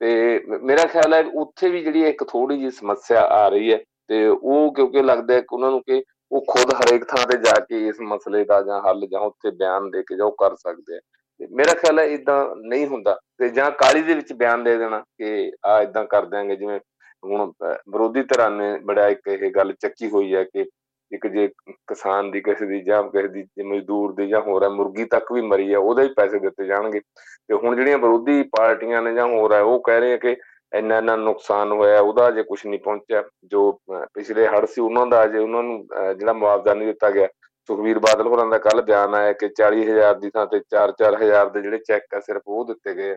ਤੇ 0.00 0.58
ਮੇਰਾ 0.62 0.84
ਖਿਆਲ 0.86 1.14
ਹੈ 1.14 1.22
ਉੱਥੇ 1.34 1.68
ਵੀ 1.68 1.82
ਜਿਹੜੀ 1.84 2.04
ਇੱਕ 2.08 2.24
ਥੋੜੀ 2.24 2.58
ਜੀ 2.58 2.70
ਸਮੱਸਿਆ 2.70 3.20
ਆ 3.32 3.48
ਰਹੀ 3.48 3.72
ਹੈ 3.72 3.78
ਤੇ 4.08 4.26
ਉਹ 4.28 4.72
ਕਿਉਂਕਿ 4.74 5.02
ਲੱਗਦਾ 5.02 5.34
ਹੈ 5.34 5.40
ਕਿ 5.40 5.54
ਉਹਨਾਂ 5.54 5.70
ਨੂੰ 5.70 5.82
ਕਿ 5.82 6.02
ਉਹ 6.30 6.44
ਖੁਦ 6.48 6.72
ਹਰੇਕ 6.74 7.04
ਥਾਂ 7.04 7.26
ਤੇ 7.26 7.36
ਜਾ 7.38 7.52
ਕੇ 7.60 7.86
ਇਸ 7.88 8.00
ਮਸਲੇ 8.00 8.44
ਦਾ 8.44 8.60
ਜਾਂ 8.62 8.80
ਹੱਲ 8.82 9.06
ਜਾਂ 9.10 9.20
ਉੱਥੇ 9.20 9.50
ਬਿਆਨ 9.50 9.90
ਦੇ 9.90 10.02
ਕੇ 10.02 10.16
ਜੋ 10.16 10.30
ਕਰ 10.40 10.56
ਸਕਦੇ 10.56 10.96
ਆ 10.96 11.00
ਤੇ 11.40 11.46
ਮੇਰਾ 11.50 11.74
ਖਿਆਲ 11.74 11.98
ਹੈ 11.98 12.04
ਇਦਾਂ 12.14 12.44
ਨਹੀਂ 12.56 12.86
ਹੁੰਦਾ 12.86 13.18
ਤੇ 13.38 13.48
ਜਾਂ 13.48 13.70
ਕਾਲੀ 13.80 14.02
ਦੇ 14.02 14.14
ਵਿੱਚ 14.14 14.32
ਬਿਆਨ 14.32 14.64
ਦੇ 14.64 14.76
ਦੇਣਾ 14.76 14.98
ਕਿ 15.18 15.52
ਆ 15.66 15.80
ਇਦਾਂ 15.82 16.04
ਕਰ 16.04 16.24
ਦਿਆਂਗੇ, 16.24 16.56
ਜਿਵੇਂ 16.56 16.80
ਹੁਣ 17.22 17.52
ਵਿਰੋਧੀ 17.60 18.22
ਧਿਰਾਂ 18.22 18.50
ਨੇ 18.50 18.76
ਬੜਾ 18.80 19.08
ਇੱਕ 19.08 19.28
ਇਹ 19.28 19.50
ਗੱਲ 19.52 19.72
ਚੱਕੀ 19.72 20.10
ਹੋਈ 20.10 20.34
ਹੈ 20.34 20.42
ਕਿ 20.44 20.64
ਇੱਕ 21.12 21.26
ਜੇ 21.26 21.46
ਕਿਸਾਨ 21.88 22.30
ਦੀ 22.30 22.40
ਕਿਸੇ 22.40 22.66
ਦੀ 22.66 22.80
ਜਾਂ 22.84 23.02
ਕਿਸੇ 23.02 23.28
ਦੀ 23.28 23.62
ਮਜ਼ਦੂਰ 23.62 24.12
ਦੀ 24.14 24.26
ਜਾਂ 24.28 24.40
ਹੋਰ 24.40 24.64
ਹੈ, 24.64 24.68
ਮੁਰਗੀ 24.68 25.04
ਤੱਕ 25.04 25.32
ਵੀ 25.32 25.42
ਮਰੀ 25.42 25.72
ਆ 25.72 25.78
ਉਹਦੇ 25.78 26.02
ਹੀ 26.02 26.12
ਪੈਸੇ 26.16 26.38
ਦਿੱਤੇ 26.38 26.66
ਜਾਣਗੇ। 26.66 27.00
ਤੇ 27.00 27.54
ਹੁਣ 27.54 27.76
ਜਿਹੜੀਆਂ 27.76 27.98
ਵਿਰੋਧੀ 27.98 28.42
ਪਾਰਟੀਆਂ 28.56 29.02
ਨੇ 29.02 29.14
ਜਾਂ 29.14 29.26
ਹੋਰ 29.26 29.52
ਹੈ, 29.54 29.60
ਉਹ 29.60 29.80
ਕਹਿ 29.82 30.00
ਰਹੇ 30.00 30.12
ਆ 30.12 30.16
ਕਿ 30.16 30.36
ਇੰਨਾ 30.72 30.98
ਇੰਨਾ 30.98 31.16
ਨੁਕਸਾਨ 31.16 31.72
ਹੋਇਆ, 31.72 32.00
ਉਹਦਾ 32.00 32.28
ਅਜੇ 32.28 32.42
ਕੁਝ 32.42 32.60
ਨਹੀਂ 32.66 32.80
ਪਹੁੰਚਿਆ। 32.80 33.22
ਜੋ 33.44 33.70
ਪਿਛਲੇ 34.14 34.46
ਹੜ 34.48 34.64
ਸੀ, 34.66 34.80
ਉਹਨਾਂ 34.80 35.06
ਦਾ 35.06 35.24
ਅਜੇ 35.24 35.38
ਉਹਨਾਂ 35.38 35.62
ਨੂੰ 35.62 35.86
ਜਿਹੜਾ 36.18 36.32
ਮੁਆਵਜ਼ਾ 36.32 36.74
ਨਹੀਂ 36.74 36.88
ਦਿੱਤਾ 36.88 37.10
ਗਿਆ। 37.10 37.28
ਸੁਖਵੀਰ 37.68 37.98
ਬਾਦਲ 37.98 38.26
ਹੋਰਾਂ 38.26 38.46
ਦਾ 38.46 38.58
ਕੱਲ 38.58 38.82
ਬਿਆਨ 38.82 39.14
ਆਇਆ 39.14 39.32
ਕਿ 39.32 39.48
40000 39.48 40.18
ਦੀ 40.20 40.30
ਥਾਂ 40.30 40.46
ਤੇ 40.46 40.60
4-4000 40.70 41.50
ਦੇ 41.50 41.60
ਜਿਹੜੇ 41.62 41.78
ਚੈੱਕ 41.78 42.14
ਆ, 42.14 42.20
ਸਿਰਫ 42.20 42.42
ਉਹ 42.46 42.64
ਦਿੱਤੇ 42.64 42.94
ਗਏ 42.94 43.16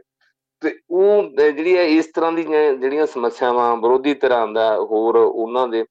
ਤੇ 0.62 0.74
ਉਹ 0.92 1.24
ਜਿਹੜੀ 1.36 1.78
ਹੈ, 1.78 1.84
ਇਸ 1.84 2.08
ਤਰ੍ਹਾਂ 2.16 2.32
ਦੀਆਂ 2.32 2.74
ਜਿਹੜੀਆਂ 2.74 3.06
ਸਮੱਸਿਆਵਾਂ 3.08 3.76
ਵਿਰੋਧੀ 3.78 4.14
ਤਰ੍ਹਾਂ 4.16 4.48
ਦਾ, 4.48 4.76
ਹੋਰ 4.82 5.16
ਉਹਨਾਂ 5.18 5.68
ਦੇ 5.68 5.84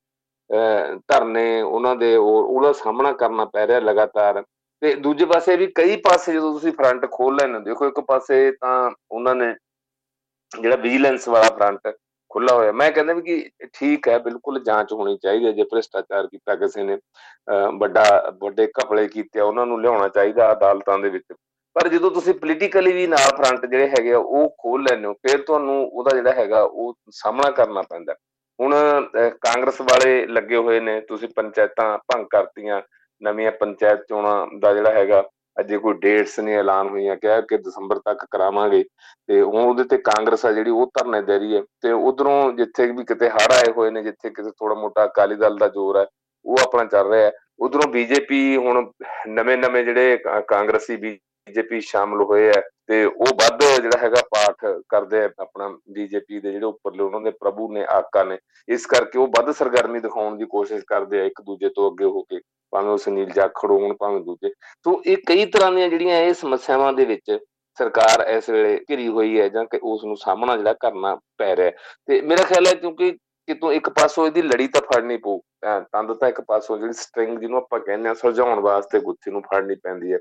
ਧਰਨੇ 1.08 1.60
ਉਹਨਾਂ 1.62 1.94
ਦੇ 1.96 2.14
ਉਹਦਾ 2.16 2.72
ਸਾਹਮਣਾ 2.72 3.12
ਕਰਨਾ 3.12 3.44
ਪੈ 3.44 3.66
ਰਿਹਾ 3.66 3.80
ਲਗਾਤਾਰ। 3.80 4.42
ਤੇ 4.82 4.94
ਦੂਜੇ 4.96 5.24
ਪਾਸੇ 5.26 5.56
ਵੀ 5.56 5.66
ਕਈ 5.74 5.96
ਪਾਸੇ 6.04 6.32
ਜਦੋਂ 6.32 6.52
ਤੁਸੀਂ 6.52 6.72
ਫਰੰਟ 6.72 7.06
ਖੋਲ 7.10 7.36
ਲੈਣੇ 7.36 7.58
ਦੇਖੋ 7.60 7.86
ਇੱਕ 7.88 8.00
ਪਾਸੇ 8.00 8.50
ਤਾਂ 8.60 8.90
ਉਹਨਾਂ 9.10 9.34
ਨੇ 9.34 9.54
ਜਿਹੜਾ 10.52 10.76
ਵਿਜੀਲੈਂਸ 10.76 11.28
ਵਾਲਾ 11.28 11.48
ਫਰੰਟ 11.56 11.94
ਖੁੱਲਾ 12.30 12.54
ਹੋਇਆ। 12.54 12.72
ਮੈਂ 12.72 12.90
ਕਹਿੰਦਾ 12.92 13.12
ਵੀ 13.12 13.22
ਕਿ 13.22 13.68
ਠੀਕ 13.74 14.08
ਹੈ, 14.08 14.18
ਬਿਲਕੁਲ 14.18 14.62
ਜਾਂਚ 14.64 14.92
ਹੋਣੀ 14.92 15.16
ਚਾਹੀਦੀ 15.22 15.46
ਹੈ 15.46 15.52
ਜੇ 15.52 15.64
ਭ੍ਰਿਸ਼ਟਾਚਾਰ 15.70 16.26
ਕੀਤਾ 16.26 16.54
ਕਿਸੇ 16.54 16.82
ਨੇ 16.84 16.98
ਵੱਡਾ, 17.78 18.04
ਵੱਡੇ 18.40 18.66
ਘਪਲੇ 18.80 19.06
ਕੀਤੇ 19.08 19.40
ਉਹਨਾਂ 19.40 19.66
ਨੂੰ 19.66 19.80
ਲਿਆਉਣਾ 19.82 20.08
ਚਾਹੀਦਾ 20.08 20.50
ਅਦਾਲਤਾਂ 20.52 20.98
ਦੇ 20.98 21.08
ਵਿੱਚ। 21.10 21.32
ਪਰ 21.76 21.88
ਜਦੋਂ 21.88 22.10
ਤੁਸੀਂ 22.10 22.34
ਪੋਲੀਟੀਕਲੀ 22.34 22.92
ਵੀ 22.92 23.06
ਨਾਲ 23.06 23.36
ਫਰੰਟ 23.36 23.66
ਜਿਹੜੇ 23.66 23.88
ਹੈਗੇ 23.88 24.14
ਉਹ 24.14 24.48
ਖੋਲ 24.58 24.82
ਲੈਣੇ 24.82 25.06
ਹੋ, 25.06 25.12
ਫਿਰ 25.12 25.42
ਤੁਹਾਨੂੰ 25.42 25.82
ਉਹਦਾ 25.84 26.16
ਜਿਹੜਾ 26.16 26.32
ਹੈਗਾ, 26.32 26.62
ਉਹ 26.62 26.94
ਸਾਹਮਣਾ 27.10 27.50
ਕਰਨਾ 27.50 27.82
ਪੈਂਦਾ। 27.90 28.14
ਹੁਣ 28.60 28.74
ਕਾਂਗਰਸ 29.40 29.80
ਵਾਲੇ 29.80 30.26
ਲੱਗੇ 30.26 30.56
ਹੋਏ 30.56 30.80
ਨੇ, 30.80 31.00
ਤੁਸੀਂ 31.00 31.28
ਪੰਚਾਇਤਾਂ 31.36 31.98
ਭੰਗ 31.98 32.26
ਕਰਤੀਆਂ, 32.30 32.82
ਨਵੀਆਂ 33.22 33.52
ਪੰਚਾਇਤ 33.52 34.00
ਚੋਣਾਂ 34.08 34.46
ਦਾ 34.58 34.72
ਜਿਹੜਾ 34.74 34.90
ਹੈਗਾ, 34.90 35.28
ਅਜੇ 35.60 35.78
ਕੋਈ 35.78 35.94
ਡੇਟਸ 35.94 36.40
ਨਹੀਂ 36.40 36.54
ਐਲਾਨ 36.56 36.88
ਹੋਈਆਂ, 36.88 37.16
ਕਿਹਾ 37.16 37.40
ਕਿ 37.40 37.56
ਦਸੰਬਰ 37.58 37.98
ਤੱਕ 37.98 38.26
ਕਰਾਵਾਂਗੇ। 38.30 38.84
ਤੇ 39.26 39.42
ਹੁਣ 39.42 39.62
ਉਹਦੇ 39.62 39.84
ਤੇ 39.84 39.96
ਕਾਂਗਰਸ 39.96 40.46
ਆ 40.46 40.52
ਜਿਹੜੀ, 40.52 40.70
ਉਹ 40.70 40.90
ਧਰਨੇ 40.98 41.22
ਦੇ 41.22 41.38
ਰਹੀ 41.38 41.56
ਹੈ। 41.56 41.62
ਤੇ 41.82 41.92
ਉਧਰੋਂ 41.92 42.52
ਜਿੱਥੇ 42.52 42.92
ਵੀ 42.92 43.04
ਕਿਤੇ 43.04 43.30
ਹੜ 43.30 43.52
ਆਏ 43.52 43.72
ਹੋਏ 43.72 43.90
ਨੇ, 43.90 44.02
ਜਿੱਥੇ 44.02 44.30
ਕਿਤੇ 44.30 44.50
ਥੋੜਾ 44.50 44.74
ਮੋਟਾ 44.74 45.04
ਅਕਾਲੀ 45.04 45.34
ਦਲ 45.34 45.56
ਦਾ 45.56 45.68
ਜ਼ੋਰ 45.68 45.96
ਹੈ, 45.96 46.06
ਉਹ 46.44 46.56
ਆਪਣਾ 46.62 46.84
ਚੱਲ 46.84 47.08
ਰਿਹਾ 47.08 47.26
ਹੈ। 47.26 47.32
ਉਧਰੋਂ 47.60 47.88
ਬੀਜੇਪੀ 47.92 48.56
ਹੁਣ 48.56 48.90
ਨਵੇਂ-ਨਵੇਂ 49.28 49.84
ਜਿਹੜੇ 49.84 50.18
ਕਾਂਗਰਸੀ 50.48 50.96
ਬੀਜੇਪੀ 51.46 51.80
ਸ਼ਾਮਲ 51.80 52.22
ਹੋਏ 52.22 52.48
ਆ 52.50 52.60
ਤੇ 52.88 53.04
ਉਹ 53.04 53.26
ਵੱਧ 53.40 53.62
ਜਿਹੜਾ 53.82 53.98
ਹੈਗਾ 53.98 54.22
ਪਾਠ 54.30 54.64
ਕਰਦੇ 54.88 55.22
ਆ 55.24 55.28
ਆਪਣਾ 55.40 55.68
ਬੀਜੇਪੀ 55.92 56.40
ਦੇ 56.40 56.52
ਜਿਹੜੇ 56.52 56.66
ਉੱਪਰਲੇ 56.66 57.02
ਉਹਨਾਂ 57.02 57.20
ਦੇ 57.20 57.30
ਪ੍ਰਭੂ 57.30 57.72
ਨੇ, 57.72 57.84
ਆਕਾ 57.90 58.24
ਨੇ। 58.24 58.38
ਇਸ 58.68 58.86
ਕਰਕੇ 58.86 59.18
ਉਹ 59.18 59.26
ਵੱਧ 59.36 59.50
ਸਰਗਰਮੀ 59.50 60.00
ਦਿਖਾਉਣ 60.00 60.36
ਦੀ 60.36 60.44
ਕੋਸ਼ਿਸ਼ 60.44 60.84
ਕਰਦੇ 60.86 61.20
ਆ, 61.20 61.24
ਇੱਕ 61.24 61.40
ਦੂਜੇ 61.42 61.68
ਤੋਂ 61.68 61.90
ਅੱਗੇ 61.90 62.04
ਹੋ 62.04 62.22
ਕੇ, 62.22 62.40
ਭਾਵੇਂ 62.72 62.90
ਉਹ 62.90 62.98
ਸੁਨੀਲ 62.98 63.30
ਜਾਖੜ 63.30 63.70
ਹੋਣ, 63.70 63.94
ਭਾਵੇਂ 63.94 64.20
ਦੂਜੇ। 64.20 64.52
ਤੋਂ 64.82 64.96
ਇਹ 65.06 65.16
ਕਈ 65.26 65.46
ਤਰ੍ਹਾਂ 65.46 65.72
ਦੀਆਂ 65.72 65.88
ਜਿਹੜੀਆਂ 65.88 66.20
ਇਹ 66.20 66.34
ਸਮੱਸਿਆਵਾਂ 66.34 66.92
ਦੇ 66.92 67.04
ਵਿੱਚ 67.04 67.38
ਸਰਕਾਰ 67.78 68.24
ਇਸ 68.28 68.48
ਵੇਲੇ 68.50 68.78
ਘਿਰੀ 68.90 69.08
ਹੋਈ 69.08 69.40
ਹੈ 69.40 69.48
ਜਾਂ 69.48 69.64
ਕਿ 69.64 69.78
ਉਸ 69.82 70.04
ਨੂੰ 70.04 70.16
ਸਾਹਮਣਾ 70.16 70.56
ਜਿਹੜਾ 70.56 70.72
ਕਰਨਾ 70.80 71.14
ਪੈ 71.38 71.54
ਰਿਹਾ 71.56 71.70
ਤੇ 72.08 72.20
ਮੇਰਾ 72.20 72.44
ਖਿਆਲ 72.44 72.66
ਹੈ 72.66 72.74
ਕਿਉਂਕਿ 72.74 73.16
ਕਿਤੋਂ 73.50 73.72
ਇੱਕ 73.72 73.88
ਪਾਸੋਂ 73.98 74.26
ਇਹਦੀ 74.26 74.42
ਲੜੀ 74.42 74.66
ਤਾਂ 74.68 74.80
ਫੜਨੀ 74.82 75.16
ਪਊ 75.24 75.38
ਤੰਦ 75.92 76.12
ਤਾਂ 76.18 76.28
ਇੱਕ 76.28 76.40
ਪਾਸੋਂ 76.48 76.78
ਜਿਹੜੀ 76.78 76.92
ਸਟ੍ਰਿੰਗ 76.92 77.38
ਜਿਹਨੂੰ 77.38 77.58
ਆਪਾਂ 77.58 77.80
ਕਹਿੰਦੇ 77.80 78.08
ਆ 78.08 78.14
ਸੁਲਝਾਉਣ 78.14 78.60
ਵਾਸਤੇ 78.60 79.00
ਗੁੱਥੀ 79.00 79.30
ਨੂੰ 79.30 79.42
ਫੜਨੀ 79.42 79.74
ਪੈਂਦੀ 79.84 80.12
ਹੈ। 80.12 80.18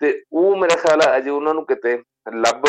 ਤੇ 0.00 0.12
ਉਹ 0.32 0.56
ਮੇਰਾ 0.56 0.76
ਖਿਆਲ 0.76 1.02
ਹੈ 1.02 1.16
ਅਜੇ 1.16 1.30
ਉਹਨਾਂ 1.30 1.54
ਨੂੰ 1.54 1.64
ਕਿਤੇ 1.66 1.98
ਲੱਭ 2.34 2.66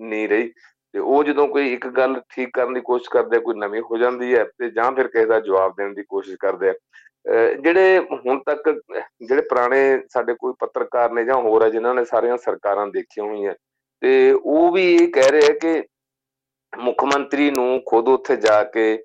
ਨਹੀਂ 0.00 0.28
ਰਹੀ। 0.28 0.52
ਤੇ 0.94 0.98
ਉਹ 0.98 1.22
ਜਦੋਂ 1.24 1.46
ਕੋਈ 1.48 1.72
ਇੱਕ 1.72 1.86
ਗੱਲ 1.96 2.20
ਠੀਕ 2.30 2.50
ਕਰਨ 2.54 2.74
ਦੀ 2.74 2.80
ਕੋਸ਼ਿਸ਼ 2.80 3.10
ਕਰਦੇ 3.10 3.38
ਕੋਈ 3.40 3.54
ਨਵੀਂ 3.58 3.80
ਹੋ 3.90 3.96
ਜਾਂਦੀ 3.98 4.34
ਹੈ 4.34 4.44
ਤੇ 4.58 4.70
ਜਾਂ 4.70 4.90
ਫਿਰ 4.92 5.08
ਕਿਸੇ 5.08 5.26
ਦਾ 5.26 5.38
ਜਵਾਬ 5.40 5.74
ਦੇਣ 5.76 5.92
ਦੀ 5.94 6.02
ਕੋਸ਼ਿਸ਼ 6.08 6.36
ਕਰਦੇ 6.40 6.70
ਆ। 6.70 6.74
ਜਿਹੜੇ 7.60 7.98
ਹੁਣ 7.98 8.38
ਤੱਕ, 8.46 8.68
ਜਿਹੜੇ 9.22 9.42
ਪੁਰਾਣੇ 9.42 9.80
ਸਾਡੇ 10.10 10.34
ਕੋਈ 10.34 10.52
ਪੱਤਰਕਾਰ 10.60 11.12
ਨੇ 11.12 11.24
ਜਾਂ 11.24 11.34
ਹੋਰ 11.42 11.62
ਹੈ 11.62 11.68
ਜਿਨ੍ਹਾਂ 11.70 11.94
ਨੇ 11.94 12.04
ਸਾਰੀਆਂ 12.04 12.36
ਸਰਕਾਰਾਂ 12.44 12.86
ਦੇਖੀਆਂ 12.86 13.26
ਹੋਈਆਂ, 13.26 13.54
ਤੇ 14.02 14.32
ਉਹ 14.32 14.70
ਵੀ 14.72 14.94
ਇਹ 14.94 15.08
ਕਹਿ 15.12 15.30
ਰਹੇ 15.30 15.52
ਕਿ 15.54 15.82
ਮੁੱਖ 16.72 17.04
ਮੰਤਰੀ 17.04 17.50
ਨੂੰ 17.50 17.80
ਖੁਦ 17.86 18.08
ਉੱਥੇ 18.08 18.36
ਜਾ 18.36 18.62
ਕੇ 18.64 19.02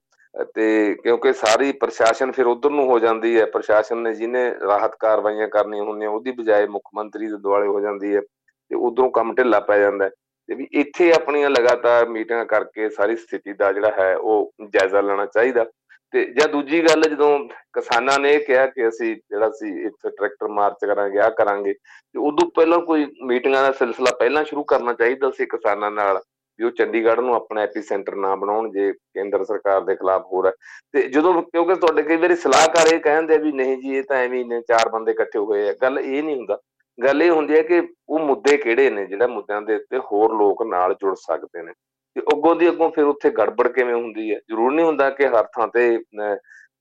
ਤੇ 0.55 0.95
ਕਿਉਂਕਿ 1.03 1.31
ਸਾਰੀ 1.33 1.71
ਪ੍ਰਸ਼ਾਸਨ 1.71 2.31
ਫਿਰ 2.31 2.45
ਉਧਰ 2.45 2.69
ਨੂੰ 2.69 2.85
ਹੋ 2.87 2.99
ਜਾਂਦੀ 2.99 3.39
ਹੈ। 3.39 3.45
ਪ੍ਰਸ਼ਾਸਨ 3.45 3.97
ਨੇ 3.97 4.13
ਜਿਹਨੇ 4.13 4.49
ਰਾਹਤ 4.67 4.95
ਕਾਰਵਾਈਆਂ 4.99 5.47
ਕਰਨੀਆਂ 5.47 5.83
ਹੁੰਦੀਆਂ, 5.83 6.09
ਉਹਦੀ 6.09 6.31
ਬਜਾਏ 6.31 6.67
ਮੁੱਖ 6.67 6.89
ਮੰਤਰੀ 6.95 7.27
ਦੇ 7.27 7.37
ਦੁਆਲੇ 7.37 7.67
ਹੋ 7.67 7.79
ਜਾਂਦੀ 7.81 8.15
ਹੈ 8.15 8.21
ਤੇ 8.21 8.75
ਉਧਰੋਂ 8.75 9.09
ਕੰਮ 9.11 9.33
ਢਿੱਲਾ 9.35 9.59
ਪੈ 9.59 9.79
ਜਾਂਦਾ 9.79 10.09
ਤੇ 10.49 10.55
ਵੀ 10.55 10.67
ਇੱਥੇ 10.71 11.11
ਆਪਣੀਆਂ 11.13 11.49
ਲਗਾਤਾਰ 11.49 12.09
ਮੀਟਿੰਗਾਂ 12.09 12.45
ਕਰਕੇ 12.45 12.89
ਸਾਰੀ 12.89 13.15
ਸਥਿਤੀ 13.15 13.53
ਦਾ 13.53 13.71
ਜਿਹੜਾ 13.73 13.91
ਹੈ 13.99 14.15
ਉਹ 14.17 14.51
ਜਾਇਜ਼ਾ 14.73 15.01
ਲੈਣਾ 15.01 15.25
ਚਾਹੀਦਾ। 15.25 15.65
ਤੇ 16.11 16.25
ਜਾਂ 16.25 16.47
ਦੂਜੀ 16.47 16.81
ਗੱਲ, 16.81 17.01
ਜਦੋਂ 17.01 17.39
ਕਿਸਾਨਾਂ 17.73 18.19
ਨੇ 18.19 18.37
ਕਿਹਾ 18.39 18.65
ਕਿ 18.65 18.87
ਅਸੀਂ 18.87 19.15
ਜਿਹੜਾ 19.15 19.49
ਸੀ 19.49 19.69
ਇੱਥੇ 19.85 20.09
ਟਰੈਕਟਰ 20.09 20.47
ਮਾਰਚ 20.47 20.85
ਕਰਾਂਗੇ 20.85 21.19
ਆ 21.19 21.29
ਕਰਾਂਗੇ, 21.29 21.73
ਤੇ 21.73 22.19
ਉਦੋਂ 22.19 22.49
ਪਹਿਲਾਂ 22.55 22.79
ਕੋਈ 22.79 23.05
ਮੀਟਿੰਗਾਂ 23.23 23.63
ਦਾ 23.63 23.71
ਸਿਲਸਿਲਾ 23.71 24.11
ਪਹਿਲਾਂ 24.19 24.43
ਸ਼ੁਰੂ 24.43 24.63
ਕਰਨਾ 24.63 24.93
ਚਾਹੀਦਾ 24.93 25.31
ਸੀ 25.31 25.45
ਕਿਸਾਨਾਂ 25.45 25.91
ਨਾਲ? 25.91 26.21
ਵੀ 26.59 26.65
ਉਹ 26.65 26.71
ਚੰਡੀਗੜ੍ਹ 26.71 27.21
ਨੂੰ 27.21 27.35
ਆਪਣਾ 27.35 27.61
ਐਪੀਸੈਂਟਰ 27.61 28.15
ਨਾ 28.15 28.35
ਬਣਾਉਣ 28.35 28.71
ਜੇ 28.71 28.91
ਕੇਂਦਰ 28.91 29.43
ਸਰਕਾਰ 29.43 29.81
ਦੇ 29.81 29.95
ਖਿਲਾਫ 29.95 30.25
ਹੋ 30.33 30.43
ਰਿਹਾ 30.43 30.53
ਤੇ 30.93 31.01
ਜਦੋਂ 31.01 31.41
ਕਿਉਂਕਿ 31.41 31.75
ਤੁਹਾਡੇ 31.75 32.03
ਕਈ 32.03 32.15
ਵਾਰੀ 32.15 32.35
ਸਲਾਹਕਾਰ 32.35 32.93
ਇਹ 32.93 32.99
ਕਹਿੰਦੇ 32.99 33.37
ਵੀ 33.37 33.51
ਨਹੀਂ 33.51 33.77
ਜੀ, 33.77 33.95
ਇਹ 33.97 34.03
ਤਾਂ 34.03 34.17
ਐਵੇਂ 34.17 34.39
ਹੀ 34.39 34.43
ਨੇ, 34.43 34.61
ਚਾਰ 34.61 34.89
ਬੰਦੇ 34.89 35.11
ਇਕੱਠੇ 35.11 35.39
ਹੋਏ 35.39 35.69
ਆ। 35.69 35.73
ਗੱਲ 35.81 35.99
ਇਹ 35.99 36.23
ਨਹੀਂ 36.23 36.35
ਹੁੰਦਾ। 36.35 36.59
ਗੱਲ 37.03 37.23
ਇਹ 37.23 37.31
ਹੁੰਦੀ 37.31 37.55
ਹੈ 37.55 37.61
ਕਿ 37.61 37.81
ਉਹ 38.09 38.19
ਮੁੱਦੇ 38.19 38.57
ਕਿਹੜੇ 38.57 38.89
ਨੇ 38.89 39.05
ਜਿਹੜਾ 39.05 39.27
ਮੁੱਦਿਆਂ 39.27 39.61
ਦੇ 39.61 39.75
ਉੱਤੇ 39.75 39.97
ਹੋਰ 40.11 40.33
ਲੋਕ 40.37 40.63
ਨਾਲ 40.63 40.93
ਜੁੜ 40.93 41.15
ਸਕਦੇ 41.15 41.61
ਨੇ। 41.63 41.73
ਤੇ 42.15 42.21
ਅੱਗੋਂ 42.21 42.55
ਦੀ 42.55 42.69
ਅੱਗੋਂ 42.69 42.89
ਫਿਰ 42.91 43.05
ਉੱਥੇ 43.05 43.29
ਗੜਬੜ 43.29 43.67
ਕਿਵੇਂ 43.67 43.95
ਹੁੰਦੀ 43.95 44.33
ਹੈ? 44.33 44.39
ਜ਼ਰੂਰ 44.49 44.71
ਨਹੀਂ 44.73 44.85
ਹੁੰਦਾ 44.85 45.09
ਕਿ 45.09 45.27
ਹਰ 45.27 45.43
ਥਾਂ 45.55 45.67
ਤੇ 45.67 45.97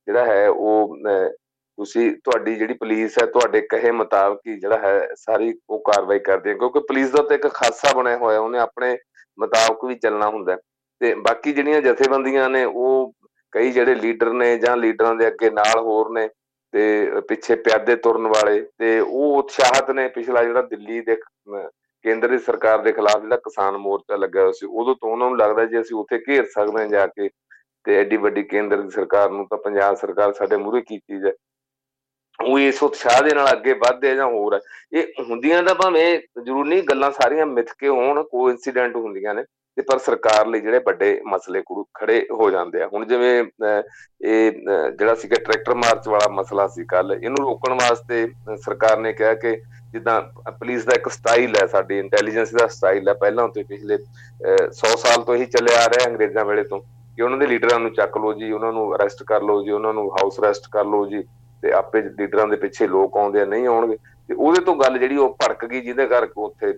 ਜਿਹੜਾ 0.07 0.25
ਹੈ 0.25 0.49
ਉਹ 0.49 0.97
ਤੁਸੀਂ 1.79 2.11
ਤੁਹਾਡੀ 2.25 2.55
ਜਿਹੜੀ 2.55 2.75
ਪੁਲਿਸ 2.75 3.19
ਹੈ, 3.23 3.27
ਤੁਹਾਡੇ 3.27 3.61
ਕਹੇ 3.61 3.91
ਮੁਤਾਬਕ 3.91 4.41
ਹੀ 4.47 4.59
ਜਿਹੜਾ 4.61 4.79
ਹੈ 4.79 5.09
ਸਾਰੀ 5.17 5.53
ਉਹ 5.71 5.83
ਕਾਰਵਾਈ 5.93 6.19
ਕਰਦੀ 6.19 6.51
ਹੈ। 6.51 6.55
ਕਿਉਂਕਿ 6.55 6.81
ਪੁਲਿਸ 6.81 7.11
ਦਾ 7.11 7.23
ਤਾਂ 7.23 7.37
ਇੱਕ 7.37 7.49
ਖਾਸਾ 7.49 7.93
ਬਣਿਆ 7.97 8.17
ਹੋਇਆ, 8.17 8.41
ਉਹਨੇ 8.41 8.59
ਆਪਣੇ 8.59 8.97
ਮੁਤਾਬਕ 9.39 9.85
ਵੀ 9.85 9.95
ਚੱਲਣਾ 9.95 10.29
ਹੁੰਦਾ 10.29 10.57
ਤੇ 11.01 11.15
ਬਾਕੀ 11.17 11.53
ਜਿਹੜੀਆਂ 11.53 11.81
ਜਥੇਬੰਦੀਆਂ 11.83 12.49
ਨੇ, 12.51 12.65
ਉਹ 12.65 13.13
ਕਈ 13.53 13.71
ਜਿਹੜੇ 13.73 13.95
ਲੀਡਰ 13.95 14.33
ਨੇ 14.33 14.57
ਜਾਂ 14.59 14.77
ਲੀਡਰਾਂ 14.77 15.15
ਦੇ 15.15 15.27
ਅੱਗੇ 15.27 15.51
ਨਾਲ 15.51 15.79
ਹੋਰ 15.81 16.11
ਨੇ 16.13 16.29
ਤੇ 16.75 17.21
ਪਿੱਛੇ 17.29 17.55
ਪਿਆਦੇ 17.57 17.97
ਤੁਰਨ 17.97 18.27
ਵਾਲੇ 18.27 18.61
ਤੇ 18.79 18.99
ਉਹ 19.01 19.37
ਉਤਸ਼ਾਹਤ 19.39 19.91
ਨੇ। 19.91 20.07
ਪਿਛਲਾ 20.09 20.43
ਜਿਹੜਾ 20.45 20.63
ਦਿੱਲੀ 20.63 21.01
ਦੇ 21.01 21.17
ਕੇਂਦਰ 22.05 22.29
ਦੀ 22.29 22.39
ਸਰਕਾਰ 22.39 22.83
ਦੇ 22.83 22.93
ਖਿਲਾਫ 22.93 23.21
ਜਿਹੜਾ 23.23 23.37
ਕਿਸਾਨ 23.37 23.77
ਮੋਰਚਾ 23.77 24.17
ਲੱਗਾ 24.17 24.41
ਹੋਇਆ 24.41 24.53
ਸੀ, 24.53 24.67
ਉਦੋਂ 24.67 24.95
ਤੋਂ 24.95 25.11
ਉਹਨਾਂ 25.11 25.29
ਨੂੰ 25.29 25.39
ਲੱਗਦਾ 25.39 25.65
ਜੇ 25.65 25.81
ਅਸੀਂ 25.81 25.97
ਉੱਥੇ 25.97 26.19
ਘੇਰ 26.29 26.45
ਸਕਦੇ 26.47 26.81
ਹਾਂ 26.81 26.89
ਜਾ 26.89 27.07
ਕੇ 27.07 27.29
ਤੇ 27.87 27.97
ਐਡੀ 28.01 28.17
ਵੱਡੀ 28.17 28.43
ਕੇਂਦਰ 28.43 28.81
ਦੀ 28.83 28.91
ਸਰਕਾਰ 28.91 29.31
ਨੂੰ, 29.31 29.47
ਤਾਂ 29.49 29.59
ਪੰਜਾਬ 29.59 29.95
ਸਰਕਾਰ 29.97 30.33
ਸਾਡੇ 30.33 30.57
ਮੂਹਰੇ 30.57 30.81
ਕੀ 30.81 30.99
ਚੀਜ਼ 30.99 31.25
ਹੈ? 31.27 31.33
ਉਹ 32.39 32.59
ਇਸ 32.59 32.83
ਉਤਸ਼ਾਹ 32.83 33.23
ਦੇ 33.23 33.35
ਨਾਲ 33.35 33.51
ਅੱਗੇ 33.53 33.73
ਵਧਦੇ 33.73 34.15
ਜਾਂ 34.17 34.27
ਹੋਰ 34.27 34.61
ਇਹ 34.93 35.23
ਹੁੰਦੀਆਂ 35.29 35.63
ਤਾਂ 35.63 35.75
ਭਾਵੇਂ 35.75 36.07
ਜ਼ਰੂਰ 36.45 36.67
ਨਹੀਂ, 36.67 36.83
ਗੱਲਾਂ 36.83 37.11
ਸਾਰੀਆਂ 37.13 37.47
ਮਿੱਥ 37.47 37.73
ਕੇ 37.79 37.89
ਹੋਣ 37.89 38.23
ਕੋਈ 38.23 38.53
ਇਨਸੀਡੈਂਟ 38.53 38.97
ਹੁੰਦੀਆਂ 38.97 39.35
ਨੇ, 39.35 39.43
ਤੇ 39.77 39.83
ਪਰ 39.83 39.99
ਸਰਕਾਰ 39.99 40.47
ਲਈ 40.47 40.61
ਜਿਹੜੇ 40.61 40.79
ਵੱਡੇ 40.87 41.21
ਮਸਲੇ 41.27 41.63
ਖੜੇ 41.95 42.21
ਹੋ 42.33 42.51
ਜਾਂਦੇ 42.51 42.83
ਆ। 42.83 42.87
ਹੁਣ 42.93 43.05
ਜਿਵੇਂ 43.07 43.33
ਇਹ 43.41 44.53
ਜਿਹੜਾ 44.99 45.15
ਸੀਗਾ 45.15 45.37
ਟਰੈਕਟਰ 45.45 45.75
ਮਾਰਚ 45.75 46.09
ਵਾਲਾ 46.09 46.29
ਮਸਲਾ 46.33 46.67
ਸੀ 46.75 46.85
ਕੱਲ 46.91 47.13
ਇਹਨੂੰ 47.13 47.45
ਰੋਕਣ 47.45 47.73
ਵਾਸਤੇ 47.81 48.27
ਸਰਕਾਰ 48.65 48.99
ਨੇ 48.99 49.13
ਕਿਹਾ 49.13 49.33
ਕਿ 49.35 49.57
ਜਿੱਦਾਂ 49.93 50.21
ਪੁਲਿਸ 50.51 50.85
ਦਾ 50.85 50.95
ਇੱਕ 50.95 51.09
ਸਟਾਈਲ 51.13 51.57
ਹੈ 51.57 51.67
ਸਾਡੀ 51.67 51.99
ਇੰਟੈਲੀਜੈਂਸ 51.99 52.53
ਦਾ 52.55 52.67
ਸਟਾਈਲ 52.69 53.09
ਹੈ, 53.09 53.15
ਪਹਿਲਾਂ 53.15 53.49
ਤੋਂ 53.49 53.65
ਪਿਛਲੇ 53.65 53.99
100 54.73 54.97
ਸਾਲ 54.97 55.23
ਤੋਂ 55.23 55.35
ਹੀ 55.35 55.47
ਚੱਲਿਆ 55.47 55.83
ਆ 55.85 55.89
ਰਿਹਾ 55.89 56.09
ਅੰਗਰੇਜ਼ਾਂ 56.11 56.45
ਵੇਲੇ 56.45 56.65
ਤੋਂ 56.65 56.81
ਕਿ 57.17 57.23
ਉਹਨਾਂ 57.23 57.39
ਦੇ 57.39 57.47
ਲੀਡਰਾਂ 57.47 57.79
ਨੂੰ 57.81 57.93
ਚੱਕ 57.95 58.17
ਲਓ 58.19 58.33
ਜੀ, 58.33 58.51
ਉਹਨਾਂ 58.53 58.73
ਨੂੰ 58.73 58.95
ਅਰੈਸਟ 58.97 59.23
ਕਰ 59.23 59.43
ਲਓ 59.43 59.63
ਜੀ, 59.65 59.71
ਉਹਨਾਂ 59.71 59.93
ਨੂੰ 59.95 60.11
ਹਾਊਸ 60.13 60.41
ਅਰੈਸਟ 60.41 60.69
ਕਰ 60.73 60.85
ਲਓ 60.85 61.07
ਜੀ। 61.07 61.23
ਤੇ 61.65 61.73
ਆਪੇ 61.73 62.01
ਲੀਡਰਾਂ 62.03 62.47
ਦੇ 62.49 62.57
ਪਿੱਛੇ 62.57 62.87
ਲੋਕ 62.87 63.17
ਆਉਂਦੇ 63.17 63.41
ਆ, 63.41 63.45
ਨਹੀਂ 63.45 63.67
ਆਉਣਗੇ। 63.67 63.97
ਤੇ 64.29 64.35
ਉਹਦੇ 64.35 64.61
ਤੋਂ 64.61 64.75
ਗੱਲ 64.77 64.99
ਜਿਹੜੀ 64.99 65.17
ਉਹ 65.17 65.37
ਭੜਕ 65.41 65.65
ਗਈ, 65.65 65.81
ਜਿਹਦੇ 65.81 66.07
ਕਰਕੇ 66.07 66.41
ਉੱਥੇ 66.41 66.73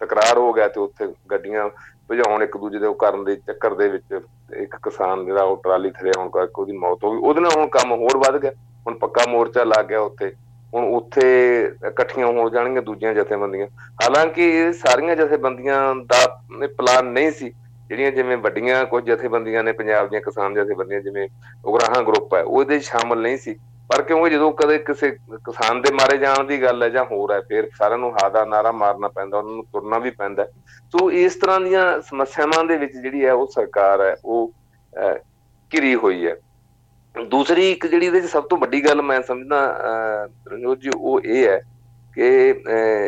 ਤਕਰਾਰ 0.00 0.38
ਹੋ 0.38 0.52
ਗਿਆ 0.52 0.66
ਤੇ 0.68 0.80
ਉੱਥੇ 0.80 1.06
ਗੱਡੀਆਂ 1.30 1.68
ਭਜਾਉਣ 2.10 2.42
ਇੱਕ 2.42 2.56
ਦੂਜੇ 2.56 2.78
ਦੇ 2.78 2.86
ਉਹ 2.86 2.94
ਕਰਨ 2.94 3.24
ਦੇ 3.24 3.36
ਚੱਕਰ 3.36 3.74
ਦੇ 3.74 3.88
ਵਿੱਚ 3.88 4.20
ਇੱਕ 4.56 4.76
ਕਿਸਾਨ 4.82 5.24
ਜਿਹੜਾ 5.26 5.42
ਉਹ 5.42 5.56
ਟਰਾਲੀ 5.56 5.90
ਥਲੇ 5.90 6.12
ਆਉਣ 6.18 6.28
ਕਰਕੇ 6.30 6.60
ਉਹਦੀ 6.62 6.76
ਮੌਤ 6.78 7.04
ਹੋ 7.04 7.12
ਗਈ। 7.12 7.18
ਉਹਦੇ 7.18 7.40
ਨਾਲ 7.40 7.52
ਹੁਣ 7.56 7.66
ਕੰਮ 7.68 7.92
ਹੋਰ 7.92 8.16
ਵੱਧ 8.16 8.40
ਗਿਆ। 8.42 8.52
ਹੁਣ 8.86 8.98
ਪੱਕਾ 8.98 9.30
ਮੋਰਚਾ 9.30 9.64
ਲੱਗ 9.64 9.84
ਗਿਆ 9.84 10.00
ਉੱਥੇ। 10.00 10.32
ਹੁਣ 10.74 10.84
ਉੱਥੇ 10.96 11.24
ਇਕੱਠੀਆਂ 11.88 12.26
ਹੋ 12.26 12.48
ਜਾਣਗੀਆਂ 12.50 12.82
ਦੂਜੀਆਂ 12.82 13.14
ਜਥੇਬੰਦੀਆਂ। 13.14 13.66
ਹਾਲਾਂਕਿ 14.02 14.48
ਇਹ 14.50 14.72
ਸਾਰੀਆਂ 14.72 15.16
ਜਥੇਬੰਦੀਆਂ 15.16 15.94
ਦਾ 15.94 16.26
ਪਲਾਨ 16.76 17.06
ਨਹੀਂ 17.06 17.30
ਸੀ। 17.30 17.52
ਜਿਹੜੀਆਂ 17.88 18.10
ਜਿਵੇਂ 18.12 18.36
ਵੱਡੀਆਂ 18.36 18.84
ਕੁਝ 18.84 19.04
ਜਥੇਬੰਦੀਆਂ 19.04 19.64
ਨੇ, 19.64 19.72
ਪੰਜਾਬ 19.72 20.08
ਦੀਆਂ 20.08 20.20
ਕਿਸਾਨ 20.20 20.54
ਜਥੇਬੰਦੀਆਂ, 20.54 21.00
ਜਿਵੇਂ 21.00 21.28
ਉਗਰਾਹਾਂ 21.64 22.02
ਗਰੁੱਪ 22.02 22.34
ਹੈ, 22.34 22.42
ਉਹਦੇ 22.42 22.78
ਸ਼ਾਮਲ 22.80 23.20
ਨਹੀਂ 23.22 23.36
ਸੀ। 23.36 23.56
ਪਰ 23.90 24.02
ਕਿਉਂਕਿ 24.02 24.30
ਜਦੋਂ 24.30 24.50
ਕਦੇ 24.52 24.76
ਕਿਸੇ 24.78 25.10
ਕਿਸਾਨ 25.10 25.80
ਦੇ 25.82 25.92
ਮਾਰੇ 25.94 26.16
ਜਾਣ 26.18 26.44
ਦੀ 26.46 26.60
ਗੱਲ 26.62 26.82
ਹੈ 26.82 26.88
ਜਾਂ 26.88 27.04
ਹੋਰ 27.04 27.32
ਹੈ, 27.32 27.40
ਫਿਰ 27.40 27.68
ਸਾਰਿਆਂ 27.78 27.98
ਨੂੰ 27.98 28.12
ਹਾਦਾ 28.12 28.44
ਨਾਰਾ 28.44 28.72
ਮਾਰਨਾ 28.72 29.08
ਪੈਂਦਾ, 29.08 29.38
ਉਹਨਾਂ 29.38 29.54
ਨੂੰ 29.54 29.64
ਤੁਰਨਾ 29.72 29.98
ਵੀ 29.98 30.10
ਪੈਂਦਾ 30.12 30.46
ਸੋ 30.94 31.10
ਇਸ 31.10 31.36
ਤਰ੍ਹਾਂ 31.36 31.60
ਦੀਆਂ 31.60 32.00
ਸਮੱਸਿਆਵਾਂ 32.02 32.64
ਦੇ 32.64 32.76
ਵਿੱਚ 32.76 32.92
ਜਿਹੜੀ 32.92 33.24
ਹੈ 33.24 33.32
ਉਹ 33.32 33.46
ਸਰਕਾਰ 33.54 34.00
ਹੈ, 34.00 34.14
ਉਹ 34.24 34.52
ਘਿਰੀ 35.70 35.94
ਹੋਈ 35.94 36.26
ਹੈ। 36.26 36.36
ਦੂਸਰੀ 37.14 37.70
ਇੱਕ 37.70 37.86
ਜਿਹੜੀ 37.86 38.06
ਇਹਦੇ 38.06 38.20
ਵਿੱਚ 38.20 38.30
ਸਭ 38.32 38.44
ਤੋਂ 38.48 38.58
ਵੱਡੀ 38.58 38.84
ਗੱਲ 38.84 39.02
ਮੈਂ 39.02 39.20
ਸਮਝਦਾ 39.22 39.58
ਰਣਜੋਤ 40.50 40.78
ਜੀ, 40.78 40.90
ਉਹ 40.96 41.20
ਇਹ 41.20 41.48
ਹੈ 41.48 41.60
ਕਿ 42.16 42.54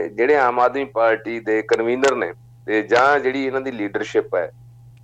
ਜਿਹੜੇ 0.09 0.37
ਆਮ 0.37 0.61
ਆਦਮੀ 0.61 0.85
ਪਾਰਟੀ 0.95 1.39
ਦੇ 1.41 1.61
ਕਨਵੀਨਰ 1.69 2.15
ਨੇ 2.17 2.33
ਤੇ 2.67 2.83
ਜਾਂ 2.83 3.19
ਜਿਹੜੀ 3.21 3.45
ਇਹਨਾਂ 3.47 3.61
ਦੀ 3.61 3.71
ਲੀਡਰਸ਼ਿਪ 3.71 4.35
ਹੈ 4.35 4.51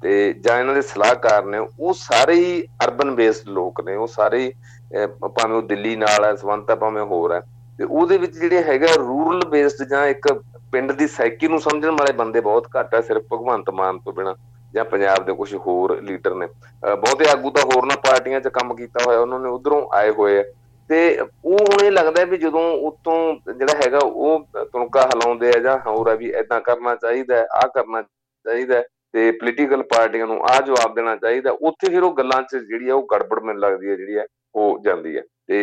ਤੇ 0.03 0.33
ਜਾਂ 0.35 0.59
ਇਹਨਾਂ 0.59 0.75
ਦੇ 0.75 0.83
ਸਲਾਹਕਾਰ 0.83 1.45
ਨੇ, 1.45 1.59
ਉਹ 1.59 1.93
ਸਾਰੇ 1.95 2.35
ਹੀ 2.35 2.63
ਅਰਬਨ 2.85 3.15
ਬੇਸਡ 3.15 3.49
ਲੋਕ 3.49 3.81
ਨੇ, 3.81 3.97
ਉਹ 3.97 4.07
ਸਾਰੇ 4.09 4.53
ਭਾਵੇਂ 4.93 5.57
ਉਹ 5.57 5.63
ਦਿੱਲੀ 5.63 5.95
ਨਾਲ 5.97 6.25
ਹੈ 6.25 6.35
ਸਬੰਧਤਾ 6.37 6.75
ਭਾਵੇਂ 6.75 7.03
ਹੋਰ 7.03 7.33
ਹੈ। 7.33 7.41
ਤੇ 7.79 7.85
ਉਹਦੇ 7.85 8.19
ਵਿੱਚ 8.19 8.39
ਜਿਹੜੇ 8.39 8.63
ਹੈਗਾ 8.63 8.95
ਰੂਰਲ 8.99 9.45
ਬੇਸਡ 9.49 9.89
ਜਾਂ 9.89 10.07
ਇੱਕ 10.07 10.33
ਪਿੰਡ 10.73 10.93
ਦੀ 10.93 11.07
ਸਾਈਕੀ 11.09 11.49
ਨੂੰ 11.49 11.61
ਸਮਝਣ 11.61 11.91
ਵਾਲੇ 11.91 12.13
ਬੰਦੇ 12.13 12.41
ਬਹੁਤ 12.41 12.67
ਘੱਟ 12.77 12.95
ਆ 12.95 13.01
ਸਿਰਫ 13.01 13.23
ਭਗਵੰਤ 13.33 13.71
ਮਾਨ 13.71 13.99
ਤੋਂ 13.99 14.13
ਬਿਨਾ 14.13 14.35
ਜਾਂ 14.75 14.85
ਪੰਜਾਬ 14.85 15.25
ਦੇ 15.27 15.33
ਕੁਝ 15.33 15.55
ਹੋਰ 15.57 16.01
ਲੀਡਰ 16.03 16.35
ਨੇ। 16.35 16.47
ਬਹੁਤੇ 16.85 17.29
ਆਗੂ 17.31 17.51
ਤਾਂ 17.51 17.63
ਹੋਰਨਾਂ 17.65 17.97
ਪਾਰਟੀਆਂ 17.97 18.41
'ਚ 18.41 18.49
ਕੰਮ 18.49 18.75
ਕੀਤਾ 18.75 19.05
ਹੋਇਆ, 19.07 19.19
ਉਹਨਾਂ 19.19 19.39
ਨੇ 19.41 19.49
ਉਧਰੋਂ 19.49 19.83
ਆਏ 19.95 20.11
ਹੋਏ 20.11 20.39
ਆ 20.39 20.45
ਤੇ 20.91 21.19
ਉਹ 21.21 21.59
ਹੁਣ 21.59 21.85
ਇਹ 21.85 21.91
ਲੱਗਦਾ 21.93 22.25
ਵੀ 22.25 22.37
ਜਦੋਂ 22.39 22.63
ਉਤੋਂ 22.87 23.53
ਜਿਹੜਾ 23.53 23.75
ਹੈਗਾ 23.85 23.99
ਉਹ 24.05 24.47
ਤੁਣਕਾ 24.73 25.03
ਹਲਾਉਂਦੇ 25.07 25.49
ਆ 25.49 25.59
ਜਾਂ 25.59 25.79
ਹੋਰ 25.87 26.09
ਆ 26.09 26.15
ਵੀ 26.15 26.31
ਇਦਾਂ 26.41 26.61
ਕਰਨਾ 26.61 26.95
ਚਾਹੀਦਾ 26.95 27.41
ਆ 27.55 27.67
ਕਰਨਾ 27.75 28.03
ਚਾਹੀਦਾ 28.03 28.83
ਤੇ 29.13 29.31
ਪੋਲੀਟੀਕਲ 29.33 29.83
ਪਾਰਟੀਆਂ 29.95 30.27
ਨੂੰ 30.27 30.41
ਆ 30.47 30.61
ਜਵਾਬ 30.61 30.95
ਦੇਣਾ 30.95 31.15
ਚਾਹੀਦਾ 31.17 31.51
ਉੱਥੇ 31.61 31.91
ਫਿਰ 31.91 32.03
ਉਹ 32.03 32.15
ਗੱਲਾਂ 32.15 32.43
'ਚ 32.43 32.57
ਜਿਹੜੀ 32.57 32.89
ਆ 32.89 32.95
ਉਹ 32.95 33.07
ਗੜਬੜ 33.13 33.43
ਮੈਨੂੰ 33.43 33.61
ਲੱਗਦੀ 33.63 33.91
ਹੈ, 33.91 33.97
ਜਿਹੜੀ 33.97 34.19
ਹੈ 34.19 34.25
ਹੋ 34.57 34.79
ਜਾਂਦੀ 34.85 35.17
ਹੈ। 35.17 35.23
ਤੇ 35.47 35.59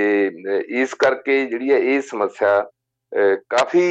ਇਸ 0.82 0.94
ਕਰਕੇ 1.00 1.46
ਜਿਹੜੀ 1.46 1.72
ਹੈ 1.72 1.78
ਇਹ 1.78 2.02
ਸਮੱਸਿਆ 2.02 2.60
ਕਾਫੀ 3.50 3.82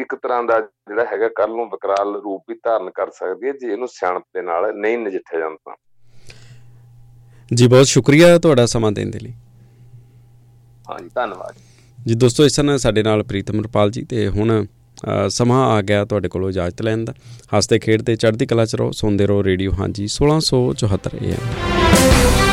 ਇੱਕ 0.00 0.14
ਤਰ੍ਹਾਂ 0.14 0.42
ਦਾ 0.44 0.58
ਜਿਹੜਾ 0.60 1.04
ਹੈਗਾ 1.12 1.28
ਕੱਲ 1.36 1.50
ਨੂੰ 1.50 1.64
ਵਿਕਰਾਲ 1.66 2.14
ਰੂਪ 2.14 2.42
ਵੀ 2.48 2.54
ਧਾਰਨ 2.64 2.90
ਕਰ 2.94 3.10
ਸਕਦੀ 3.10 3.46
ਹੈ 3.48 3.52
ਜੇ 3.52 3.72
ਇਹਨੂੰ 3.72 3.88
ਸਿਆਣਪ 3.88 4.22
ਦੇ 4.34 4.42
ਨਾਲ 4.42 4.72
ਨਹੀਂ 4.76 4.98
ਨਜਿੱਠਿਆ 4.98 5.40
ਜਾਂਦਾ 5.40 5.74
ਜੀ 7.50 7.66
ਬਹੁਤ 7.66 7.86
ਸ਼ੁਕਰੀਆ 7.86 8.38
ਤੁਹਾਡਾ 8.38 8.66
ਸਮਾਂ 8.66 8.90
ਦੇਣ 8.92 9.10
ਦੇ 9.10 9.18
ਲਈ। 9.18 9.32
ਹਾਂਜੀ 10.90 11.08
ਧੰਨਵਾਦ। 11.14 11.54
ਜੀ 11.98 12.14
ਦੋਸਤੋ 12.14 12.44
ਇਸ 12.44 12.60
ਨਾਲ 12.60 12.78
ਸਾਡੇ 12.78 13.02
ਨਾਲ 13.02 13.22
ਪ੍ਰੀਤਮ 13.22 13.60
ਰਪਾਲ 13.64 13.90
ਜੀ 13.90 14.02
ਤੇ 14.04 14.26
ਹੁਣ 14.28 14.64
ਸਮਾਂ 15.28 15.62
ਆ 15.68 15.80
ਗਿਆ 15.82 16.04
ਤੁਹਾਡੇ 16.04 16.28
ਕੋਲੋਂ 16.28 16.48
ਇਜਾਜ਼ਤ 16.50 16.82
ਲੈਣ 16.82 17.04
ਦਾ। 17.04 17.14
ਹੱਸਦੇ 17.56 17.78
ਖੇਡਦੇ 17.78 18.16
ਚੜ੍ਹਦੀ 18.16 18.46
ਕਲਾ 18.46 18.64
ਚ 18.64 18.74
ਰਹੋ 18.74 18.90
ਸੁਣਦੇ 18.92 19.26
ਰਹੋ 19.26 19.44
ਰੇਡੀਓ। 19.44 19.72
ਹਾਂਜੀ 19.78 20.08
1674 20.10 21.16
AM 21.22 22.45